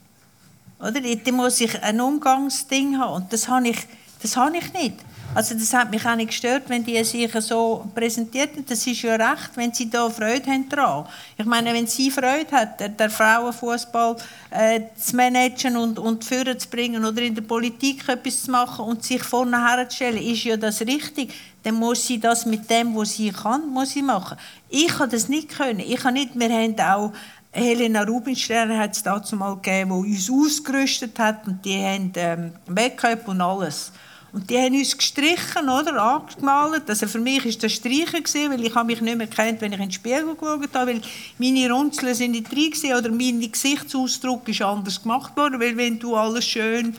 Oder? 0.80 1.02
Da 1.02 1.32
muss 1.32 1.60
ich 1.62 1.82
ein 1.82 2.00
Umgangsding 2.00 2.98
haben 3.00 3.24
und 3.24 3.34
das 3.34 3.48
habe 3.48 3.70
ich, 3.70 3.78
das 4.22 4.38
habe 4.38 4.58
ich 4.58 4.74
nicht. 4.74 4.96
Also 5.36 5.54
das 5.54 5.74
hat 5.74 5.92
mich 5.92 6.06
auch 6.06 6.16
nicht 6.16 6.30
gestört, 6.30 6.64
wenn 6.68 6.84
die 6.84 7.04
sich 7.04 7.32
so 7.42 7.86
präsentierten. 7.94 8.66
Das 8.66 8.88
ist 8.88 9.02
ja 9.02 9.16
recht, 9.16 9.52
wenn 9.56 9.74
sie 9.74 9.90
da 9.90 10.10
Freude 10.10 10.50
haben 10.50 10.68
daran. 10.70 11.06
Ich 11.38 11.46
meine, 11.46 11.74
wenn 11.74 11.86
sie 11.86 12.10
Freude 12.10 12.50
hat, 12.52 13.00
der, 13.00 13.10
Frauenfußball 13.10 14.16
äh, 14.50 14.82
zu 14.96 15.16
managen 15.16 15.76
und, 15.78 16.00
und 16.00 16.24
führen 16.24 16.58
zu 16.58 16.68
bringen 16.70 17.04
oder 17.06 17.22
in 17.22 17.36
der 17.36 17.44
Politik 17.44 18.08
etwas 18.08 18.44
zu 18.44 18.52
machen 18.52 18.86
und 18.86 19.04
sich 19.04 19.22
vorne 19.22 19.64
herzustellen, 19.64 20.24
ist 20.24 20.44
ja 20.44 20.58
das 20.58 20.82
richtig. 20.82 21.34
Dann 21.62 21.76
muss 21.76 22.08
sie 22.08 22.20
das 22.20 22.46
mit 22.46 22.70
dem, 22.70 22.96
was 22.96 23.16
sie 23.16 23.32
kann, 23.32 23.68
muss 23.68 23.92
sie 23.92 24.02
machen. 24.02 24.38
Ich 24.70 24.88
kann 24.88 25.10
das 25.10 25.28
nicht 25.28 25.50
können. 25.50 25.82
Ich 25.82 25.98
kann 25.98 26.14
nicht, 26.14 26.32
wir 26.34 26.50
haben 26.50 26.80
auch 26.80 27.14
Helena 27.52 28.04
Rubinstein 28.04 28.78
hat 28.78 28.94
es 28.94 29.04
dazu 29.04 29.36
mal 29.36 29.56
gegeben, 29.56 30.04
die 30.04 30.14
uns 30.14 30.30
ausgerüstet 30.30 31.18
hat 31.18 31.48
und 31.48 31.64
die 31.64 31.82
haben 31.82 32.12
ähm, 32.16 32.52
Make-up 32.68 33.28
und 33.28 33.42
alles. 33.42 33.92
Und 34.34 34.50
die 34.50 34.58
haben 34.58 34.76
uns 34.76 34.96
gestrichen, 34.96 35.70
oder, 35.70 36.02
angemalt. 36.02 36.90
Also 36.90 37.08
für 37.08 37.20
mich 37.20 37.46
war 37.46 37.52
das 37.54 37.72
Streichen, 37.72 38.24
gewesen, 38.24 38.52
weil 38.52 38.64
ich 38.64 38.76
mich 38.84 39.02
nicht 39.02 39.18
mehr 39.18 39.28
kennt, 39.28 39.62
wenn 39.62 39.72
ich 39.72 39.80
in 39.80 39.86
den 39.86 39.92
Spiegel 39.92 40.36
geschaut 40.36 40.76
habe, 40.76 40.92
weil 40.92 41.02
meine 41.38 41.72
Runzeln 41.72 42.14
sind 42.14 42.32
nicht 42.32 42.52
drin 42.52 42.70
gewesen, 42.70 42.94
oder 42.94 43.10
mein 43.10 43.52
Gesichtsausdruck 43.52 44.48
ist 44.50 44.62
anders 44.62 45.02
gemacht 45.02 45.36
worden, 45.36 45.60
weil 45.60 45.76
wenn 45.78 45.98
du 45.98 46.16
alles 46.16 46.46
schön 46.46 46.96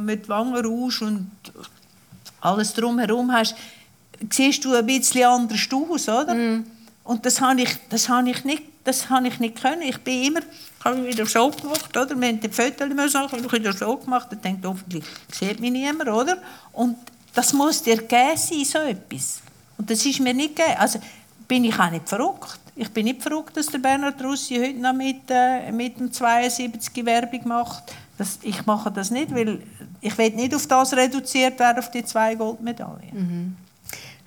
mit 0.00 0.28
Wangenrouge 0.28 1.06
und 1.06 1.30
alles 2.40 2.74
drumherum 2.74 3.32
hast, 3.32 3.56
siehst 4.30 4.64
du 4.64 4.74
ein 4.74 4.86
bisschen 4.86 5.24
anders 5.24 5.68
aus, 5.72 6.08
oder? 6.08 6.34
Mm. 6.34 6.66
Und 7.04 7.24
das 7.24 7.40
habe 7.40 7.62
ich, 7.62 7.70
das 7.88 8.08
habe 8.08 8.30
ich 8.30 8.44
nicht 8.44 8.62
das 8.84 9.10
habe 9.10 9.28
ich 9.28 9.38
nicht 9.38 9.60
können. 9.60 9.82
Ich 9.82 9.98
bin 9.98 10.24
immer, 10.24 10.40
habe 10.84 11.06
wieder 11.06 11.26
so 11.26 11.50
gemacht, 11.50 11.96
oder? 11.96 12.18
Wir 12.18 12.28
haben 12.28 12.40
die 12.40 12.48
Fotos 12.48 12.88
immer 12.90 13.08
so, 13.08 13.26
ich 13.36 13.52
wieder 13.52 13.72
so 13.72 13.96
gemacht, 13.96 14.28
und 14.32 14.44
denkt 14.44 14.64
hoffentlich 14.64 15.04
sieht 15.30 15.60
mich 15.60 15.70
niemand, 15.70 16.08
oder? 16.08 16.38
Und 16.72 16.96
das 17.34 17.52
muss 17.52 17.82
dir 17.82 17.98
geben 17.98 18.36
sein, 18.36 18.64
so 18.64 18.78
etwas. 18.78 19.42
Und 19.78 19.90
das 19.90 20.04
ist 20.04 20.20
mir 20.20 20.34
nicht 20.34 20.56
gegeben. 20.56 20.76
Also 20.78 20.98
bin 21.46 21.64
ich 21.64 21.78
auch 21.78 21.90
nicht 21.90 22.08
verrückt. 22.08 22.58
Ich 22.76 22.90
bin 22.90 23.04
nicht 23.04 23.22
verrückt, 23.22 23.56
dass 23.56 23.66
der 23.66 23.78
Bernhard 23.78 24.22
Russi 24.22 24.56
heute 24.56 24.78
noch 24.78 24.92
mit, 24.92 25.22
äh, 25.28 25.70
mit 25.72 25.98
dem 25.98 26.12
72 26.12 27.04
Werbung 27.04 27.46
macht. 27.46 27.92
Das, 28.16 28.38
ich 28.42 28.64
mache 28.66 28.90
das 28.90 29.10
nicht, 29.10 29.34
weil 29.34 29.62
ich 30.00 30.16
will 30.16 30.30
nicht 30.30 30.54
auf 30.54 30.66
das 30.66 30.92
reduziert 30.94 31.58
werden, 31.58 31.78
auf 31.78 31.90
die 31.90 32.04
zwei 32.04 32.34
Goldmedaillen. 32.34 33.10
Mhm. 33.12 33.56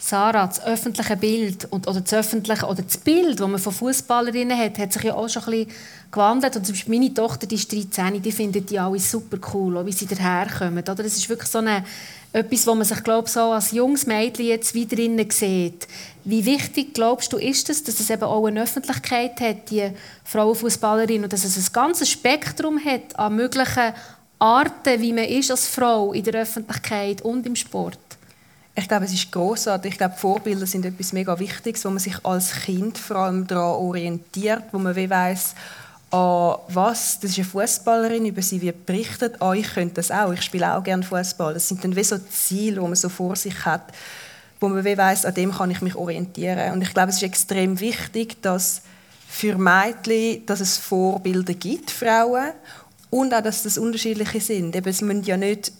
Sarah, 0.06 0.48
das 0.48 0.62
öffentliche 0.62 1.16
Bild 1.16 1.66
und, 1.72 1.88
oder 1.88 2.02
das 2.02 2.14
öffentliche 2.14 2.66
oder 2.66 2.82
das 2.82 2.98
Bild, 2.98 3.40
das 3.40 3.48
man 3.48 3.58
von 3.58 3.72
Fußballerinnen 3.72 4.58
hat, 4.58 4.78
hat 4.78 4.92
sich 4.92 5.04
ja 5.04 5.14
auch 5.14 5.30
schon 5.30 5.44
ein 5.44 5.52
bisschen 5.52 5.72
gewandelt. 6.12 6.58
Und 6.58 6.66
zum 6.66 6.76
Beispiel 6.76 7.00
meine 7.00 7.14
Tochter, 7.14 7.48
die 7.48 7.56
ist 7.56 7.72
13, 7.72 8.22
die 8.22 8.32
findet 8.34 8.70
die 8.70 8.78
alle 8.78 9.00
super 9.00 9.38
cool, 9.54 9.78
auch 9.78 9.86
wie 9.86 9.94
sie 9.94 10.06
daherkommen. 10.06 10.80
Oder? 10.80 10.96
Das 10.96 11.16
ist 11.16 11.30
wirklich 11.30 11.50
so 11.50 11.60
eine, 11.60 11.86
etwas, 12.34 12.68
wo 12.68 12.76
man 12.76 12.84
sich 12.84 13.02
glaub, 13.02 13.30
so 13.30 13.54
als 13.54 13.72
junges 13.72 14.06
Mädchen 14.06 14.48
jetzt 14.48 14.74
wieder 14.74 14.98
drinnen 14.98 15.30
sieht. 15.32 15.88
Wie 16.26 16.44
wichtig 16.44 16.94
glaubst 16.94 17.32
du 17.32 17.38
ist 17.38 17.70
es, 17.70 17.82
dass 17.86 18.02
es 18.02 18.10
eben 18.10 18.24
auch 18.24 18.46
eine 18.46 18.64
Öffentlichkeit 18.64 19.40
hat, 19.40 19.72
die 19.72 19.90
Frauenfußballerin, 20.26 21.24
und 21.24 21.32
dass 21.32 21.46
es 21.46 21.56
ein 21.56 21.72
ganzes 21.72 22.10
Spektrum 22.10 22.78
hat 22.84 23.18
an 23.18 23.38
möglichen 23.38 23.94
Arten, 24.38 25.00
wie 25.00 25.14
man 25.14 25.24
ist 25.24 25.50
als 25.50 25.66
Frau 25.66 26.12
in 26.12 26.26
der 26.26 26.42
Öffentlichkeit 26.42 27.22
und 27.22 27.46
im 27.46 27.56
Sport? 27.56 28.00
Ich 28.76 28.88
glaube, 28.88 29.06
es 29.06 29.14
ist 29.14 29.32
großartig. 29.32 29.92
Ich 29.92 29.98
glaube, 29.98 30.16
Vorbilder 30.18 30.66
sind 30.66 30.86
etwas 30.86 31.14
mega 31.14 31.38
Wichtiges, 31.38 31.86
wo 31.86 31.90
man 31.90 32.00
sich 32.00 32.16
als 32.24 32.52
Kind 32.54 32.98
vor 32.98 33.18
allem 33.18 33.46
daran 33.46 33.76
orientiert, 33.76 34.64
wo 34.72 34.80
man 34.80 34.96
wie 34.96 35.10
weiss, 35.10 35.54
ah, 36.10 36.58
was, 36.70 37.20
das 37.20 37.32
ist 37.32 37.38
eine 37.38 37.46
Fußballerin, 37.46 38.26
über 38.26 38.42
sie 38.42 38.62
wird 38.62 38.86
berichtet, 38.86 39.42
ah, 39.42 39.54
ich 39.54 39.74
könnte 39.74 39.96
das 39.96 40.10
auch, 40.10 40.32
ich 40.34 40.42
spiele 40.42 40.76
auch 40.76 40.84
gerne 40.84 41.04
Fußball. 41.04 41.54
Das 41.54 41.68
sind 41.68 41.84
dann 41.84 41.96
wie 41.96 42.04
so 42.04 42.18
Ziele, 42.18 42.82
die 42.82 42.88
man 42.88 42.96
so 42.96 43.10
vor 43.10 43.36
sich 43.36 43.64
hat, 43.64 43.94
wo 44.60 44.70
man 44.70 44.84
wie 44.84 44.98
weiss, 44.98 45.26
an 45.26 45.36
dem 45.36 45.52
kann 45.52 45.70
ich 45.70 45.82
mich 45.82 45.96
orientieren. 45.96 46.74
Und 46.74 46.82
ich 46.82 46.94
glaube, 46.94 47.10
es 47.10 47.18
ist 47.18 47.24
extrem 47.24 47.80
wichtig, 47.80 48.42
dass 48.42 48.82
für 49.28 49.56
Mädchen, 49.58 50.46
dass 50.48 50.62
es 50.62 50.78
Vorbilder 50.78 51.54
gibt, 51.54 51.92
Frauen, 51.92 52.54
und 53.10 53.32
auch, 53.32 53.42
dass 53.42 53.62
das 53.62 53.78
unterschiedliche 53.78 54.42
sind. 54.42 54.76
Eben, 54.76 54.90
es 54.90 55.02
müssen 55.02 55.24
ja 55.24 55.38
nicht 55.38 55.72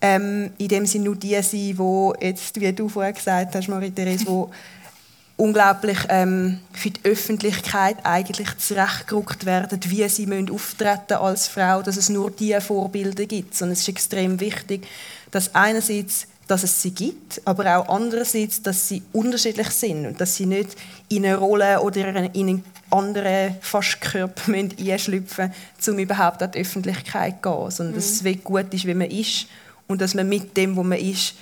ähm, 0.00 0.50
in 0.58 0.68
dem 0.68 0.86
Sinne 0.86 1.06
nur 1.06 1.16
die 1.16 1.40
sein, 1.42 1.52
die 1.52 2.12
jetzt, 2.20 2.60
wie 2.60 2.72
du 2.72 2.88
vorher 2.88 3.12
gesagt 3.12 3.54
hast, 3.54 3.68
Marie-Therese, 3.68 4.24
die 4.24 4.44
unglaublich 5.38 5.98
ähm, 6.08 6.58
für 6.72 6.90
die 6.90 7.04
Öffentlichkeit 7.04 7.96
eigentlich 8.02 8.58
zurechtgerückt 8.58 9.46
werden, 9.46 9.80
wie 9.86 10.08
sie 10.08 10.26
müssen 10.26 10.50
auftreten 10.50 11.14
als 11.14 11.46
Frau, 11.46 11.80
dass 11.80 11.96
es 11.96 12.08
nur 12.08 12.30
diese 12.30 12.60
Vorbilder 12.60 13.24
gibt. 13.24 13.54
Sondern 13.54 13.74
es 13.74 13.80
ist 13.80 13.88
extrem 13.88 14.40
wichtig, 14.40 14.86
dass 15.30 15.54
einerseits 15.54 16.26
dass 16.48 16.62
es 16.62 16.80
sie 16.80 16.92
gibt, 16.92 17.42
aber 17.44 17.76
auch 17.76 17.94
andererseits, 17.94 18.62
dass 18.62 18.88
sie 18.88 19.02
unterschiedlich 19.12 19.68
sind 19.68 20.06
und 20.06 20.20
dass 20.20 20.36
sie 20.36 20.46
nicht 20.46 20.70
in 21.10 21.26
eine 21.26 21.36
Rolle 21.36 21.80
oder 21.82 22.08
in 22.08 22.16
einen 22.16 22.64
anderen 22.90 23.56
fast 23.60 24.00
Körper 24.00 24.54
einschlüpfen 24.54 25.52
müssen, 25.76 25.92
um 25.92 25.98
überhaupt 25.98 26.42
an 26.42 26.50
die 26.50 26.60
Öffentlichkeit 26.60 27.34
zu 27.42 27.50
gehen, 27.50 27.70
sondern 27.70 27.92
mhm. 27.92 27.96
dass 27.96 28.22
es 28.22 28.44
gut 28.44 28.72
ist, 28.72 28.86
wie 28.86 28.94
man 28.94 29.10
ist 29.10 29.46
und 29.88 30.00
dass 30.00 30.14
man 30.14 30.28
mit 30.28 30.56
dem, 30.56 30.76
wo 30.76 30.84
man 30.84 30.98
ist, 30.98 31.34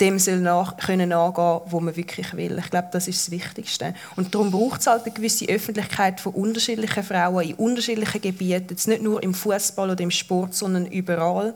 dem 0.00 0.18
soll 0.18 0.38
nach, 0.38 0.76
können 0.76 1.08
nachgehen, 1.08 1.60
wo 1.66 1.80
man 1.80 1.96
wirklich 1.96 2.32
will. 2.36 2.58
Ich 2.58 2.70
glaube, 2.70 2.88
das 2.92 3.08
ist 3.08 3.20
das 3.20 3.30
Wichtigste. 3.32 3.94
Und 4.14 4.32
darum 4.32 4.50
braucht 4.50 4.80
es 4.80 4.86
halt 4.86 5.04
eine 5.04 5.12
gewisse 5.12 5.46
Öffentlichkeit 5.46 6.20
von 6.20 6.34
unterschiedlichen 6.34 7.02
Frauen 7.02 7.48
in 7.48 7.54
unterschiedlichen 7.54 8.20
Gebieten, 8.20 8.68
jetzt 8.70 8.86
nicht 8.86 9.02
nur 9.02 9.20
im 9.22 9.34
Fußball 9.34 9.90
oder 9.90 10.00
im 10.00 10.12
Sport, 10.12 10.54
sondern 10.54 10.86
überall, 10.86 11.54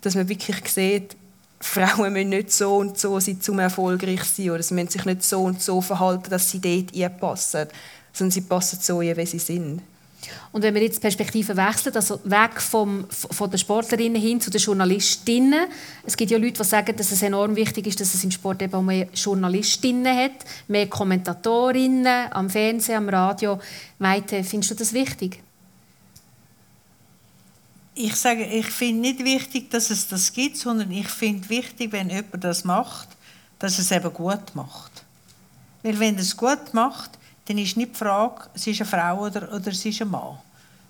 dass 0.00 0.14
man 0.14 0.28
wirklich 0.28 0.64
sieht, 0.68 1.16
Frauen 1.60 2.12
müssen 2.12 2.30
nicht 2.30 2.52
so 2.52 2.76
und 2.76 2.98
so 2.98 3.18
sein, 3.20 3.38
um 3.48 3.58
erfolgreich 3.58 4.22
zu 4.24 4.42
sein, 4.42 4.50
oder 4.50 4.62
sie 4.62 4.74
müssen 4.74 4.88
sich 4.88 5.04
nicht 5.04 5.22
so 5.22 5.42
und 5.42 5.60
so 5.60 5.80
verhalten, 5.80 6.30
dass 6.30 6.50
sie 6.50 6.60
dort 6.60 6.94
einpassen, 6.94 7.68
sondern 8.12 8.32
sie 8.32 8.40
passen 8.42 8.78
so, 8.80 9.00
wie 9.00 9.26
sie 9.26 9.38
sind. 9.38 9.80
Und 10.52 10.62
wenn 10.62 10.74
wir 10.74 10.82
jetzt 10.82 10.96
die 10.96 11.00
Perspektive 11.00 11.56
wechseln, 11.56 11.94
also 11.94 12.20
weg 12.24 12.60
vom, 12.60 13.06
von 13.08 13.50
den 13.50 13.58
Sportlerinnen 13.58 14.20
hin 14.20 14.40
zu 14.40 14.50
den 14.50 14.60
Journalistinnen. 14.60 15.66
Es 16.04 16.16
gibt 16.16 16.30
ja 16.30 16.38
Leute, 16.38 16.62
die 16.62 16.64
sagen, 16.64 16.96
dass 16.96 17.12
es 17.12 17.22
enorm 17.22 17.56
wichtig 17.56 17.86
ist, 17.86 18.00
dass 18.00 18.14
es 18.14 18.22
im 18.24 18.30
Sport 18.30 18.62
eben 18.62 18.74
auch 18.74 18.82
mehr 18.82 19.08
Journalistinnen 19.14 20.16
hat, 20.16 20.44
mehr 20.68 20.88
Kommentatorinnen 20.88 22.32
am 22.32 22.50
Fernsehen, 22.50 22.98
am 22.98 23.08
Radio. 23.08 23.60
Weite, 23.98 24.44
findest 24.44 24.72
du 24.72 24.74
das 24.76 24.92
wichtig? 24.92 25.42
Ich 27.94 28.16
sage, 28.16 28.44
ich 28.44 28.66
finde 28.66 29.02
nicht 29.02 29.24
wichtig, 29.24 29.70
dass 29.70 29.90
es 29.90 30.08
das 30.08 30.32
gibt, 30.32 30.56
sondern 30.56 30.90
ich 30.90 31.08
finde 31.08 31.48
wichtig, 31.50 31.92
wenn 31.92 32.08
jemand 32.08 32.42
das 32.42 32.64
macht, 32.64 33.08
dass 33.58 33.78
es 33.78 33.90
eben 33.90 34.12
gut 34.12 34.54
macht. 34.54 35.04
Weil 35.82 35.98
wenn 35.98 36.16
es 36.16 36.36
gut 36.36 36.72
macht, 36.72 37.10
dann 37.46 37.58
ist 37.58 37.76
nicht 37.76 37.92
die 37.92 37.98
Frage, 37.98 38.42
es 38.54 38.66
ist 38.66 38.80
eine 38.80 38.90
Frau 38.90 39.26
oder, 39.26 39.52
oder 39.52 39.68
es 39.68 39.84
ist 39.84 40.00
ein 40.00 40.10
Mann. 40.10 40.38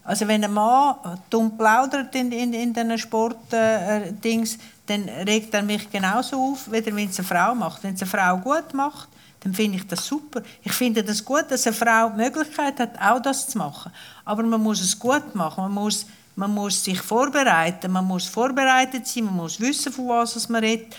Also 0.04 0.26
wenn 0.26 0.44
ein 0.44 0.52
Mann 0.52 0.96
dumm 1.30 1.56
plaudert 1.56 2.14
in, 2.14 2.32
in, 2.32 2.52
in 2.52 2.72
diesen 2.74 2.98
Sportdings, 2.98 4.54
äh, 4.54 4.58
dann 4.86 5.08
regt 5.08 5.54
er 5.54 5.62
mich 5.62 5.90
genauso 5.90 6.52
auf, 6.52 6.70
wie 6.70 6.84
wenn 6.84 7.08
es 7.08 7.18
eine 7.18 7.28
Frau 7.28 7.54
macht. 7.54 7.84
Wenn 7.84 7.94
es 7.94 8.02
eine 8.02 8.10
Frau 8.10 8.36
gut 8.38 8.74
macht, 8.74 9.08
dann 9.40 9.54
finde 9.54 9.78
ich 9.78 9.86
das 9.86 10.04
super. 10.04 10.42
Ich 10.62 10.72
finde 10.72 11.04
das 11.04 11.24
gut, 11.24 11.44
dass 11.48 11.66
eine 11.66 11.74
Frau 11.74 12.10
die 12.10 12.16
Möglichkeit 12.16 12.80
hat, 12.80 13.00
auch 13.00 13.20
das 13.22 13.48
zu 13.48 13.58
machen. 13.58 13.92
Aber 14.24 14.42
man 14.42 14.60
muss 14.60 14.80
es 14.80 14.98
gut 14.98 15.34
machen. 15.34 15.62
Man 15.64 15.72
muss, 15.72 16.06
man 16.34 16.52
muss 16.52 16.82
sich 16.82 17.00
vorbereiten. 17.00 17.90
Man 17.92 18.04
muss 18.04 18.26
vorbereitet 18.26 19.06
sein. 19.06 19.24
Man 19.24 19.36
muss 19.36 19.60
wissen, 19.60 19.92
von 19.92 20.08
was 20.08 20.48
man 20.48 20.62
redet. 20.62 20.96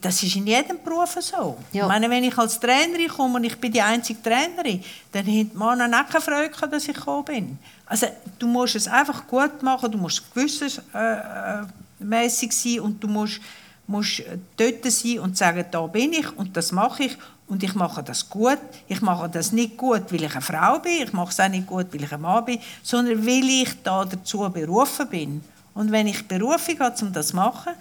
Das 0.00 0.22
ist 0.22 0.36
in 0.36 0.46
jedem 0.46 0.82
Beruf 0.84 1.16
so. 1.20 1.56
Ja. 1.72 1.84
Ich 1.84 1.88
meine, 1.88 2.10
wenn 2.10 2.24
ich 2.24 2.36
als 2.36 2.60
Trainerin 2.60 3.08
komme 3.08 3.36
und 3.36 3.44
ich 3.44 3.56
bin 3.58 3.72
die 3.72 3.80
einzige 3.80 4.20
Trainerin, 4.22 4.84
dann 5.10 5.26
hat 5.26 5.54
Männer 5.54 6.02
auch 6.02 6.06
keine 6.06 6.22
Freude, 6.22 6.68
dass 6.68 6.86
ich 6.86 6.94
gekommen 6.94 7.24
bin. 7.24 7.58
Also, 7.86 8.06
du 8.38 8.46
musst 8.46 8.76
es 8.76 8.86
einfach 8.86 9.26
gut 9.26 9.62
machen, 9.62 9.90
du 9.90 9.96
musst 9.96 10.22
gewissensmäßig 10.34 10.92
äh, 10.94 12.46
äh 12.46 12.50
sein 12.50 12.80
und 12.80 13.02
du 13.02 13.08
musst, 13.08 13.40
musst 13.86 14.22
dort 14.56 14.84
sein 14.84 15.18
und 15.20 15.38
sagen, 15.38 15.64
da 15.70 15.86
bin 15.86 16.12
ich 16.12 16.30
und 16.36 16.54
das 16.54 16.72
mache 16.72 17.04
ich 17.04 17.16
und 17.48 17.62
ich 17.62 17.74
mache 17.74 18.02
das 18.02 18.28
gut. 18.28 18.58
Ich 18.86 19.00
mache 19.00 19.30
das 19.30 19.50
nicht 19.50 19.78
gut, 19.78 20.12
weil 20.12 20.24
ich 20.24 20.32
eine 20.32 20.42
Frau 20.42 20.78
bin, 20.78 21.04
ich 21.04 21.12
mache 21.14 21.30
es 21.30 21.40
auch 21.40 21.48
nicht 21.48 21.66
gut, 21.66 21.86
weil 21.92 22.04
ich 22.04 22.12
ein 22.12 22.20
Mann 22.20 22.44
bin, 22.44 22.60
sondern 22.82 23.26
weil 23.26 23.48
ich 23.48 23.82
da 23.82 24.04
dazu 24.04 24.48
berufen 24.50 25.08
bin. 25.08 25.42
Und 25.72 25.90
wenn 25.90 26.06
ich 26.06 26.26
Berufung 26.28 26.78
habe, 26.80 26.94
um 27.02 27.12
das 27.12 27.28
zu 27.28 27.36
machen, 27.36 27.72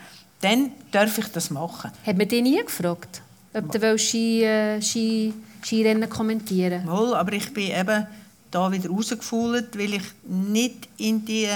dann 0.41 0.71
darf 0.91 1.17
ich 1.17 1.27
das 1.27 1.49
machen. 1.49 1.91
Hat 2.05 2.17
man 2.17 2.27
dich 2.27 2.41
nie 2.41 2.61
gefragt? 2.63 3.21
ob 3.53 3.71
du 3.71 3.97
Ski, 3.97 4.43
äh, 4.43 4.81
Ski, 4.81 5.33
Skirennen 5.63 6.09
kommentieren 6.09 6.87
Wohl, 6.87 7.15
aber 7.15 7.33
ich 7.33 7.53
bin 7.53 7.71
eben 7.71 8.07
da 8.51 8.71
wieder 8.71 8.89
rausgefühlt, 8.89 9.77
weil 9.77 9.95
ich 9.95 10.03
nicht 10.23 10.87
in 10.97 11.25
die 11.25 11.49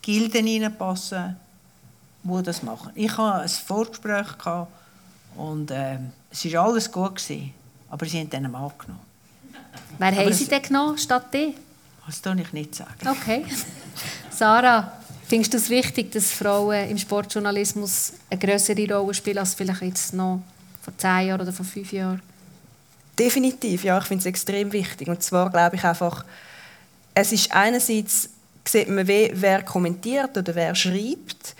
Gilden 0.00 0.46
hineinpasse, 0.46 1.36
die 2.22 2.42
das 2.42 2.62
machen. 2.62 2.92
Ich 2.94 3.16
hatte 3.16 3.42
ein 3.42 3.48
Vorgespräch 3.48 4.26
und 5.36 5.70
äh, 5.70 5.98
es 6.30 6.52
war 6.52 6.64
alles 6.66 6.90
gut, 6.90 7.16
gewesen, 7.16 7.52
aber 7.90 8.06
sie 8.06 8.20
haben 8.20 8.30
dann 8.30 8.44
einen 8.44 8.52
Mann 8.52 8.70
genommen. 8.78 9.00
Wer 9.98 10.08
aber 10.08 10.16
haben 10.16 10.32
sie 10.32 10.46
denn 10.46 10.62
genommen 10.62 10.98
statt 10.98 11.32
dir? 11.32 11.54
Das 12.06 12.20
kann 12.20 12.38
ich 12.38 12.52
nicht 12.52 12.74
sagen. 12.74 13.08
Okay. 13.08 13.44
Sarah, 14.30 14.92
findest 15.32 15.54
du 15.54 15.56
es 15.56 15.70
wichtig, 15.70 16.12
dass 16.12 16.30
Frauen 16.30 16.90
im 16.90 16.98
Sportjournalismus 16.98 18.12
eine 18.28 18.38
größere 18.38 18.94
Rolle 18.94 19.14
spielen 19.14 19.38
als 19.38 19.54
vielleicht 19.54 19.80
jetzt 19.80 20.12
noch 20.12 20.42
vor 20.82 20.92
zehn 20.98 21.28
Jahren 21.28 21.40
oder 21.40 21.54
vor 21.54 21.64
fünf 21.64 21.90
Jahren? 21.90 22.20
Definitiv, 23.18 23.82
ja, 23.82 23.96
ich 23.96 24.04
finde 24.04 24.20
es 24.20 24.26
extrem 24.26 24.70
wichtig. 24.74 25.08
Und 25.08 25.22
zwar 25.22 25.48
glaube 25.48 25.76
ich 25.76 25.84
einfach, 25.84 26.26
es 27.14 27.32
ist 27.32 27.50
einerseits, 27.50 28.28
sieht 28.68 28.90
man, 28.90 29.08
wer 29.08 29.62
kommentiert 29.62 30.36
oder 30.36 30.54
wer 30.54 30.74
schreibt, 30.74 31.56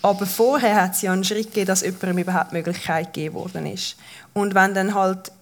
aber 0.00 0.24
vorher 0.24 0.80
hat 0.80 0.92
es 0.92 1.02
ja 1.02 1.12
einen 1.12 1.24
Schritt 1.24 1.48
gegeben, 1.48 1.66
dass 1.66 1.80
jemandem 1.80 2.18
überhaupt 2.18 2.52
die 2.52 2.58
Möglichkeit 2.58 3.12
gegeben 3.12 3.34
worden 3.34 3.66
ist. 3.66 3.96
Und 4.34 4.54
wenn 4.54 4.72
dann 4.72 4.94
halt 4.94 5.32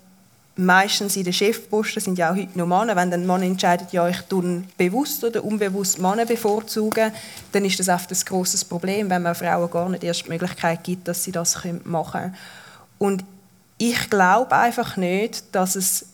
meistens 0.56 1.16
in 1.16 1.24
den 1.24 1.32
Chefposten 1.32 2.00
sind 2.00 2.18
ja 2.18 2.30
auch 2.30 2.36
heute 2.36 2.58
noch 2.58 2.66
Männer, 2.66 2.94
wenn 2.96 3.10
dann 3.10 3.26
Mann 3.26 3.42
entscheidet, 3.42 3.92
ja, 3.92 4.06
ich 4.08 4.20
tue 4.22 4.64
bewusst 4.76 5.24
oder 5.24 5.44
unbewusst 5.44 5.98
Männer 5.98 6.26
bevorzugen, 6.26 7.12
dann 7.52 7.64
ist 7.64 7.80
das 7.80 7.88
oft 7.88 8.10
ein 8.10 8.18
grosses 8.24 8.64
Problem, 8.64 9.08
wenn 9.08 9.22
man 9.22 9.34
Frauen 9.34 9.70
gar 9.70 9.88
nicht 9.88 10.04
erst 10.04 10.26
die 10.26 10.30
Möglichkeit 10.30 10.84
gibt, 10.84 11.08
dass 11.08 11.24
sie 11.24 11.32
das 11.32 11.58
machen 11.84 12.20
können. 12.20 12.36
Und 12.98 13.24
ich 13.78 14.10
glaube 14.10 14.54
einfach 14.54 14.96
nicht, 14.96 15.44
dass 15.52 15.74
es 15.74 16.06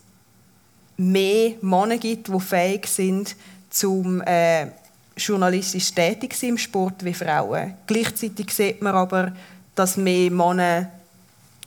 mehr 0.97 1.53
Männer 1.61 1.99
gibt, 1.99 2.29
die 2.29 2.41
fähig 2.41 2.87
sind, 2.87 3.37
zum 3.71 4.23
äh, 4.23 4.69
journalistisch 5.17 5.93
tätig 5.93 6.35
sind 6.35 6.51
im 6.51 6.59
Sport 6.59 7.05
wie 7.05 7.13
Frauen. 7.13 7.75
Gleichzeitig 7.87 8.51
sieht 8.53 8.81
man 8.83 8.95
aber, 8.95 9.33
dass 9.75 9.97
mehr 9.97 10.31
Männer 10.31 10.91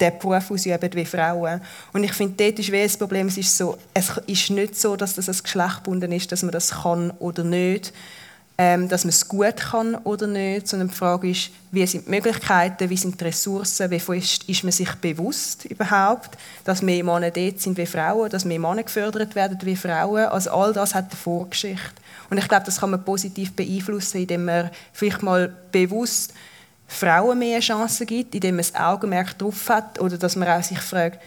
den 0.01 0.17
Beruf 0.19 0.51
ausüben 0.51 0.89
wie 0.93 1.05
Frauen. 1.05 1.61
Und 1.93 2.03
ich 2.03 2.13
finde, 2.13 2.43
dort 2.43 2.59
ist 2.59 2.73
das 2.73 2.97
Problem, 2.97 3.27
es 3.27 3.37
ist, 3.37 3.55
so, 3.55 3.77
es 3.93 4.11
ist 4.27 4.49
nicht 4.49 4.75
so, 4.75 4.95
dass 4.95 5.15
das 5.15 5.29
ein 5.29 5.37
Geschlecht 5.41 5.87
ist, 5.87 6.31
dass 6.31 6.43
man 6.43 6.51
das 6.51 6.71
kann 6.71 7.11
oder 7.19 7.43
nicht, 7.43 7.93
ähm, 8.57 8.89
dass 8.89 9.05
man 9.05 9.09
es 9.09 9.27
gut 9.27 9.57
kann 9.57 9.95
oder 9.95 10.27
nicht, 10.27 10.67
sondern 10.67 10.89
die 10.89 10.95
Frage 10.95 11.29
ist, 11.29 11.49
wie 11.71 11.85
sind 11.87 12.05
die 12.05 12.11
Möglichkeiten, 12.11 12.89
wie 12.89 12.97
sind 12.97 13.19
die 13.19 13.23
Ressourcen, 13.23 13.89
wie 13.89 14.17
ist, 14.17 14.43
ist 14.47 14.63
man 14.63 14.71
sich 14.71 14.91
bewusst 14.95 15.65
überhaupt, 15.65 16.37
dass 16.63 16.81
mehr 16.81 17.03
Männer 17.03 17.31
dort 17.31 17.59
sind 17.61 17.77
wie 17.77 17.85
Frauen, 17.85 18.29
dass 18.29 18.45
mehr 18.45 18.59
Männer 18.59 18.83
gefördert 18.83 19.35
werden 19.35 19.57
wie 19.63 19.75
Frauen. 19.75 20.25
Also 20.25 20.51
all 20.51 20.73
das 20.73 20.93
hat 20.93 21.05
eine 21.05 21.15
Vorgeschichte. 21.15 22.01
Und 22.29 22.37
ich 22.37 22.47
glaube, 22.47 22.65
das 22.65 22.79
kann 22.79 22.91
man 22.91 23.03
positiv 23.03 23.53
beeinflussen, 23.53 24.21
indem 24.21 24.45
man 24.45 24.69
vielleicht 24.93 25.23
mal 25.23 25.53
bewusst 25.71 26.33
Frauen 26.91 27.39
mehr 27.39 27.61
Chancen 27.61 28.05
gibt, 28.05 28.35
indem 28.35 28.55
man 28.55 28.65
das 28.65 28.75
Augenmerk 28.75 29.37
darauf 29.37 29.69
hat 29.69 29.99
oder 29.99 30.17
dass 30.17 30.35
man 30.35 30.49
auch 30.49 30.61
sich 30.61 30.79
fragt, 30.79 31.19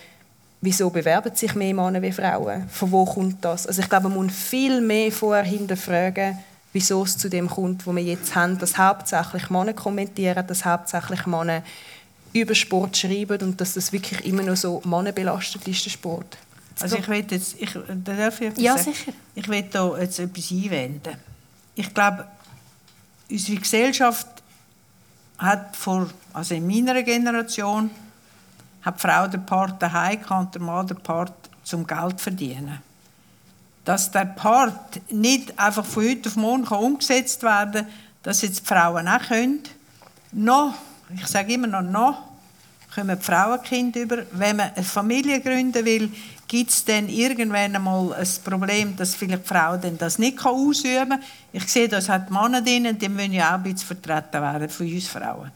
wieso 0.61 0.91
bewerben 0.91 1.35
sich 1.35 1.55
mehr 1.55 1.75
Männer 1.75 2.03
wie 2.03 2.13
Frauen? 2.13 2.69
Von 2.69 2.93
wo 2.93 3.05
kommt 3.05 3.43
das? 3.45 3.67
Also 3.67 3.81
ich 3.81 3.89
glaube, 3.89 4.09
man 4.09 4.27
muss 4.27 4.35
viel 4.35 4.81
mehr 4.83 5.11
vorher 5.11 5.45
hinterfragen, 5.45 6.39
wieso 6.73 7.03
es 7.03 7.17
zu 7.17 7.31
dem 7.31 7.49
kommt, 7.49 7.87
wo 7.87 7.97
wir 7.97 8.03
jetzt 8.03 8.35
haben, 8.35 8.59
dass 8.59 8.77
hauptsächlich 8.77 9.49
Männer 9.49 9.73
kommentieren, 9.73 10.47
dass 10.47 10.65
hauptsächlich 10.65 11.27
Männer 11.27 11.63
über 12.35 12.55
Sport 12.55 12.97
schreiben 12.97 13.41
und 13.41 13.61
dass 13.61 13.75
das 13.75 13.93
wirklich 13.93 14.25
immer 14.27 14.43
noch 14.43 14.57
so 14.57 14.83
mannenbelastet 14.85 15.67
ist, 15.67 15.85
der 15.87 15.91
Sport. 15.91 16.37
Also 16.81 16.97
ich 16.97 17.09
will 17.09 17.25
jetzt, 17.31 17.57
ich, 17.59 17.71
darf 18.05 18.41
ich 18.41 18.59
ja, 18.59 18.77
sagen? 18.77 18.93
sicher. 18.93 19.13
Ich 19.35 19.49
will 19.49 19.63
da 19.71 19.97
jetzt 19.99 20.19
etwas 20.19 20.51
einwenden. 20.51 21.17
Ich 21.75 21.95
glaube, 21.95 22.27
unsere 23.31 23.59
Gesellschaft 23.59 24.34
hat 25.39 25.77
vor, 25.77 26.09
also 26.33 26.55
in 26.55 26.67
meiner 26.67 27.03
Generation, 27.03 27.91
hat 28.83 28.97
die 28.97 29.01
Frau 29.01 29.27
den 29.27 29.47
Part 29.47 29.81
daheim 29.83 30.21
und 30.31 30.55
der 30.55 30.63
Mann 30.63 30.87
den 30.87 30.99
Part 30.99 31.33
zum 31.63 31.87
Geld 31.87 32.21
verdienen. 32.21 32.81
Dass 33.85 34.11
der 34.11 34.27
Part 34.27 35.01
nicht 35.11 35.59
einfach 35.59 35.85
von 35.85 36.05
heute 36.05 36.29
auf 36.29 36.37
morgen 36.37 36.67
umgesetzt 36.67 37.43
werden 37.43 37.85
kann, 37.85 37.93
dass 38.23 38.43
jetzt 38.43 38.61
die 38.61 38.67
Frauen 38.67 39.09
auch 39.09 39.23
können. 39.23 39.61
Noch, 40.33 40.75
ich 41.15 41.27
sage 41.27 41.55
immer 41.55 41.67
noch, 41.67 41.83
noch 41.83 42.23
kommen 42.95 43.19
die 43.19 43.25
Frauenkinder 43.25 44.01
über. 44.01 44.19
Wenn 44.33 44.57
man 44.57 44.71
eine 44.75 44.85
Familie 44.85 45.41
gründen 45.41 45.85
will, 45.85 46.11
gibt 46.55 46.71
es 46.71 46.85
dann 46.85 47.09
irgendwann 47.09 47.75
einmal 47.75 48.13
ein 48.13 48.29
Problem, 48.45 48.95
dass 48.95 49.17
vielleicht 49.17 49.43
die 49.43 49.49
Frau 49.49 49.77
dann 49.77 49.99
das 49.99 50.21
nicht 50.21 50.47
ausüben 50.47 51.09
kann. 51.09 51.23
Ich 51.53 51.67
sehe, 51.67 51.89
das 51.89 52.09
hat 52.09 52.31
Männer 52.31 52.63
drin, 52.63 52.97
die 52.97 53.09
müssen 53.09 53.33
ja 53.33 53.49
auch 53.49 53.55
ein 53.55 53.65
bisschen 53.65 53.89
vertreten 53.89 54.41
werden 54.41 54.69
von 54.69 54.87
uns 54.87 55.09
Frauen. 55.09 55.51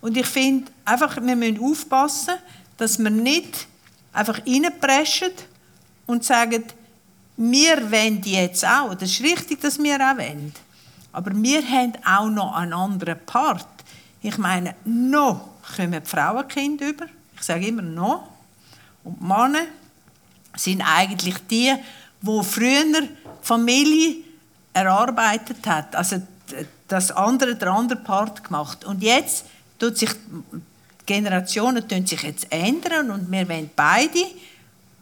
Und 0.00 0.16
ich 0.16 0.26
finde, 0.26 0.70
einfach, 0.84 1.16
wir 1.20 1.34
müssen 1.34 1.58
aufpassen, 1.60 2.34
dass 2.76 3.00
wir 3.00 3.10
nicht 3.10 3.66
einfach 4.12 4.40
reinpreschen 4.46 5.32
und 6.06 6.22
sagen, 6.22 6.62
wir 7.36 7.90
wollen 7.90 8.22
jetzt 8.22 8.64
auch. 8.64 8.94
Das 8.94 9.10
ist 9.10 9.22
richtig, 9.22 9.60
dass 9.60 9.82
wir 9.82 9.96
auch 9.96 10.18
wollen. 10.18 10.54
Aber 11.10 11.32
wir 11.34 11.68
haben 11.68 11.94
auch 12.06 12.30
noch 12.30 12.54
einen 12.54 12.74
anderen 12.74 13.18
Part. 13.26 13.66
Ich 14.22 14.38
meine, 14.38 14.76
noch 14.84 15.48
kommen 15.76 16.00
die 16.00 16.08
Frauenkinder 16.08 16.90
über. 16.90 17.06
Ich 17.34 17.42
sage 17.42 17.66
immer 17.66 17.82
noch. 17.82 18.28
Und 19.02 19.18
die 19.20 19.24
Männer 19.24 19.66
sind 20.56 20.82
eigentlich 20.82 21.36
die, 21.50 21.74
wo 22.20 22.42
früher 22.42 23.08
Familie 23.42 24.16
erarbeitet 24.72 25.66
hat. 25.66 25.94
Also 25.94 26.22
das 26.88 27.10
andere, 27.10 27.54
der 27.54 27.68
andere 27.68 27.98
Part 27.98 28.44
gemacht. 28.44 28.84
Und 28.84 29.02
jetzt 29.02 29.46
tut 29.78 29.98
sich 29.98 30.10
Generationen 31.06 31.86
tun 31.86 32.06
sich 32.06 32.22
jetzt 32.22 32.46
ändern 32.50 33.10
und 33.10 33.30
wir 33.30 33.48
wollen 33.48 33.70
beide. 33.74 34.24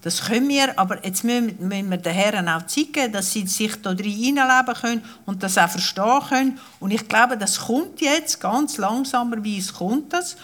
Das 0.02 0.24
können 0.24 0.48
wir, 0.48 0.76
aber 0.76 1.04
jetzt 1.04 1.22
müssen, 1.22 1.56
wir 1.70 1.96
den 1.96 2.12
Herren 2.12 2.48
auch 2.48 2.66
zeigen, 2.66 3.12
dass 3.12 3.32
sie 3.32 3.46
sich 3.46 3.80
da 3.80 3.94
drin 3.94 4.40
können 4.80 5.04
und 5.26 5.44
das 5.44 5.56
auch 5.58 5.70
verstehen 5.70 6.20
können. 6.28 6.58
Und 6.80 6.90
ich 6.90 7.06
glaube, 7.06 7.36
das 7.38 7.60
kommt 7.60 8.00
jetzt 8.00 8.40
ganz 8.40 8.78
langsamer, 8.78 9.44
wie 9.44 9.58
es 9.58 9.72
kommt 9.72 10.12
das. 10.12 10.36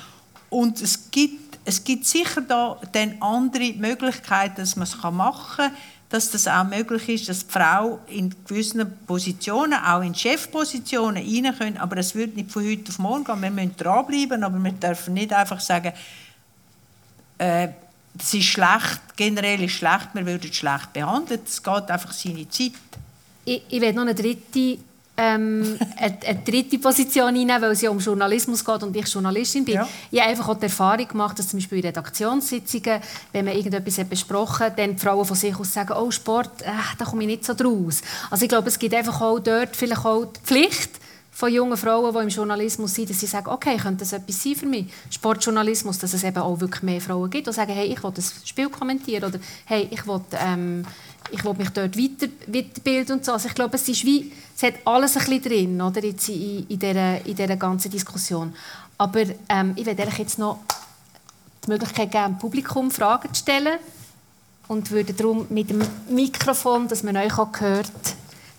Und 0.49 0.81
es 0.81 1.11
gibt 1.11 1.48
es 1.69 1.85
gibt 1.85 2.07
sicher 2.07 2.41
da 2.41 2.81
dann 2.93 3.21
andere 3.21 3.75
Möglichkeiten, 3.75 4.57
dass 4.57 4.75
man 4.75 4.85
es 4.85 4.97
machen 4.97 5.57
kann, 5.57 5.73
dass 6.09 6.31
das 6.31 6.49
auch 6.49 6.65
möglich 6.65 7.07
ist, 7.11 7.29
dass 7.29 7.47
die 7.47 7.53
Frau 7.53 7.99
in 8.07 8.35
gewissen 8.47 8.91
Positionen, 9.07 9.75
auch 9.75 10.01
in 10.01 10.15
Chefpositionen, 10.15 11.23
rein 11.23 11.55
können. 11.59 11.77
Aber 11.77 11.99
es 11.99 12.15
wird 12.15 12.37
nicht 12.37 12.51
von 12.51 12.65
heute 12.67 12.89
auf 12.89 12.99
morgen 12.99 13.25
gehen. 13.25 13.43
Wir 13.43 13.51
müssen 13.51 13.77
dranbleiben, 13.77 14.43
aber 14.43 14.59
wir 14.59 14.73
dürfen 14.73 15.13
nicht 15.13 15.31
einfach 15.31 15.61
sagen, 15.61 15.93
äh, 17.37 17.69
es 18.19 18.33
ist 18.33 18.45
schlecht, 18.47 19.03
generell 19.15 19.63
ist 19.63 19.73
schlecht, 19.73 20.09
wir 20.15 20.25
würden 20.25 20.51
schlecht 20.51 20.95
behandelt. 20.95 21.47
Es 21.47 21.63
geht 21.63 21.91
einfach 21.91 22.13
seine 22.13 22.49
Zeit. 22.49 22.73
Ich, 23.45 23.63
ich 23.69 23.81
will 23.83 23.93
noch 23.93 24.03
eine 24.03 24.15
dritte 24.15 24.79
ähm, 25.19 25.79
eine, 25.97 26.19
eine, 26.25 26.39
dritte 26.45 26.79
Position 26.79 27.29
einnehmen, 27.29 27.61
weil 27.61 27.73
es 27.73 27.83
ja 27.83 27.91
um 27.91 27.99
Journalismus 27.99 28.65
geht 28.65 28.83
und 28.83 28.97
ich 28.97 29.13
Journalistin 29.13 29.65
bin. 29.65 29.75
Ja. 29.75 29.89
Ich 30.11 30.21
habe 30.21 30.31
einfach 30.31 30.49
auch 30.49 30.59
die 30.59 30.65
Erfahrung 30.65 31.09
gemacht, 31.09 31.39
dass 31.39 31.49
zum 31.49 31.59
Beispiel 31.59 31.79
in 31.79 31.87
Redaktionssitzungen, 31.87 33.01
wenn 33.33 33.45
man 33.45 33.55
irgendetwas 33.57 33.99
hat 33.99 34.09
besprochen 34.09 34.67
hat, 34.67 34.79
dann 34.79 34.95
die 34.95 35.03
Frauen 35.03 35.25
von 35.25 35.37
sich 35.37 35.59
aus 35.59 35.73
sagen, 35.73 35.93
oh 35.93 36.11
Sport, 36.11 36.63
äh, 36.63 36.67
da 36.97 37.05
komme 37.05 37.23
ich 37.23 37.29
nicht 37.29 37.45
so 37.45 37.55
draus. 37.55 38.01
Also 38.31 38.45
ich 38.45 38.49
glaube, 38.49 38.69
es 38.69 38.79
gibt 38.79 38.95
einfach 38.95 39.21
auch 39.21 39.41
dort 39.41 39.75
vielleicht 39.75 40.05
auch 40.05 40.25
die 40.25 40.41
Pflicht, 40.41 40.91
von 41.39 41.53
jungen 41.53 41.77
Frauen, 41.77 42.13
die 42.13 42.19
im 42.21 42.29
Journalismus 42.31 42.97
sind, 42.97 43.11
dass 43.11 43.21
sie 43.21 43.27
sagen, 43.27 43.47
okay, 43.49 43.77
könnte 43.77 44.01
das 44.01 44.13
etwas 44.13 44.43
sein 44.43 44.57
für 44.57 44.67
mich? 44.67 44.87
Sportjournalismus, 45.09 45.97
dass 46.01 46.13
es 46.13 46.25
eben 46.25 46.39
auch 46.39 46.59
wirklich 46.59 46.83
mehr 46.83 47.01
Frauen 47.01 47.31
gibt, 47.31 47.47
die 47.47 47.53
sagen, 47.53 47.71
hey, 47.73 47.87
ich 47.87 48.03
will 48.03 48.11
das 48.13 48.35
Spiel 48.45 48.69
kommentieren 48.69 49.23
oder 49.23 49.39
hey, 49.65 49.87
ich 49.89 50.05
will, 50.05 50.21
ähm, 50.33 50.85
ich 51.31 51.45
will 51.45 51.55
mich 51.55 51.71
dort 51.71 51.97
weiter, 51.97 52.29
weiterbilden 52.47 53.17
und 53.17 53.25
so. 53.25 53.33
Also 53.33 53.49
ich 53.49 53.55
glaube, 53.55 53.77
es 53.77 53.89
ist 53.89 54.05
wie, 54.05 54.33
es 54.57 54.63
hat 54.63 54.75
alles 54.85 55.17
ein 55.17 55.25
bisschen 55.25 55.43
drin, 55.43 55.81
oder, 55.81 56.03
jetzt 56.03 56.29
in, 56.29 56.67
in, 56.69 56.79
dieser, 56.79 57.25
in 57.25 57.35
dieser 57.35 57.57
ganzen 57.57 57.91
Diskussion. 57.91 58.55
Aber 58.97 59.23
ähm, 59.49 59.73
ich 59.77 59.87
werde 59.87 60.09
jetzt 60.17 60.39
noch 60.39 60.59
die 61.65 61.71
Möglichkeit 61.71 62.11
geben, 62.11 62.35
dem 62.35 62.39
Publikum 62.39 62.91
Fragen 62.91 63.33
zu 63.33 63.43
stellen 63.43 63.79
und 64.69 64.91
würde 64.91 65.15
darum 65.15 65.47
mit 65.51 65.71
dem 65.71 65.83
Mikrofon, 66.11 66.89
dass 66.89 67.03
man 67.03 67.17
euch 67.17 67.39
auch 67.39 67.61
hört, 67.61 67.91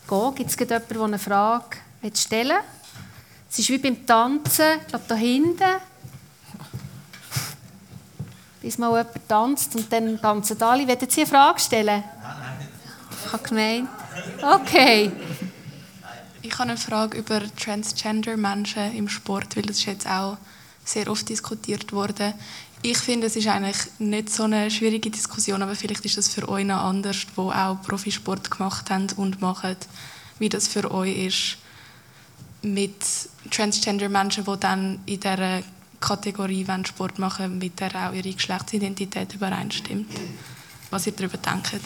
gehen. 0.07 0.35
Gibt 0.35 0.49
es 0.49 0.59
jemanden, 0.59 0.93
der 0.93 1.01
eine 1.03 1.19
Frage 1.19 1.77
stellen 2.13 2.57
Es 3.49 3.59
ist 3.59 3.69
wie 3.69 3.77
beim 3.77 4.05
Tanzen, 4.05 4.79
ich 4.81 4.87
glaube, 4.87 5.05
da 5.07 5.15
hinten. 5.15 5.81
Bis 8.61 8.77
mal 8.77 8.89
jemand 8.89 9.27
tanzt 9.27 9.75
und 9.75 9.91
dann 9.91 10.19
tanzen 10.21 10.61
alle. 10.61 10.87
Wollen 10.87 11.09
Sie 11.09 11.21
eine 11.21 11.29
Frage 11.29 11.59
stellen? 11.59 12.03
Nein. 12.21 12.38
Ich 13.25 13.33
habe 13.33 13.47
gemeint. 13.47 13.89
Okay. 14.41 15.11
Ich 16.41 16.53
habe 16.53 16.69
eine 16.69 16.77
Frage 16.77 17.17
über 17.17 17.41
Transgender-Menschen 17.55 18.95
im 18.95 19.09
Sport, 19.09 19.55
weil 19.55 19.63
das 19.63 19.77
ist 19.77 19.85
jetzt 19.85 20.07
auch 20.07 20.37
sehr 20.85 21.09
oft 21.09 21.27
diskutiert 21.27 21.91
worden. 21.91 22.33
Ich 22.81 22.97
finde, 22.97 23.27
es 23.27 23.35
ist 23.35 23.47
eigentlich 23.47 23.77
nicht 23.99 24.29
so 24.29 24.43
eine 24.43 24.71
schwierige 24.71 25.09
Diskussion, 25.09 25.61
aber 25.61 25.75
vielleicht 25.75 26.05
ist 26.05 26.17
das 26.17 26.29
für 26.29 26.47
euch 26.47 26.65
noch 26.65 26.77
anders, 26.81 27.25
wo 27.35 27.51
auch 27.51 27.81
Profisport 27.81 28.49
gemacht 28.49 28.89
haben 28.89 29.07
und 29.17 29.41
machen, 29.41 29.75
wie 30.39 30.47
das 30.47 30.69
für 30.69 30.89
euch 30.89 31.17
ist 31.17 31.57
mit 32.61 32.95
Transgender-Menschen, 33.51 34.45
die 34.45 34.59
dann 34.59 34.99
in 35.05 35.19
dieser 35.19 35.61
Kategorie 35.99 36.65
Sport 36.85 37.19
machen 37.19 37.57
mit 37.57 37.79
der 37.79 37.93
auch 37.95 38.13
ihre 38.13 38.31
Geschlechtsidentität 38.31 39.33
übereinstimmt. 39.33 40.09
Was 40.89 41.05
ihr 41.05 41.13
darüber 41.13 41.37
denkt? 41.37 41.81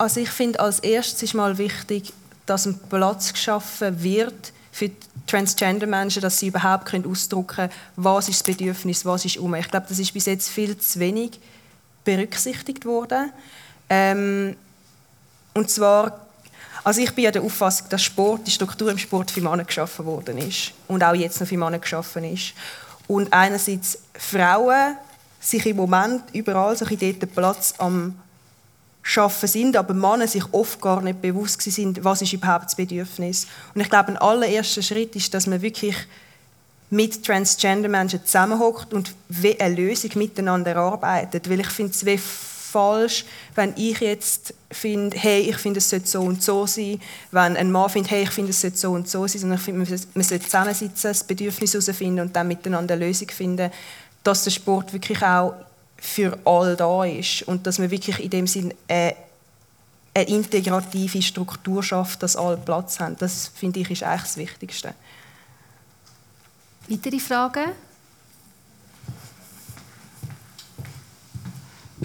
Also 0.00 0.20
ich 0.20 0.30
finde, 0.30 0.60
als 0.60 0.78
erstes 0.78 1.22
ist 1.22 1.34
mal 1.34 1.58
wichtig, 1.58 2.14
dass 2.46 2.64
ein 2.64 2.78
Platz 2.88 3.34
geschaffen 3.34 4.02
wird 4.02 4.54
für 4.72 4.90
Transgender-Menschen, 5.26 6.22
dass 6.22 6.38
sie 6.38 6.46
überhaupt 6.46 6.86
können 6.86 7.04
ausdrücken 7.04 7.46
können, 7.48 7.72
was 7.96 8.30
ist 8.30 8.40
das 8.40 8.56
Bedürfnis, 8.56 9.04
was 9.04 9.26
ist 9.26 9.36
um. 9.36 9.54
Ich 9.56 9.68
glaube, 9.68 9.84
das 9.90 9.98
ist 9.98 10.14
bis 10.14 10.24
jetzt 10.24 10.48
viel 10.48 10.78
zu 10.78 11.00
wenig 11.00 11.38
berücksichtigt 12.02 12.86
worden. 12.86 13.30
Ähm, 13.90 14.56
und 15.52 15.68
zwar, 15.68 16.18
also 16.82 17.02
ich 17.02 17.14
bin 17.14 17.24
ja 17.24 17.30
der 17.30 17.42
Auffassung, 17.42 17.88
dass 17.90 18.02
Sport, 18.02 18.46
die 18.46 18.52
Struktur 18.52 18.90
im 18.90 18.96
Sport 18.96 19.30
für 19.30 19.42
Männer 19.42 19.64
geschaffen 19.64 20.06
worden 20.06 20.38
ist 20.38 20.72
und 20.88 21.04
auch 21.04 21.14
jetzt 21.14 21.38
noch 21.40 21.46
für 21.46 21.58
Männer 21.58 21.78
geschaffen 21.78 22.24
ist. 22.24 22.54
Und 23.06 23.30
einerseits 23.34 23.98
Frauen 24.14 24.96
sich 25.40 25.66
im 25.66 25.76
Moment 25.76 26.22
überall 26.32 26.74
so 26.74 26.86
dort 26.86 27.34
Platz 27.34 27.74
am 27.76 28.14
schaffen 29.02 29.48
sind, 29.48 29.76
aber 29.76 29.94
Männer 29.94 30.28
sich 30.28 30.44
oft 30.52 30.80
gar 30.80 31.00
nicht 31.00 31.22
bewusst 31.22 31.62
sind, 31.62 32.04
was 32.04 32.22
ist 32.22 32.32
überhaupt 32.32 32.66
das 32.66 32.74
Bedürfnis. 32.74 33.46
Und 33.74 33.80
ich 33.80 33.88
glaube, 33.88 34.08
ein 34.08 34.16
allererster 34.18 34.82
Schritt 34.82 35.16
ist, 35.16 35.32
dass 35.32 35.46
man 35.46 35.62
wirklich 35.62 35.96
mit 36.90 37.24
Transgender-Menschen 37.24 38.24
zusammenhockt 38.24 38.92
und 38.92 39.14
eine 39.58 39.74
Lösung 39.74 40.10
miteinander 40.16 40.76
arbeitet. 40.76 41.48
Weil 41.48 41.60
ich 41.60 41.68
finde 41.68 41.92
es 41.92 42.20
falsch, 42.70 43.24
wenn 43.54 43.72
ich 43.76 44.00
jetzt 44.00 44.54
finde, 44.70 45.16
hey, 45.16 45.40
ich 45.40 45.56
finde, 45.56 45.78
es 45.78 45.88
sollte 45.88 46.06
so 46.06 46.20
und 46.22 46.42
so 46.42 46.66
sein, 46.66 47.00
wenn 47.30 47.56
ein 47.56 47.72
Mann 47.72 47.90
findet, 47.90 48.10
hey, 48.10 48.22
ich 48.24 48.30
finde, 48.30 48.50
es 48.50 48.60
sollte 48.60 48.76
so 48.76 48.92
und 48.92 49.08
so 49.08 49.26
sein, 49.26 49.40
sondern 49.40 49.58
ich 49.58 49.64
finde, 49.64 49.98
man 50.14 50.24
sollte 50.24 50.44
zusammensitzen, 50.44 51.10
das 51.10 51.24
Bedürfnis 51.24 51.72
herausfinden 51.72 52.20
und 52.20 52.36
dann 52.36 52.48
miteinander 52.48 52.94
eine 52.94 53.06
Lösung 53.06 53.28
finden, 53.28 53.70
dass 54.22 54.44
der 54.44 54.50
Sport 54.50 54.92
wirklich 54.92 55.22
auch 55.22 55.54
für 56.00 56.38
alle 56.44 56.76
da 56.76 57.04
ist 57.04 57.42
und 57.42 57.66
dass 57.66 57.78
man 57.78 57.90
wirklich 57.90 58.18
in 58.18 58.30
dem 58.30 58.46
Sinn 58.46 58.74
eine, 58.88 59.14
eine 60.14 60.28
integrative 60.28 61.22
Struktur 61.22 61.82
schafft, 61.82 62.22
dass 62.22 62.36
alle 62.36 62.56
Platz 62.56 62.98
haben. 62.98 63.16
Das 63.18 63.48
finde 63.54 63.80
ich 63.80 63.90
ist 63.90 64.02
eigentlich 64.02 64.22
das 64.22 64.36
Wichtigste. 64.38 64.94
Weitere 66.88 67.20
Fragen? 67.20 67.72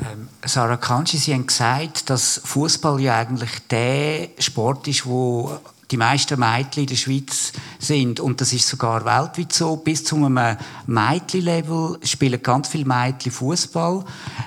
Ähm, 0.02 0.28
Sarah 0.46 0.78
Kanji, 0.78 1.18
Sie 1.18 1.34
haben 1.34 1.48
gesagt, 1.48 2.10
dass 2.10 2.42
Fußball 2.44 3.00
ja 3.00 3.18
eigentlich 3.18 3.66
der 3.70 4.30
Sport 4.40 4.88
ist, 4.90 5.06
wo 5.06 5.58
die 5.92 5.98
meisten 5.98 6.40
Mädchen 6.40 6.84
in 6.84 6.88
der 6.88 6.96
Schweiz 6.96 7.54
sind. 7.80 8.20
Und 8.20 8.42
das 8.42 8.54
ist 8.54 8.68
sogar 8.68 9.06
weltweit 9.06 9.54
so. 9.54 9.76
Bis 9.78 10.04
zu 10.04 10.16
einem 10.16 10.58
Mädchen-Level 10.88 12.00
spielen 12.04 12.42
ganz 12.42 12.68
viele 12.68 12.86
Mädchen 12.86 13.32
Fußball. 13.32 14.04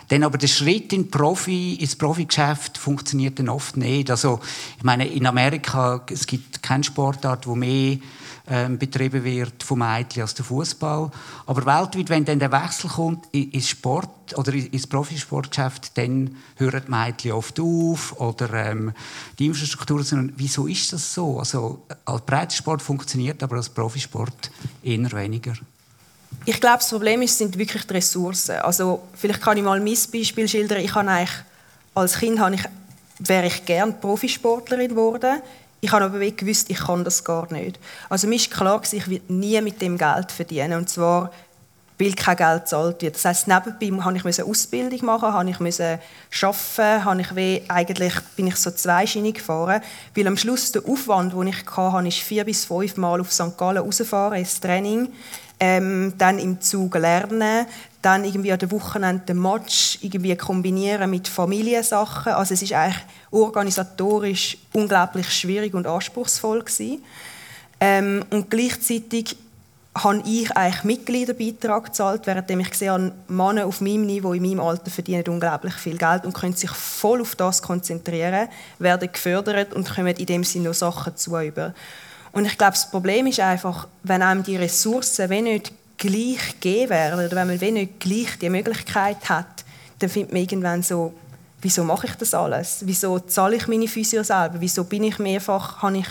Dann 0.08 0.24
aber 0.24 0.38
der 0.38 0.48
Schritt 0.48 0.92
in 0.92 1.10
Profi, 1.10 1.74
ins 1.74 1.96
Profigeschäft 1.96 2.78
funktioniert 2.78 3.38
dann 3.38 3.48
oft 3.48 3.76
nicht. 3.76 4.10
Also, 4.10 4.40
ich 4.76 4.84
meine, 4.84 5.06
in 5.06 5.26
Amerika, 5.26 6.00
es 6.10 6.26
gibt 6.26 6.62
keine 6.62 6.84
Sportart, 6.84 7.46
wo 7.46 7.54
mehr 7.54 7.98
ähm, 8.50 8.78
betrieben 8.78 9.24
wird 9.24 9.62
vom 9.62 9.80
Mädchen 9.80 10.22
als 10.22 10.34
der 10.34 10.44
Fußball. 10.44 11.10
Aber 11.46 11.66
weltweit, 11.66 12.08
wenn 12.08 12.24
dann 12.24 12.38
der 12.38 12.50
Wechsel 12.50 12.88
kommt 12.88 13.26
ins 13.32 13.68
Sport 13.68 14.36
oder 14.36 14.52
ins 14.52 14.86
Profisportgeschäft, 14.86 15.96
dann 15.98 16.36
hören 16.56 16.82
die 16.86 16.90
Mädchen 16.90 17.32
oft 17.32 17.60
auf 17.60 18.18
oder 18.20 18.52
ähm, 18.54 18.92
die 19.38 19.46
Infrastruktur. 19.46 20.04
Wieso 20.36 20.66
ist 20.66 20.92
das 20.92 21.12
so? 21.12 21.38
Also 21.38 21.82
als 22.04 22.22
Breitensport 22.22 22.80
funktioniert, 22.80 23.42
aber 23.42 23.56
als 23.56 23.68
Profisport 23.68 24.50
eher 24.82 25.12
weniger. 25.12 25.52
Ich 26.44 26.60
glaube, 26.60 26.78
das 26.78 26.88
Problem 26.88 27.22
ist, 27.22 27.36
sind 27.36 27.58
wirklich 27.58 27.86
die 27.86 27.94
Ressourcen. 27.94 28.56
Also 28.56 29.02
vielleicht 29.14 29.42
kann 29.42 29.56
ich 29.56 29.62
mal 29.62 29.80
mein 29.80 29.96
Beispiel 30.12 30.48
schildern. 30.48 30.80
Ich 30.80 30.94
habe 30.94 31.10
eigentlich, 31.10 31.36
als 31.94 32.18
Kind 32.18 32.38
habe 32.38 32.54
ich, 32.54 32.64
wäre 33.18 33.46
ich 33.46 33.64
gerne 33.64 33.92
Profisportlerin 33.92 34.88
geworden 34.88 35.42
ich 35.80 35.92
habe 35.92 36.04
aber 36.04 36.18
gewusst, 36.18 36.70
ich 36.70 36.78
kann 36.78 37.04
das 37.04 37.22
gar 37.22 37.52
nicht. 37.52 37.78
Also 38.08 38.26
mir 38.26 38.36
ist 38.36 38.50
klar, 38.50 38.82
ich 38.90 39.08
werde 39.08 39.32
nie 39.32 39.60
mit 39.60 39.80
dem 39.80 39.96
Geld 39.96 40.32
verdienen. 40.32 40.78
Und 40.78 40.88
zwar, 40.88 41.30
weil 41.98 42.12
kein 42.12 42.36
Geld 42.36 42.62
gezahlt 42.62 43.02
wird. 43.02 43.14
Das 43.14 43.24
heisst, 43.24 43.48
nebenbei 43.48 43.90
musste 43.90 44.28
ich 44.30 44.38
eine 44.38 44.48
Ausbildung 44.48 45.04
machen, 45.04 45.32
habe 45.32 45.50
ich 45.50 45.60
arbeiten, 45.60 47.04
habe 47.04 47.20
ich 47.20 47.36
wie, 47.36 47.62
eigentlich 47.68 48.14
bin 48.36 48.46
ich 48.48 48.56
so 48.56 48.70
zweischienig 48.70 49.36
gefahren, 49.36 49.82
weil 50.14 50.26
am 50.26 50.36
Schluss 50.36 50.72
der 50.72 50.84
Aufwand, 50.86 51.32
den 51.32 51.48
ich 51.48 51.66
hatte, 51.66 52.08
ist 52.08 52.18
vier 52.18 52.44
bis 52.44 52.64
fünf 52.64 52.96
Mal 52.96 53.20
auf 53.20 53.32
St. 53.32 53.56
Gallen 53.56 53.78
rausfahren 53.78 54.38
ins 54.38 54.60
Training, 54.60 55.08
ähm, 55.60 56.12
dann 56.16 56.38
im 56.38 56.60
Zug 56.60 56.94
lernen, 56.94 57.66
dann 58.02 58.24
irgendwie 58.24 58.52
an 58.52 58.58
den 58.58 58.70
Wochenenden 58.70 59.26
den 59.26 59.42
Match 59.42 59.98
irgendwie 60.02 60.36
kombinieren 60.36 61.10
mit 61.10 61.26
Familiensachen. 61.26 62.32
Also 62.32 62.54
es 62.54 62.62
ist 62.62 62.72
eigentlich 62.72 63.04
organisatorisch 63.30 64.56
unglaublich 64.72 65.28
schwierig 65.30 65.74
und 65.74 65.86
anspruchsvoll 65.86 66.60
gewesen. 66.60 67.02
Ähm, 67.80 68.24
und 68.30 68.50
gleichzeitig 68.50 69.36
habe 70.04 70.22
ich 70.24 70.50
eigentlich 70.56 70.84
Mitgliederbeitrag 70.84 71.86
gezahlt, 71.86 72.26
während 72.26 72.50
ich 72.50 72.70
gesehen 72.70 72.90
habe, 72.90 73.12
Männer 73.28 73.66
auf 73.66 73.80
meinem 73.80 74.06
Niveau, 74.06 74.32
in 74.32 74.42
meinem 74.42 74.60
Alter 74.60 74.90
verdienen 74.90 75.24
unglaublich 75.28 75.74
viel 75.74 75.98
Geld 75.98 76.24
und 76.24 76.34
können 76.34 76.54
sich 76.54 76.70
voll 76.70 77.20
auf 77.20 77.34
das 77.34 77.62
konzentrieren, 77.62 78.48
werden 78.78 79.10
gefördert 79.10 79.74
und 79.74 79.92
kommen 79.92 80.16
in 80.16 80.26
dem 80.26 80.44
Sinne 80.44 80.68
noch 80.68 80.74
Sachen 80.74 81.16
zu. 81.16 81.36
Und 82.32 82.44
ich 82.44 82.58
glaube, 82.58 82.72
das 82.72 82.90
Problem 82.90 83.26
ist 83.26 83.40
einfach, 83.40 83.88
wenn 84.02 84.22
einem 84.22 84.42
die 84.42 84.56
Ressourcen 84.56 85.30
wenn 85.30 85.44
nicht 85.44 85.72
gleich 85.98 86.60
gegeben 86.60 86.90
werden 86.90 87.26
oder 87.26 87.36
wenn 87.36 87.48
man 87.48 87.60
wenn 87.60 87.74
nicht 87.74 88.00
gleich 88.00 88.38
die 88.40 88.48
Möglichkeit 88.48 89.28
hat, 89.28 89.64
dann 89.98 90.08
findet 90.08 90.32
man 90.32 90.42
irgendwann 90.42 90.82
so, 90.82 91.12
wieso 91.60 91.84
mache 91.84 92.06
ich 92.06 92.14
das 92.14 92.34
alles? 92.34 92.78
Wieso 92.84 93.18
zahle 93.18 93.56
ich 93.56 93.66
meine 93.66 93.88
Physio 93.88 94.22
selber? 94.22 94.60
Wieso 94.60 94.84
bin 94.84 95.04
ich 95.04 95.18
mehrfach, 95.18 95.82
habe 95.82 95.98
ich 95.98 96.08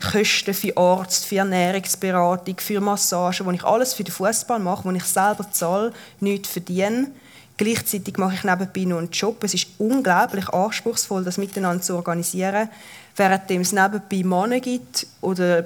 Kosten 0.00 0.52
für 0.52 0.76
Arzt, 0.76 1.24
für 1.24 1.36
Ernährungsberatung, 1.36 2.56
für 2.58 2.80
Massage, 2.80 3.44
wo 3.44 3.50
ich 3.52 3.64
alles 3.64 3.94
für 3.94 4.04
den 4.04 4.12
Fußball 4.12 4.58
mache, 4.58 4.84
wo 4.84 4.90
ich 4.90 5.04
selber 5.04 5.50
zahle, 5.50 5.92
nichts 6.20 6.50
verdiene. 6.50 7.08
Gleichzeitig 7.56 8.16
mache 8.18 8.34
ich 8.34 8.44
nebenbei 8.44 8.80
noch 8.84 8.98
einen 8.98 9.10
Job. 9.10 9.42
Es 9.44 9.54
ist 9.54 9.68
unglaublich 9.78 10.48
anspruchsvoll, 10.48 11.22
das 11.22 11.38
miteinander 11.38 11.82
zu 11.82 11.94
organisieren, 11.94 12.68
während 13.16 13.50
es 13.50 13.72
nebenbei 13.72 14.24
Männer 14.24 14.60
gibt 14.60 15.06
oder 15.20 15.64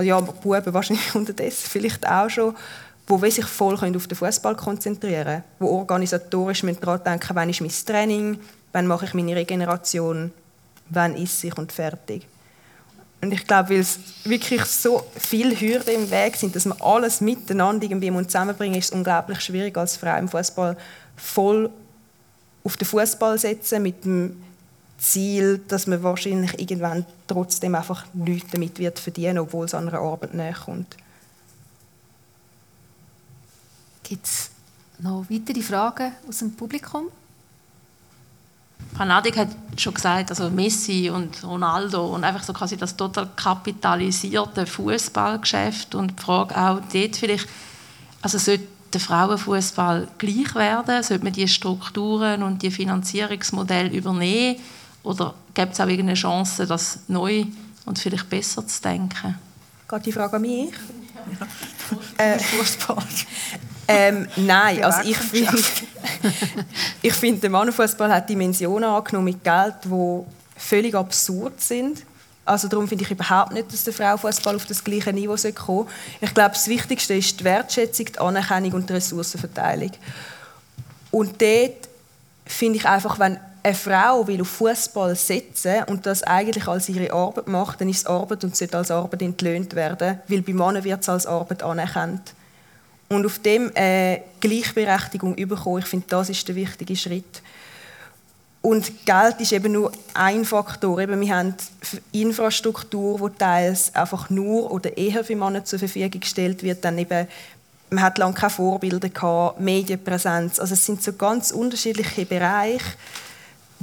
ja, 0.00 0.20
Buben 0.20 0.74
wahrscheinlich 0.74 1.14
unterdessen 1.14 1.68
vielleicht 1.70 2.08
auch 2.08 2.30
schon, 2.30 2.56
die 3.08 3.30
sich 3.30 3.44
voll 3.44 3.74
auf 3.74 4.06
den 4.06 4.16
Fußball 4.16 4.56
konzentrieren 4.56 5.24
können, 5.24 5.44
die 5.60 5.64
organisatorisch 5.64 6.62
daran 6.62 7.02
denken 7.04 7.34
wann 7.34 7.50
ist 7.50 7.60
mein 7.60 7.70
Training, 7.70 8.38
wann 8.72 8.86
mache 8.86 9.04
ich 9.04 9.14
meine 9.14 9.36
Regeneration, 9.36 10.32
wann 10.88 11.16
ist 11.16 11.44
ich 11.44 11.56
und 11.56 11.72
fertig. 11.72 12.26
Und 13.20 13.32
ich 13.32 13.46
glaube, 13.46 13.70
weil 13.70 13.80
es 13.80 13.98
wirklich 14.24 14.64
so 14.64 15.02
viele 15.16 15.58
Hürden 15.58 15.94
im 15.94 16.10
Weg 16.10 16.36
sind, 16.36 16.54
dass 16.54 16.66
man 16.66 16.78
alles 16.82 17.22
miteinander 17.22 17.84
irgendwie 17.84 18.12
zusammenbringen 18.26 18.78
ist 18.78 18.86
es 18.86 18.90
unglaublich 18.90 19.40
schwierig 19.40 19.76
als 19.78 19.96
Frau 19.96 20.18
im 20.18 20.28
Fußball 20.28 20.76
voll 21.16 21.70
auf 22.62 22.76
den 22.76 22.86
Fußball 22.86 23.38
setzen 23.38 23.82
mit 23.82 24.04
dem 24.04 24.42
Ziel, 24.98 25.60
dass 25.68 25.86
man 25.86 26.02
wahrscheinlich 26.02 26.58
irgendwann 26.58 27.04
trotzdem 27.26 27.74
einfach 27.74 28.06
nichts 28.12 28.50
damit 28.52 28.78
wird 28.78 28.98
verdienen, 28.98 29.38
obwohl 29.38 29.66
es 29.66 29.74
an 29.74 29.88
einer 29.88 30.00
Arbeit 30.00 30.34
näher 30.34 30.54
kommt. 30.54 30.96
Gibt 34.04 34.26
es 34.26 34.50
noch 34.98 35.26
weitere 35.28 35.60
Fragen 35.60 36.12
aus 36.28 36.38
dem 36.38 36.54
Publikum? 36.54 37.06
Frau 38.96 39.04
Nadig 39.04 39.36
hat 39.36 39.48
schon 39.76 39.94
gesagt, 39.94 40.30
also 40.30 40.50
Messi 40.50 41.10
und 41.10 41.42
Ronaldo 41.42 42.14
und 42.14 42.22
einfach 42.22 42.44
so 42.44 42.52
quasi 42.52 42.76
das 42.76 42.96
total 42.96 43.28
kapitalisierte 43.34 44.66
Fußballgeschäft 44.66 45.96
und 45.96 46.12
die 46.18 46.22
Frage 46.22 46.56
auch 46.56 46.80
dort 46.92 47.16
vielleicht, 47.16 47.48
also 48.22 48.38
sollte 48.38 48.68
der 48.94 49.00
Frauenfußball 49.00 50.08
gleich 50.18 50.54
werden? 50.54 51.02
Sollte 51.02 51.24
man 51.24 51.32
die 51.32 51.48
Strukturen 51.48 52.42
und 52.42 52.62
die 52.62 52.70
Finanzierungsmodelle 52.70 53.90
übernehmen? 53.90 54.60
Oder 55.02 55.34
gibt 55.52 55.72
es 55.72 55.80
auch 55.80 55.88
irgendeine 55.88 56.14
Chance, 56.14 56.66
das 56.66 57.00
neu 57.08 57.46
und 57.84 57.98
vielleicht 57.98 58.30
besser 58.30 58.66
zu 58.66 58.80
denken? 58.80 59.34
Geht 59.88 60.06
die 60.06 60.12
Frage 60.12 60.36
an 60.36 60.42
mich? 60.42 60.70
Ja. 62.18 62.22
äh, 62.22 62.38
Fußball. 62.38 63.02
Ähm, 63.86 64.28
nein, 64.36 64.82
also 64.82 65.00
ich 65.08 65.16
finde, 65.16 65.58
ich 67.02 67.12
finde, 67.12 67.40
der 67.42 67.50
Mannenfußball 67.50 68.12
hat 68.12 68.28
Dimensionen 68.28 68.88
angenommen 68.88 69.26
mit 69.26 69.44
Geld, 69.44 69.74
die 69.84 70.20
völlig 70.56 70.94
absurd 70.94 71.60
sind. 71.60 72.02
Also 72.46 72.68
darum 72.68 72.86
finde 72.86 73.04
ich 73.04 73.10
überhaupt 73.10 73.52
nicht, 73.52 73.72
dass 73.72 73.84
der 73.84 73.94
Frauenfußball 73.94 74.54
auf 74.54 74.66
das 74.66 74.84
gleiche 74.84 75.12
Niveau 75.12 75.36
kommen 75.54 75.86
sollte. 75.86 75.86
Ich 76.20 76.34
glaube, 76.34 76.50
das 76.50 76.68
Wichtigste 76.68 77.14
ist 77.14 77.40
die 77.40 77.44
Wertschätzung, 77.44 78.06
die 78.06 78.18
Anerkennung 78.18 78.72
und 78.72 78.88
die 78.88 78.94
Ressourcenverteilung. 78.94 79.92
Und 81.10 81.40
dort 81.40 81.88
finde 82.44 82.78
ich 82.78 82.86
einfach, 82.86 83.18
wenn 83.18 83.38
eine 83.62 83.74
Frau 83.74 84.26
will 84.26 84.42
auf 84.42 84.48
Fußball 84.48 85.16
setzen 85.16 85.84
und 85.86 86.04
das 86.04 86.22
eigentlich 86.22 86.68
als 86.68 86.90
ihre 86.90 87.12
Arbeit 87.14 87.48
macht, 87.48 87.80
dann 87.80 87.88
ist 87.88 88.00
es 88.00 88.06
Arbeit 88.06 88.44
und 88.44 88.54
sollte 88.54 88.76
als 88.76 88.90
Arbeit 88.90 89.22
entlöhnt 89.22 89.74
werden, 89.74 90.20
weil 90.28 90.42
bei 90.42 90.52
Männern 90.52 90.84
wird 90.84 91.00
es 91.00 91.08
als 91.08 91.26
Arbeit 91.26 91.62
anerkannt. 91.62 92.34
Und 93.08 93.26
auf 93.26 93.38
dem 93.38 93.70
äh, 93.74 94.20
Gleichberechtigung 94.40 95.34
überkommen, 95.34 95.80
ich 95.80 95.86
finde, 95.86 96.06
das 96.08 96.30
ist 96.30 96.46
der 96.48 96.54
wichtige 96.54 96.96
Schritt. 96.96 97.42
Und 98.62 99.04
Geld 99.04 99.40
ist 99.40 99.52
eben 99.52 99.72
nur 99.72 99.92
ein 100.14 100.44
Faktor. 100.44 100.98
Eben, 100.98 101.20
wir 101.20 101.36
haben 101.36 101.54
Infrastruktur, 102.12 103.30
die 103.30 103.38
teils 103.38 103.94
einfach 103.94 104.30
nur 104.30 104.70
oder 104.70 104.96
eher 104.96 105.22
für 105.22 105.36
Männer 105.36 105.64
zur 105.64 105.78
Verfügung 105.78 106.20
gestellt 106.20 106.62
wird. 106.62 106.82
Dann 106.82 106.96
eben, 106.96 107.28
man 107.90 108.02
hat 108.02 108.16
lange 108.16 108.34
keine 108.34 108.50
Vorbilder 108.50 109.10
gehabt, 109.10 109.60
Medienpräsenz. 109.60 110.58
Also 110.58 110.72
es 110.72 110.86
sind 110.86 111.02
so 111.02 111.12
ganz 111.12 111.50
unterschiedliche 111.50 112.24
Bereiche 112.24 112.96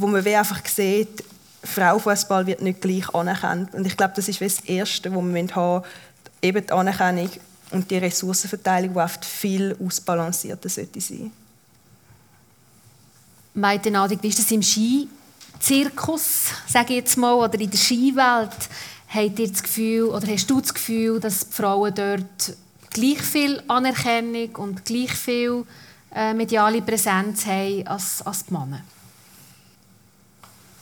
wo 0.02 0.08
man 0.08 0.26
wie 0.26 0.36
einfach 0.36 0.66
sieht, 0.66 1.24
Frauenfußball 1.64 2.48
wird 2.48 2.62
nicht 2.62 2.82
gleich 2.82 3.14
anerkannt. 3.14 3.74
Und 3.74 3.86
ich 3.86 3.96
glaube, 3.96 4.14
das 4.16 4.28
ist 4.28 4.42
das 4.42 4.62
Erste, 4.62 5.14
was 5.14 5.24
wir 5.24 5.56
haben 5.56 5.84
eben 6.42 6.66
die 6.66 6.74
Anerkennung 6.74 7.30
und 7.72 7.90
die 7.90 7.98
Ressourcenverteilung, 7.98 8.94
die 8.94 9.00
oft 9.00 9.26
viel 9.26 9.76
ausbalancierter 9.84 10.70
sollte 10.70 11.02
sein. 11.02 11.32
Meinte 13.54 13.92
Nadig, 13.92 14.20
wie 14.22 14.30
ist 14.30 14.40
das 14.40 14.52
im 14.52 14.62
Skizirkus, 14.64 16.52
sage 16.68 16.94
ich 16.94 17.00
jetzt 17.00 17.18
mal, 17.18 17.34
oder 17.34 17.60
in 17.60 17.70
der 17.70 17.78
Skiwelt? 17.78 18.70
Habt 19.10 19.40
ihr 19.40 19.50
das 19.50 19.64
Gefühl, 19.64 20.06
oder 20.06 20.28
hast 20.28 20.50
du 20.50 20.62
das 20.62 20.74
Gefühl, 20.74 21.20
dass 21.20 21.48
die 21.48 21.54
Frauen 21.54 21.94
dort 21.94 22.58
gleich 22.92 23.22
viel 23.22 23.62
Anerkennung 23.68 24.56
und 24.56 24.86
gleich 24.86 25.12
viel 25.12 25.66
äh, 26.14 26.34
mediale 26.34 26.82
Präsenz 26.82 27.46
haben 27.46 27.86
als, 27.88 28.22
als 28.22 28.46
die 28.46 28.54
Männer? 28.54 28.82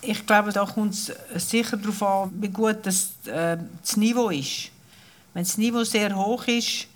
ich 0.02 0.26
glaube, 0.26 0.52
da 0.52 0.66
kommt 0.66 0.94
es 0.94 1.50
sicher 1.50 1.78
darauf 1.78 2.02
an, 2.04 2.32
wie 2.40 2.50
gut 2.50 2.78
das, 2.84 3.12
äh, 3.26 3.58
das 3.82 3.98
Niveau 3.98 4.30
ist. 4.30 4.72
Wenn 5.34 5.44
das 5.44 5.58
Niveau 5.58 5.84
sehr 5.84 6.16
hoch 6.16 6.48
ist 6.48 6.88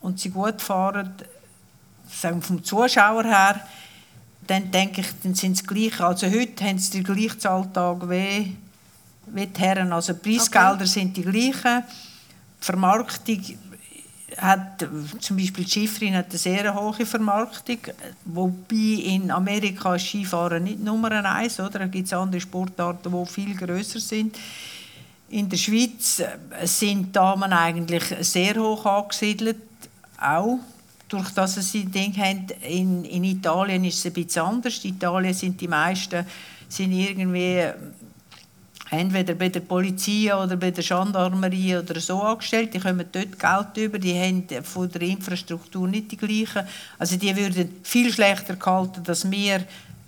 und 0.00 0.20
sie 0.20 0.30
gut 0.30 0.60
fahren, 0.60 1.14
sagen 2.08 2.36
wir 2.36 2.42
vom 2.42 2.64
Zuschauer 2.64 3.24
her, 3.24 3.60
dann 4.46 4.70
denke 4.70 5.00
ich, 5.00 5.08
dann 5.22 5.34
sind 5.34 5.56
sie 5.56 5.66
gleich. 5.66 6.00
Also 6.00 6.26
heute 6.26 6.64
haben 6.64 6.78
sie 6.78 7.02
den 7.02 7.04
gleichen 7.04 7.40
Zahltag 7.40 8.08
wie, 8.08 8.56
wie 9.26 9.46
die 9.46 9.60
Herren. 9.60 9.92
Also 9.92 10.12
die 10.12 10.36
Preisgelder 10.36 10.74
okay. 10.74 10.86
sind 10.86 11.16
die 11.16 11.22
gleichen. 11.22 11.82
Die 12.60 12.64
Vermarktung 12.64 13.42
hat 14.38 14.86
zum 15.20 15.36
Beispiel 15.36 15.64
die 15.64 15.70
Schifferin 15.70 16.16
hat 16.16 16.30
eine 16.30 16.38
sehr 16.38 16.74
hohe 16.74 17.06
Vermarktung, 17.06 17.78
wobei 18.24 19.02
in 19.04 19.30
Amerika 19.30 19.98
Skifahren 19.98 20.64
nicht 20.64 20.82
Nummer 20.82 21.10
eins, 21.10 21.58
oder? 21.60 21.78
Da 21.78 21.86
gibt 21.86 22.06
es 22.06 22.12
andere 22.12 22.40
Sportarten, 22.40 23.12
die 23.12 23.32
viel 23.32 23.54
größer 23.54 24.00
sind. 24.00 24.36
In 25.28 25.48
der 25.48 25.56
Schweiz 25.56 26.20
äh, 26.20 26.66
sind 26.66 27.14
Damen 27.14 27.52
eigentlich 27.52 28.04
sehr 28.20 28.56
hoch 28.56 28.86
angesiedelt, 28.86 29.56
auch 30.20 30.58
durch 31.08 31.30
das 31.30 31.54
sie 31.70 31.84
Ding 31.84 32.16
haben. 32.16 32.46
In, 32.62 33.04
in 33.04 33.24
Italien 33.24 33.84
ist 33.84 33.98
es 33.98 34.06
ein 34.06 34.12
bisschen 34.12 34.42
anders. 34.42 34.84
In 34.84 34.94
Italien 34.94 35.34
sind 35.34 35.60
die 35.60 35.68
meisten 35.68 36.24
sind 36.68 36.92
irgendwie 36.92 37.64
entweder 38.90 39.34
bei 39.34 39.48
der 39.48 39.60
Polizei 39.60 40.34
oder 40.34 40.56
bei 40.56 40.70
der 40.70 40.84
Gendarmerie 40.84 41.76
oder 41.76 42.00
so 42.00 42.20
angestellt. 42.22 42.74
Die 42.74 42.78
kommen 42.78 43.06
dort 43.10 43.38
Geld 43.38 43.86
über, 43.86 43.98
die 43.98 44.14
haben 44.14 44.46
von 44.62 44.90
der 44.90 45.02
Infrastruktur 45.02 45.88
nicht 45.88 46.12
die 46.12 46.16
gleichen. 46.16 46.66
Also 46.98 47.16
die 47.16 47.34
würden 47.36 47.76
viel 47.82 48.12
schlechter 48.12 48.56
gehalten, 48.56 49.02
als 49.06 49.30
wir 49.30 49.64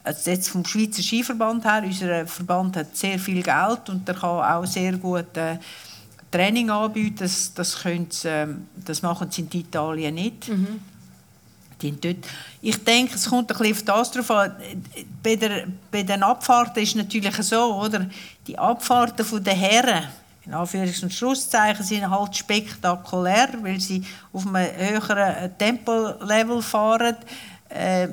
also 0.08 0.30
jetzt 0.30 0.48
vom 0.48 0.64
Schweizer 0.64 1.02
Skiverband 1.02 1.64
her. 1.64 1.82
Unser 1.84 2.26
Verband 2.26 2.76
hat 2.76 2.96
sehr 2.96 3.18
viel 3.18 3.42
Geld 3.42 3.88
und 3.88 4.08
der 4.08 4.14
kann 4.14 4.40
auch 4.40 4.66
sehr 4.66 4.92
gut 4.96 5.36
äh, 5.36 5.58
Training 6.30 6.70
anbieten. 6.70 7.18
Das, 7.18 7.52
das, 7.54 7.84
äh, 7.84 8.46
das 8.84 9.02
machen 9.02 9.30
sie 9.30 9.42
in 9.42 9.60
Italien 9.60 10.14
nicht. 10.14 10.48
Mhm. 10.48 10.80
Ich 12.60 12.82
denke, 12.82 13.14
es 13.14 13.28
kommt 13.28 13.52
ein 13.52 13.58
bisschen 13.58 13.72
auf 13.72 13.82
das 13.84 14.10
drauf 14.10 14.30
an. 14.32 14.56
Bei, 15.22 15.36
der, 15.36 15.68
bei 15.92 16.02
den 16.02 16.24
Abfahrten 16.24 16.82
ist 16.82 16.88
es 16.88 16.94
natürlich 16.96 17.36
so, 17.36 17.76
oder? 17.76 18.10
Die 18.48 18.58
Abfahrten 18.58 19.44
der 19.44 19.54
Herren, 19.54 20.08
in 20.44 20.54
Anführungs- 20.54 21.02
und 21.04 21.12
Schlusszeichen, 21.12 21.84
sind 21.84 22.10
halt 22.10 22.34
spektakulär, 22.34 23.50
weil 23.62 23.78
sie 23.78 24.04
auf 24.32 24.44
einem 24.44 24.76
höheren 24.76 25.56
Tempolevel 25.56 26.62
fahren. 26.62 27.16
Äh, 27.68 28.08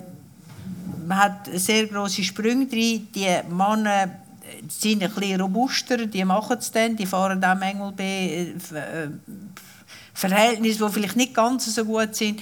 man 1.05 1.17
hat 1.17 1.49
sehr 1.53 1.87
große 1.87 2.23
Sprünge 2.23 2.67
drin. 2.67 3.07
Die 3.13 3.27
Männer 3.49 4.09
sind 4.69 5.03
ein 5.03 5.11
bisschen 5.11 5.41
robuster, 5.41 6.05
die 6.05 6.23
machen 6.25 6.57
es 6.59 6.71
dann, 6.71 6.95
die 6.95 7.05
fahren 7.05 7.43
auch 7.43 7.55
manchmal 7.55 7.91
bei 7.91 8.03
äh, 8.03 8.51
äh 8.73 9.09
Verhältnissen, 10.13 10.85
die 10.85 10.93
vielleicht 10.93 11.17
nicht 11.17 11.33
ganz 11.33 11.73
so 11.75 11.83
gut 11.83 12.15
sind. 12.15 12.41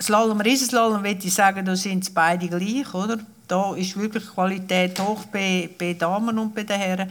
Slalom, 0.00 0.40
Riesenslalom, 0.40 1.02
würde 1.02 1.26
ich 1.26 1.34
sagen, 1.34 1.64
da 1.64 1.74
sind 1.74 2.14
beide 2.14 2.48
gleich, 2.48 2.94
oder? 2.94 3.18
Da 3.48 3.74
ist 3.74 3.98
wirklich 3.98 4.24
Qualität 4.26 4.98
hoch 5.00 5.24
bei, 5.24 5.68
bei 5.76 5.94
Damen 5.94 6.38
und 6.38 6.54
bei 6.54 6.62
den 6.62 6.78
Herren. 6.78 7.10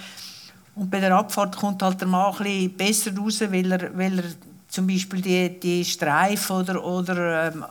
Und 0.76 0.90
bei 0.90 1.02
der 1.02 1.14
Abfahrt 1.14 1.58
kommt 1.58 1.84
halt 1.84 2.00
der 2.00 2.08
Mann 2.08 2.34
ein 2.40 2.70
besser 2.72 3.16
raus, 3.16 3.42
weil 3.42 3.72
er, 3.72 3.98
weil 3.98 4.20
er 4.20 4.26
zum 4.70 4.88
Beispiel 4.88 5.22
die, 5.22 5.60
die 5.60 5.84
Streifen 5.84 6.56
oder, 6.56 6.84
oder 6.84 7.48
ähm, 7.48 7.66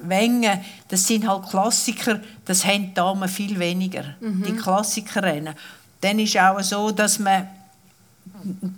Wengen, 0.00 0.60
das 0.88 1.06
sind 1.06 1.28
halt 1.28 1.48
Klassiker, 1.48 2.20
das 2.44 2.64
haben 2.64 2.88
die 2.88 2.94
Damen 2.94 3.28
viel 3.28 3.58
weniger, 3.58 4.04
mhm. 4.20 4.42
die 4.42 4.52
Klassikerrennen. 4.52 5.54
Dann 6.00 6.18
ist 6.18 6.38
auch 6.38 6.60
so, 6.60 6.90
dass 6.90 7.18
man 7.18 7.48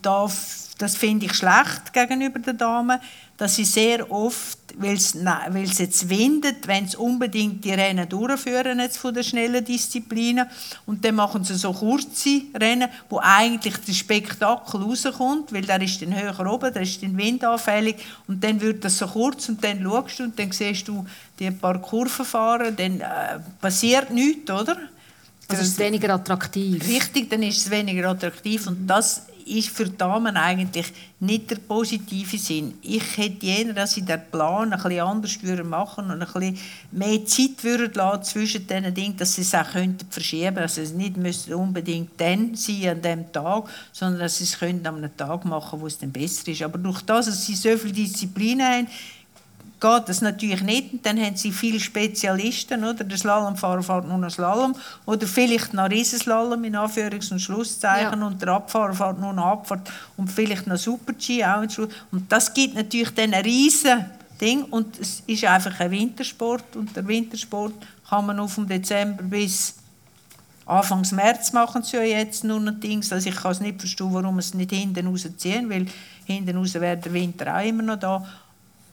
da, 0.02 0.28
das 0.78 0.96
finde 0.96 1.26
ich 1.26 1.34
schlecht 1.34 1.92
gegenüber 1.92 2.38
den 2.38 2.56
Damen, 2.56 3.00
dass 3.36 3.56
sie 3.56 3.64
sehr 3.64 4.10
oft, 4.10 4.58
weil 4.78 4.94
es 5.64 5.78
jetzt 5.78 6.08
windet, 6.08 6.66
wenn 6.66 6.86
sie 6.86 6.96
unbedingt 6.96 7.64
die 7.64 7.72
Rennen 7.72 8.08
durchführen 8.08 8.78
jetzt 8.78 8.98
von 8.98 9.14
den 9.14 9.24
schnellen 9.24 9.64
Disziplinen 9.64 10.46
und 10.84 11.04
dann 11.04 11.14
machen 11.14 11.44
sie 11.44 11.54
so 11.54 11.72
kurze 11.72 12.42
Rennen, 12.54 12.88
wo 13.08 13.18
eigentlich 13.22 13.76
der 13.78 13.92
Spektakel 13.94 14.82
rauskommt, 14.82 15.52
weil 15.52 15.62
der 15.62 15.80
ist 15.80 16.02
dann 16.02 16.14
höher 16.14 16.52
oben, 16.52 16.72
der 16.72 16.82
ist 16.82 17.02
dann 17.02 17.16
windanfällig 17.16 17.96
und 18.28 18.44
dann 18.44 18.60
wird 18.60 18.84
das 18.84 18.98
so 18.98 19.06
kurz 19.06 19.48
und 19.48 19.64
dann 19.64 19.82
schaust 19.82 20.18
du 20.18 20.24
und 20.24 20.38
dann 20.38 20.52
siehst 20.52 20.86
du 20.88 21.06
die 21.38 21.50
paar 21.50 21.80
Kurven 21.80 22.24
fahren, 22.24 22.76
dann 22.76 23.00
äh, 23.00 23.38
passiert 23.60 24.10
nichts, 24.10 24.50
oder? 24.50 24.76
Also 25.48 25.62
ist 25.62 25.68
es 25.68 25.78
weniger 25.78 26.14
attraktiv. 26.14 26.86
Richtig, 26.86 27.30
dann 27.30 27.42
ist 27.42 27.58
es 27.58 27.70
weniger 27.70 28.10
attraktiv 28.10 28.66
und 28.66 28.86
das 28.86 29.22
ist 29.46 29.68
für 29.68 29.88
Damen 29.88 30.36
eigentlich 30.36 30.92
nicht 31.20 31.50
der 31.50 31.56
positive 31.56 32.36
Sinn. 32.36 32.74
Ich 32.82 33.16
hätte 33.16 33.46
eher, 33.46 33.72
dass 33.72 33.94
sie 33.94 34.02
den 34.02 34.20
Plan 34.30 34.72
ein 34.72 34.80
bisschen 34.80 35.00
anders 35.00 35.38
machen 35.64 36.10
und 36.10 36.20
ein 36.22 36.26
bisschen 36.32 36.58
mehr 36.92 37.24
Zeit 37.24 37.62
würden 37.62 38.22
zwischen 38.22 38.66
diesen 38.66 38.94
Dingen, 38.94 39.16
dass 39.16 39.34
sie 39.34 39.42
es 39.42 39.54
auch 39.54 39.70
könnten 39.70 40.06
verschieben 40.10 40.58
Also 40.58 40.82
es 40.82 40.92
nicht 40.92 41.16
müssen 41.16 41.54
unbedingt 41.54 42.20
dann 42.20 42.54
sein, 42.54 42.88
an 42.88 43.02
dem 43.02 43.32
Tag, 43.32 43.68
sondern 43.92 44.20
dass 44.20 44.38
sie 44.38 44.44
es 44.44 44.58
können 44.58 44.86
an 44.86 44.96
einem 44.96 45.16
Tag 45.16 45.44
machen, 45.44 45.80
wo 45.80 45.86
es 45.86 45.98
dann 45.98 46.12
besser 46.12 46.48
ist. 46.48 46.62
Aber 46.62 46.78
durch 46.78 47.02
das, 47.02 47.26
dass 47.26 47.46
sie 47.46 47.54
so 47.54 47.76
viel 47.76 47.92
Disziplin 47.92 48.62
haben, 48.62 48.88
geht 49.80 50.08
das 50.08 50.20
natürlich 50.20 50.62
nicht. 50.62 50.92
Und 50.92 51.06
dann 51.06 51.20
haben 51.20 51.36
sie 51.36 51.52
viele 51.52 51.80
Spezialisten, 51.80 52.82
oder? 52.84 53.04
Der 53.04 53.18
Slalomfahrer 53.18 53.82
fährt 53.82 54.08
nur 54.08 54.18
noch 54.18 54.30
Slalom 54.30 54.74
oder 55.04 55.26
vielleicht 55.26 55.74
noch 55.74 55.90
Riesenslalom 55.90 56.64
in 56.64 56.76
Anführungs- 56.76 57.30
und 57.30 57.40
Schlusszeichen 57.40 58.20
ja. 58.20 58.26
und 58.26 58.40
der 58.40 58.48
Abfahrer 58.48 58.94
fährt 58.94 59.20
nur 59.20 59.32
noch 59.32 59.46
Abfahrt 59.46 59.90
und 60.16 60.30
vielleicht 60.30 60.66
noch 60.66 60.76
Super-G 60.76 61.44
auch. 61.44 61.62
Und 62.10 62.30
das 62.32 62.52
gibt 62.52 62.74
natürlich 62.74 63.14
dann 63.14 63.34
ein 63.34 63.42
riesen 63.42 64.06
Ding 64.40 64.64
und 64.64 64.98
es 64.98 65.22
ist 65.26 65.44
einfach 65.44 65.78
ein 65.80 65.90
Wintersport 65.90 66.76
und 66.76 66.94
der 66.94 67.06
Wintersport 67.06 67.74
kann 68.08 68.26
man 68.26 68.38
auf 68.38 68.52
vom 68.52 68.66
Dezember 68.66 69.22
bis 69.22 69.74
Anfang 70.66 71.06
März 71.12 71.52
machen 71.52 71.84
sie 71.84 71.96
ja 71.96 72.02
jetzt 72.02 72.42
nur 72.42 72.58
noch 72.58 72.74
Dings. 72.80 73.12
Also 73.12 73.28
ich 73.28 73.36
kann 73.36 73.52
es 73.52 73.60
nicht 73.60 73.78
verstehen, 73.78 74.12
warum 74.12 74.38
es 74.40 74.52
nicht 74.52 74.72
hinten 74.72 75.06
rausziehen, 75.06 75.70
weil 75.70 75.86
hinten 76.24 76.56
raus 76.56 76.74
wäre 76.74 76.96
der 76.96 77.12
Winter 77.12 77.56
auch 77.56 77.64
immer 77.64 77.84
noch 77.84 78.00
da. 78.00 78.26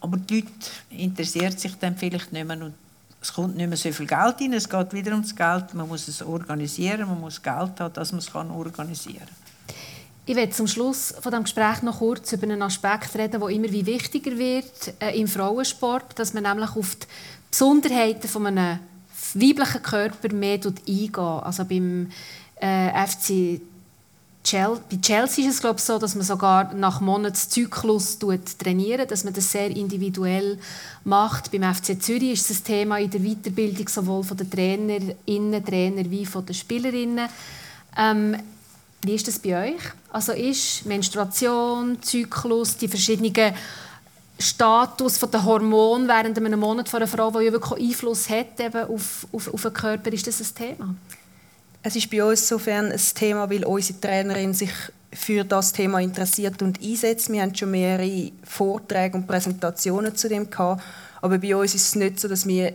Aber 0.04 0.18
die 0.18 0.41
Leute 0.41 0.47
interessiert 0.89 1.58
sich 1.58 1.76
dann 1.80 1.95
vielleicht 1.95 2.34
nicht 2.34 2.45
mehr 2.45 2.62
und 2.62 2.74
es 3.22 3.34
kommt 3.34 3.56
nicht 3.56 3.70
mehr 3.70 3.78
so 3.78 3.89
viel 3.89 4.06
Geld 4.06 4.36
rein, 4.41 4.51
es 4.51 4.68
geht 4.68 4.91
wieder 4.91 5.14
ums 5.14 5.34
Geld, 5.34 5.74
man 5.74 5.88
muss 5.88 6.10
es 6.10 6.22
organisieren, 6.22 7.08
man 7.08 7.22
muss 7.22 7.41
Geld 7.41 7.80
haben, 7.80 7.93
dass 7.93 8.12
man 8.12 8.20
es 8.20 8.36
organisieren 8.36 9.20
kann. 9.20 9.76
Ich 10.26 10.36
werde 10.36 10.51
zum 10.51 10.68
Schluss 10.68 11.14
von 11.22 11.32
dem 11.32 11.43
Gespräch 11.43 11.82
noch 11.84 11.99
kurz 11.99 12.34
über 12.34 12.43
einen 12.43 12.62
Aspekt 12.62 13.16
reden, 13.16 13.39
der 13.39 13.49
immer 13.49 13.72
wie 13.72 13.86
wichtiger 13.86 14.38
wird 14.38 14.93
äh, 14.99 15.18
im 15.18 15.30
Frauensport, 15.30 16.20
dass 16.20 16.34
man 16.34 16.43
nämlich 16.43 16.76
auf 16.76 16.95
die 16.95 17.08
Besonderheiten 17.49 18.28
von 18.28 18.47
einem 18.47 18.80
weiblichen 19.36 19.84
Körper 19.84 20.34
mehr 20.34 20.60
eingeht. 20.60 21.18
Also 21.18 21.64
beim 21.64 22.10
äh, 22.60 23.08
FC 23.08 23.62
bei 24.52 24.98
Chelsea 25.02 25.48
ist 25.48 25.56
es 25.56 25.62
glaube 25.62 25.78
ich, 25.78 25.84
so, 25.84 25.98
dass 25.98 26.16
man 26.16 26.26
sogar 26.26 26.74
nach 26.74 27.00
Monatszyklus 27.00 28.20
trainiert, 28.20 29.10
dass 29.10 29.24
man 29.24 29.34
das 29.34 29.52
sehr 29.52 29.70
individuell 29.70 30.60
macht. 31.06 31.52
Beim 31.52 31.74
FC 31.74 32.02
Zürich 32.02 32.34
ist 32.34 32.52
es 32.52 32.60
ein 32.60 32.64
Thema 32.66 33.00
in 33.00 33.10
der 33.10 33.22
Weiterbildung 33.22 33.88
sowohl 33.88 34.24
von 34.24 34.36
den 34.36 34.50
Trainerinnen, 34.50 35.66
Trainer 35.66 36.12
wie 36.12 36.26
von 36.26 36.46
den 36.46 36.54
Spielerinnen. 36.54 37.30
Ähm, 37.98 38.36
wie 39.02 39.16
ist 39.16 39.28
das 39.28 39.39
bei 39.39 39.70
euch? 39.70 39.82
Also 40.12 40.34
ist 40.34 40.86
Menstruation, 40.86 42.02
Zyklus, 42.02 42.78
die 42.78 42.88
verschiedenen 42.88 43.54
Status 44.39 45.18
von 45.18 45.32
den 45.32 45.44
Hormonen 45.44 46.08
während 46.08 46.38
einem 46.38 46.60
Monat 46.60 46.89
von 46.89 46.98
einer 46.98 47.08
Frau, 47.08 47.32
die 47.32 47.52
wirklich 47.52 47.89
Einfluss 47.89 48.30
hat 48.30 48.60
eben 48.60 48.89
auf, 48.89 49.26
auf, 49.32 49.54
auf 49.54 49.62
den 49.62 49.74
Körper, 49.74 50.12
ist 50.12 50.28
das 50.28 50.41
ein 50.41 50.56
Thema? 50.56 50.96
Es 51.86 51.97
ist 51.97 52.09
bei 52.09 52.23
uns 52.23 52.39
insofern 52.41 52.93
ein 52.93 53.01
Thema, 53.13 53.49
weil 53.49 53.65
unsere 53.65 53.99
Trainerin 53.99 54.53
sich 54.53 54.71
für 55.11 55.43
das 55.43 55.73
Thema 55.73 55.99
interessiert 55.99 56.61
und 56.61 56.81
einsetzt. 56.81 57.29
Wir 57.29 57.41
haben 57.41 57.53
schon 57.53 57.71
mehrere 57.71 58.31
Vorträge 58.45 59.17
und 59.17 59.27
Präsentationen 59.27 60.15
zu 60.15 60.29
dem 60.29 60.49
gehabt, 60.49 60.81
aber 61.21 61.38
bei 61.38 61.53
uns 61.53 61.75
ist 61.75 61.88
es 61.88 61.95
nicht 61.95 62.21
so, 62.21 62.29
dass 62.29 62.47
wir 62.47 62.71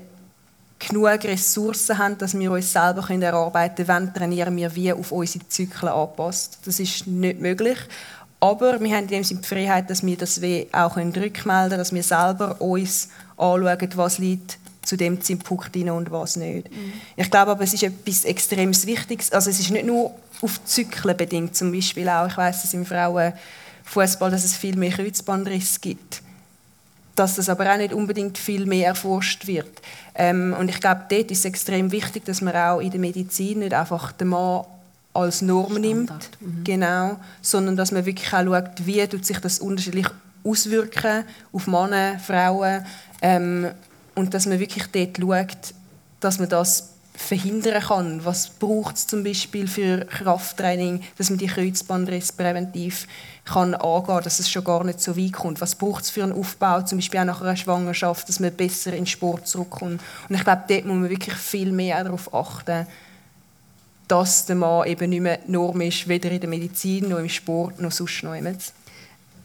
genug 0.78 1.24
Ressourcen 1.24 1.96
haben, 1.96 2.18
dass 2.18 2.38
wir 2.38 2.52
uns 2.52 2.70
selber 2.70 3.09
erarbeiten 3.11 3.76
können, 3.76 3.88
wann 3.88 4.14
trainieren 4.14 4.54
wir 4.56 4.74
wie 4.76 4.92
auf 4.92 5.11
unsere 5.11 5.48
Zyklen 5.48 5.90
anpasst. 5.90 6.59
Das 6.66 6.78
ist 6.78 7.06
nicht 7.06 7.40
möglich. 7.40 7.78
Aber 8.40 8.78
wir 8.78 8.94
haben 8.94 9.04
in 9.04 9.09
dem 9.09 9.24
Sinne 9.24 9.40
die 9.40 9.48
Freiheit, 9.48 9.90
dass 9.90 10.04
wir 10.04 10.16
das 10.16 10.40
auch 10.72 10.96
rückmelden 10.96 11.32
können, 11.32 11.70
dass 11.70 11.92
wir 11.94 12.02
selber 12.02 12.61
uns 12.61 13.09
anschauen, 13.36 13.88
was 13.94 14.18
liegt 14.18 14.59
zu 14.89 14.97
dem 14.97 15.20
Zeitpunkt 15.20 15.76
rein 15.76 15.91
und 15.91 16.11
was 16.11 16.36
nicht. 16.36 16.70
Mhm. 16.70 16.93
Ich 17.14 17.30
glaube 17.30 17.51
aber, 17.51 17.62
es 17.62 17.74
ist 17.74 17.82
etwas 17.82 18.24
extrem 18.24 18.70
Wichtiges. 18.70 19.30
Also 19.32 19.51
es 19.51 19.61
ist 19.61 19.70
nicht 19.70 19.84
nur 19.84 20.14
auf 20.41 20.64
Zyklen 20.64 21.14
bedingt, 21.14 21.55
zum 21.55 21.72
Beispiel 21.72 22.09
auch, 22.09 22.26
ich 22.26 22.36
weiß, 22.36 22.62
dass 22.62 22.72
im 22.72 22.86
Frauenfußball, 22.86 24.30
dass 24.30 24.45
es 24.45 24.57
viel 24.57 24.76
mehr 24.76 24.91
Kreuzbandrisse 24.91 25.80
gibt, 25.80 26.22
dass 27.16 27.34
das 27.34 27.51
aber 27.51 27.70
auch 27.70 27.76
nicht 27.76 27.93
unbedingt 27.93 28.39
viel 28.39 28.64
mehr 28.64 28.89
erforscht 28.89 29.47
wird. 29.47 29.82
Ähm, 30.14 30.57
und 30.59 30.70
ich 30.70 30.80
glaube, 30.80 31.03
dort 31.11 31.30
ist 31.30 31.41
es 31.41 31.45
extrem 31.45 31.93
wichtig, 31.93 32.24
dass 32.24 32.41
man 32.41 32.57
auch 32.57 32.80
in 32.80 32.91
der 32.91 33.01
Medizin 33.01 33.59
nicht 33.59 33.74
einfach 33.74 34.12
den 34.12 34.28
Mann 34.28 34.64
als 35.12 35.43
Norm 35.43 35.74
nimmt, 35.74 36.12
mhm. 36.41 36.64
genau, 36.64 37.16
sondern 37.43 37.76
dass 37.76 37.93
man 37.93 38.07
wirklich 38.07 38.32
auch 38.32 38.43
schaut, 38.43 38.86
wie 38.86 39.07
tut 39.07 39.26
sich 39.26 39.39
das 39.39 39.59
unterschiedlich 39.59 40.07
auswirken 40.45 41.24
auf 41.53 41.66
Männer, 41.66 42.18
Frauen 42.20 42.86
ähm, 43.20 43.68
und 44.19 44.35
dass 44.35 44.47
man 44.47 44.59
wirklich 44.59 44.87
dort 44.89 45.19
schaut, 45.19 45.75
dass 46.21 46.39
man 46.39 46.49
das 46.49 46.91
verhindern 47.14 47.83
kann. 47.83 48.25
Was 48.25 48.49
braucht 48.51 48.97
es 48.97 49.07
zum 49.07 49.25
Beispiel 49.25 49.66
für 49.66 50.05
Krafttraining, 50.05 51.03
dass 51.16 51.31
man 51.31 51.39
die 51.39 51.47
Kreuzbandrisse 51.47 52.33
präventiv 52.35 53.07
kann 53.45 53.75
angehen 53.75 54.07
kann, 54.07 54.25
dass 54.25 54.41
es 54.41 54.51
schon 54.51 54.64
gar 54.64 54.85
nicht 54.85 55.01
so 55.01 55.16
weit 55.16 55.33
kommt. 55.33 55.61
Was 55.61 55.75
braucht 55.75 56.05
es 56.05 56.11
für 56.11 56.23
einen 56.23 56.33
Aufbau, 56.33 56.83
zum 56.83 56.99
Beispiel 56.99 57.21
auch 57.21 57.25
nach 57.25 57.41
einer 57.41 57.57
Schwangerschaft, 57.57 58.29
dass 58.29 58.41
man 58.41 58.53
besser 58.53 58.91
in 58.91 58.99
den 58.99 59.07
Sport 59.07 59.49
zurückkommt. 59.49 60.01
Und 60.29 60.35
ich 60.35 60.45
glaube, 60.45 60.62
dort 60.69 60.85
muss 60.85 60.97
man 60.97 61.11
wirklich 61.11 61.35
viel 61.35 61.73
mehr 61.73 62.03
darauf 62.05 62.33
achten, 62.35 62.87
dass 64.07 64.47
der 64.47 64.57
Mann 64.57 64.87
eben 64.87 65.11
nicht 65.11 65.21
mehr 65.21 65.39
Norm 65.47 65.81
ist, 65.81 66.09
weder 66.09 66.31
in 66.31 66.41
der 66.41 66.49
Medizin 66.49 67.09
noch 67.09 67.19
im 67.19 67.29
Sport 67.29 67.81
noch 67.81 67.93
sonst 67.93 68.23
noch 68.23 68.35
immer. 68.35 68.53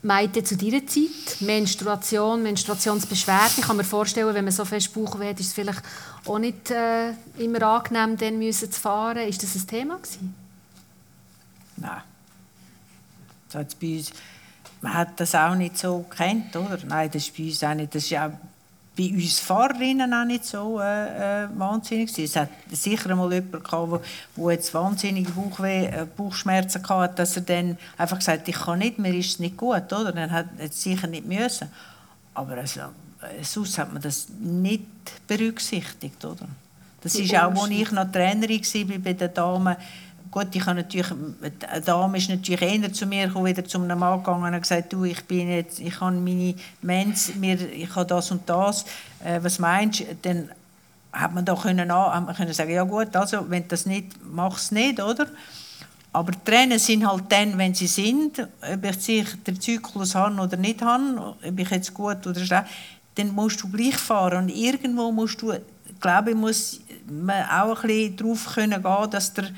Meinte 0.04 0.43
zu 0.43 0.58
dieser 0.58 0.86
Zeit 0.86 1.39
Menstruation, 1.39 2.43
Menstruationsbeschwerden. 2.43 3.54
Ich 3.58 3.66
kann 3.66 3.78
mir 3.78 3.86
vorstellen, 3.86 4.34
wenn 4.36 4.43
man 4.43 4.51
so 4.51 4.66
fest 4.66 4.93
Bauchweh 4.93 5.30
hat, 5.30 5.39
ist 5.39 5.47
es 5.47 5.54
vielleicht 5.54 5.82
auch 6.26 6.39
nicht 6.39 6.72
äh, 6.72 7.12
immer 7.38 7.62
angenehm, 7.64 8.18
dann 8.18 8.38
müssen 8.38 8.70
zu 8.70 8.80
fahren. 8.80 9.28
Ist 9.28 9.41
das 9.41 9.56
ein 9.56 9.66
Thema 9.66 9.97
gewesen? 9.97 10.36
Nein. 11.78 12.01
Das 13.49 13.76
bei 13.76 13.97
uns, 13.97 14.12
man 14.82 14.93
hat 14.93 15.20
das 15.20 15.36
auch 15.36 15.56
nicht 15.56 15.78
so 15.78 15.99
gekannt, 15.99 16.56
oder? 16.56 16.80
Nein, 16.86 17.10
das 17.12 17.24
ist 17.24 17.38
bei 17.38 17.43
uns 17.45 17.64
auch 17.64 17.74
nicht. 17.74 17.95
Das 17.95 18.04
ist 18.04 18.14
auch 18.18 18.32
bei 18.96 19.10
uns 19.10 19.39
Fahrerinnen 19.39 20.14
auch 20.14 20.26
nicht 20.26 20.46
so 20.46 20.80
äh, 20.80 21.44
äh, 21.44 21.48
wahnsinnig. 21.56 22.18
Es 22.18 22.36
hat 22.36 22.50
sicher 22.72 23.10
einmal 23.10 23.34
jemand 23.34 23.64
gehabt, 23.64 24.06
der 24.36 24.52
jetzt 24.52 24.74
wahnsinnige 24.74 25.32
Bauchweh, 25.32 25.86
äh, 25.86 26.06
Bauchschmerzen 26.16 26.88
hatte, 26.88 27.16
dass 27.16 27.36
er 27.36 27.41
dann 27.41 27.78
einfach 27.98 28.20
gesagt 28.20 28.41
hat, 28.41 28.48
ich 28.48 28.56
kann 28.56 28.80
nicht, 28.80 29.00
mir 29.00 29.16
ist 29.16 29.32
es 29.32 29.39
nicht 29.39 29.58
gut. 29.58 29.91
Oder? 29.91 30.12
Dann 30.12 30.32
hat 30.32 30.46
er 30.58 30.70
sicher 30.70 31.08
nicht 31.08 31.26
müssen. 31.26 31.70
Aber 32.36 32.54
also, 32.54 32.82
sonst 33.41 33.78
hat 33.80 33.91
man 33.91 34.02
das 34.02 34.28
nicht 34.39 34.84
berücksichtigt. 35.28 36.24
Oder? 36.24 36.48
Das 37.02 37.16
ist 37.16 37.36
auch, 37.36 37.52
als 37.52 37.70
ich 37.70 37.91
noch 37.91 38.12
Trainerin 38.12 38.62
war 38.62 38.98
bei 39.00 39.14
den 39.14 39.34
Damen, 39.34 39.76
Gut, 40.34 40.48
ich 40.56 40.66
habe 40.66 40.78
natürlich, 40.78 41.12
eine 41.12 41.82
Dame 41.82 42.18
ist 42.18 42.28
natürlich 42.28 42.64
eher 42.64 42.92
zu 42.92 43.06
mir 43.06 43.28
gekommen, 43.28 43.46
wieder 43.46 43.64
zu 43.64 43.80
einem 43.80 44.00
Mann 44.00 44.18
gegangen 44.18 44.52
und 44.52 44.62
gesagt, 44.62 44.92
du, 44.92 45.04
ich 45.04 45.24
bin 45.26 45.48
jetzt, 45.48 45.80
ich 45.80 46.02
habe 46.02 46.16
meine 46.16 46.56
Mens, 46.82 47.36
mir, 47.36 47.72
ich 47.72 47.96
habe 47.96 48.08
das 48.08 48.32
und 48.32 48.50
das, 48.50 48.84
äh, 49.24 49.40
was 49.44 49.60
meinst 49.60 50.00
du? 50.00 50.06
Dann 50.24 50.50
hat 51.12 51.36
man 51.36 51.46
da 51.46 51.54
können, 51.54 51.94
hat 51.94 52.26
man 52.26 52.36
können 52.36 52.52
sagen, 52.52 52.72
ja 52.72 52.82
gut, 52.82 53.16
also 53.16 53.48
wenn 53.48 53.68
das 53.68 53.86
nicht, 53.86 54.08
mach 54.24 54.58
es 54.58 54.72
nicht, 54.72 55.00
oder? 55.00 55.28
Aber 56.12 56.32
Tränen 56.44 56.80
sind 56.80 57.08
halt 57.08 57.26
dann, 57.32 57.56
wenn 57.60 57.76
sie 57.76 57.86
sind, 57.86 58.40
ob 58.40 58.84
ich 58.84 59.44
den 59.44 59.62
Zyklus 59.62 60.16
habe 60.16 60.42
oder 60.42 60.58
nicht 60.58 60.82
habe, 60.82 61.36
ob 61.48 61.60
ich 61.60 61.70
jetzt 61.70 61.94
gut 61.94 62.26
oder 62.26 62.44
schlecht, 62.44 62.66
dann 63.14 63.36
musst 63.36 63.62
du 63.62 63.70
gleich 63.70 63.98
fahren 63.98 64.46
und 64.46 64.50
irgendwo 64.50 65.12
musst 65.12 65.44
du, 65.44 65.54
glaube 66.02 66.32
ich, 66.32 66.36
muss 66.36 66.82
man 67.08 67.46
auch 67.46 67.84
ein 67.84 67.88
bisschen 67.88 68.18
darauf 68.18 68.56
können 68.56 68.82
gehen, 68.82 69.10
dass 69.12 69.34
der 69.34 69.50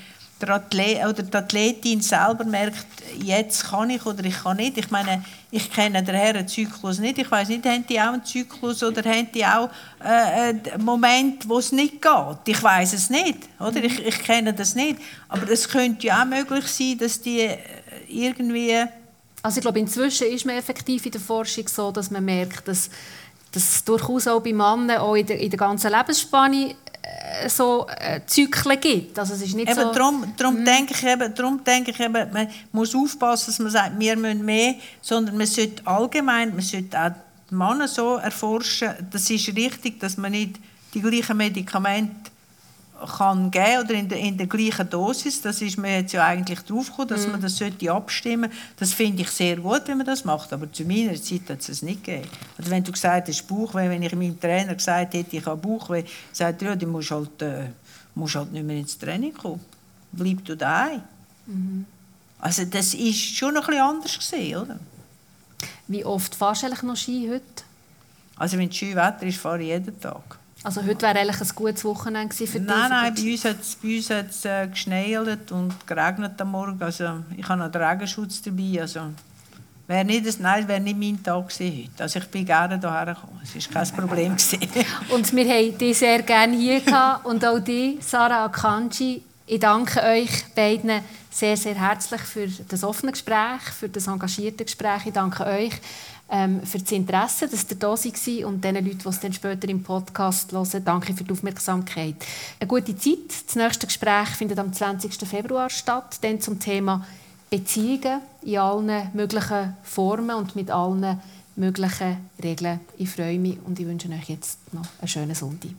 der 0.41 0.49
Athlet 0.49 1.05
oder 1.05 1.23
die 1.23 1.37
Athletin 1.37 2.01
selber 2.01 2.43
merkt, 2.43 2.85
jetzt 3.21 3.65
kann 3.65 3.89
ich 3.89 4.05
oder 4.05 4.23
ich 4.25 4.35
kann 4.43 4.57
nicht. 4.57 4.77
Ich 4.77 4.91
meine, 4.91 5.23
ich 5.49 5.71
kenne 5.71 6.03
den 6.03 6.15
Herrenzyklus 6.15 6.99
nicht. 6.99 7.17
Ich 7.17 7.31
weiß 7.31 7.47
nicht, 7.49 7.65
haben 7.65 7.85
die 7.87 7.99
auch 7.99 8.13
einen 8.13 8.25
Zyklus 8.25 8.83
oder 8.83 9.01
haben 9.09 9.29
die 9.33 9.45
auch 9.45 9.69
äh, 10.03 10.49
einen 10.49 10.83
Moment, 10.83 11.47
wo 11.47 11.59
es 11.59 11.71
nicht 11.71 12.01
geht? 12.01 12.37
Ich 12.47 12.61
weiß 12.61 12.93
es 12.93 13.09
nicht, 13.09 13.39
oder? 13.59 13.81
Ich, 13.83 14.05
ich 14.05 14.19
kenne 14.23 14.53
das 14.53 14.75
nicht. 14.75 14.99
Aber 15.29 15.49
es 15.49 15.69
könnte 15.69 16.07
ja 16.07 16.21
auch 16.21 16.25
möglich 16.25 16.67
sein, 16.67 16.97
dass 16.97 17.21
die 17.21 17.41
äh, 17.41 17.57
irgendwie... 18.09 18.75
Also 19.41 19.59
ich 19.59 19.61
glaube, 19.61 19.79
inzwischen 19.79 20.27
ist 20.27 20.45
man 20.45 20.55
effektiv 20.55 21.05
in 21.05 21.11
der 21.11 21.21
Forschung 21.21 21.67
so, 21.67 21.91
dass 21.91 22.09
man 22.09 22.25
merkt, 22.25 22.67
dass 22.67 22.89
dass 23.55 23.85
durchaus 23.85 24.27
auch 24.27 24.41
bei 24.41 24.51
Männern 24.51 24.97
auch 24.97 25.15
in 25.15 25.25
der, 25.25 25.39
in 25.39 25.49
der 25.49 25.57
ganzen 25.57 25.91
Lebensspanne 25.91 26.71
äh, 26.71 26.75
so 27.47 27.87
äh, 27.99 28.21
Zyklen 28.25 28.79
gibt. 28.79 29.17
Also 29.19 29.33
es 29.33 29.41
ist 29.41 29.55
nicht 29.55 29.69
eben, 29.69 29.79
so... 29.79 29.91
Darum, 29.91 30.33
darum, 30.37 30.59
mhm. 30.59 30.65
denke 30.65 30.93
ich 30.93 31.03
eben, 31.03 31.33
darum 31.33 31.63
denke 31.63 31.91
ich 31.91 31.99
eben, 31.99 32.31
man 32.31 32.47
muss 32.71 32.95
aufpassen, 32.95 33.47
dass 33.47 33.59
man 33.59 33.71
sagt, 33.71 33.99
wir 33.99 34.15
müssen 34.15 34.45
mehr, 34.45 34.75
sondern 35.01 35.37
man 35.37 35.47
sollte 35.47 35.85
allgemein, 35.85 36.49
man 36.49 36.61
sollte 36.61 36.99
auch 36.99 37.11
die 37.49 37.55
Männer 37.55 37.87
so 37.87 38.15
erforschen, 38.15 38.93
das 39.11 39.29
ist 39.29 39.55
richtig, 39.55 39.99
dass 39.99 40.17
man 40.17 40.31
nicht 40.31 40.55
die 40.93 41.01
gleichen 41.01 41.37
Medikamente 41.37 42.31
kann 43.17 43.51
geben 43.51 43.83
oder 43.83 43.93
in 43.93 44.09
der, 44.09 44.19
in 44.19 44.37
der 44.37 44.47
gleichen 44.47 44.89
Dosis. 44.89 45.41
Das 45.41 45.61
ist 45.61 45.77
mir 45.77 45.99
jetzt 45.99 46.13
ja 46.13 46.25
eigentlich 46.25 46.59
drauf 46.61 46.89
gekommen, 46.89 47.09
dass 47.09 47.27
mm. 47.27 47.31
man 47.31 47.41
das 47.41 47.57
sollte 47.57 47.91
abstimmen. 47.91 48.51
Das 48.77 48.93
finde 48.93 49.23
ich 49.23 49.29
sehr 49.29 49.57
gut, 49.57 49.83
wenn 49.85 49.97
man 49.97 50.05
das 50.05 50.25
macht. 50.25 50.51
Aber 50.53 50.71
zu 50.71 50.83
meiner 50.83 51.13
Zeit 51.21 51.49
hat 51.49 51.59
es 51.59 51.69
es 51.69 51.81
nicht 51.81 52.03
gegeben. 52.03 52.27
Also 52.57 52.71
wenn 52.71 52.83
du 52.83 52.91
gesagt 52.91 53.27
hast 53.27 53.47
Bauchweh, 53.47 53.89
wenn 53.89 54.03
ich 54.03 54.15
meinem 54.15 54.39
Trainer 54.39 54.75
gesagt 54.75 55.13
hätte, 55.13 55.37
ich 55.37 55.45
habe 55.45 55.61
Bauchweh, 55.61 56.03
sagt 56.31 56.61
er, 56.61 56.69
ja, 56.69 56.75
du 56.75 56.87
musst 56.87 57.11
halt, 57.11 57.41
äh, 57.41 57.69
musst 58.15 58.35
halt 58.35 58.51
nicht 58.51 58.65
mehr 58.65 58.77
ins 58.77 58.97
Training 58.97 59.33
kommen. 59.33 59.61
Bleib 60.11 60.43
du 60.45 60.55
daheim. 60.55 61.01
Mm. 61.45 61.83
Also 62.39 62.65
das 62.65 62.93
ist 62.93 63.35
schon 63.35 63.55
ein 63.55 63.63
bisschen 63.65 63.81
anders 63.81 64.17
gesehen, 64.17 64.57
oder? 64.57 64.79
Wie 65.87 66.05
oft 66.05 66.35
fahrst 66.35 66.63
du 66.63 66.67
eigentlich 66.67 66.83
noch 66.83 66.95
Ski 66.95 67.27
heute? 67.29 67.63
Also 68.37 68.57
wenn 68.57 68.69
es 68.69 68.75
schön 68.75 68.95
Wetter 68.95 69.23
ist, 69.23 69.37
fahre 69.37 69.61
ich 69.61 69.67
jeden 69.67 69.99
Tag. 69.99 70.37
Also 70.63 70.83
heute 70.83 71.01
wäre 71.03 71.19
eigentlich 71.19 71.41
ein 71.41 71.55
gutes 71.55 71.85
Wochenende 71.85 72.33
für 72.35 72.45
dich? 72.45 72.61
Nein, 72.61 72.89
nein, 72.89 73.13
bei 73.13 73.31
uns 73.31 73.45
hat 73.45 73.61
es, 73.61 73.75
bei 73.75 73.97
uns 73.97 74.09
hat's, 74.09 74.45
äh, 74.45 74.67
geschneit 74.67 75.51
und 75.51 75.85
geregnet 75.85 76.41
am 76.41 76.51
Morgen. 76.51 76.81
Also 76.81 77.23
ich 77.37 77.47
habe 77.47 77.59
noch 77.59 77.71
den 77.71 77.83
Regenschutz 77.83 78.41
dabei. 78.41 78.81
Also 78.81 79.01
wäre 79.87 80.05
nicht, 80.05 80.25
das, 80.25 80.39
nein, 80.39 80.67
wäre 80.67 80.79
nicht 80.79 80.97
mein 80.97 81.21
Tag 81.21 81.49
gewesen 81.49 81.83
heute. 81.83 82.03
Also 82.03 82.19
ich 82.19 82.25
bin 82.29 82.45
gerne 82.45 82.79
hierher 82.79 83.05
gekommen. 83.05 83.39
Es 83.43 83.75
war 83.75 83.83
kein 83.83 83.95
Problem. 83.95 84.31
und 85.09 85.35
wir 85.35 85.45
haben 85.47 85.77
dich 85.77 85.97
sehr 85.97 86.23
gerne 86.23 86.57
hier 86.57 86.81
gehabt. 86.81 87.25
Und 87.25 87.45
auch 87.45 87.59
dich, 87.59 88.03
Sarah 88.03 88.45
Akanji. 88.45 89.21
Ich 89.47 89.59
danke 89.59 90.01
euch 90.01 90.45
beiden 90.55 91.01
sehr, 91.29 91.55
sehr 91.55 91.75
herzlich 91.75 92.21
für 92.21 92.47
das 92.67 92.83
offene 92.83 93.11
Gespräch, 93.11 93.61
für 93.77 93.89
das 93.89 94.07
engagierte 94.07 94.65
Gespräch. 94.65 95.05
Ich 95.05 95.13
danke 95.13 95.45
euch 95.45 95.73
ähm, 96.29 96.61
für 96.65 96.79
das 96.79 96.91
Interesse, 96.91 97.47
dass 97.47 97.69
ihr 97.69 97.77
da 97.77 97.95
seid 97.95 98.43
und 98.45 98.63
den 98.63 98.75
Leuten, 98.75 98.97
die 98.97 99.07
es 99.07 99.19
dann 99.19 99.33
später 99.33 99.69
im 99.69 99.83
Podcast 99.83 100.51
hören, 100.51 100.83
danke 100.83 101.13
für 101.13 101.23
die 101.23 101.31
Aufmerksamkeit. 101.31 102.15
Eine 102.59 102.67
gute 102.67 102.95
Zeit. 102.97 103.17
Das 103.45 103.55
nächste 103.55 103.87
Gespräch 103.87 104.29
findet 104.29 104.59
am 104.59 104.73
20. 104.73 105.15
Februar 105.27 105.69
statt, 105.69 106.17
dann 106.21 106.41
zum 106.41 106.59
Thema 106.59 107.05
Beziehungen 107.49 108.21
in 108.41 108.57
allen 108.57 109.11
möglichen 109.13 109.77
Formen 109.83 110.35
und 110.35 110.55
mit 110.55 110.71
allen 110.71 111.21
möglichen 111.55 112.17
Regeln. 112.43 112.79
Ich 112.97 113.09
freue 113.09 113.39
mich 113.39 113.57
und 113.65 113.79
ich 113.79 113.85
wünsche 113.85 114.09
euch 114.09 114.29
jetzt 114.29 114.73
noch 114.73 114.87
einen 114.99 115.07
schönen 115.07 115.35
Sonntag. 115.35 115.71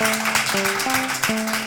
Applaus 0.00 1.57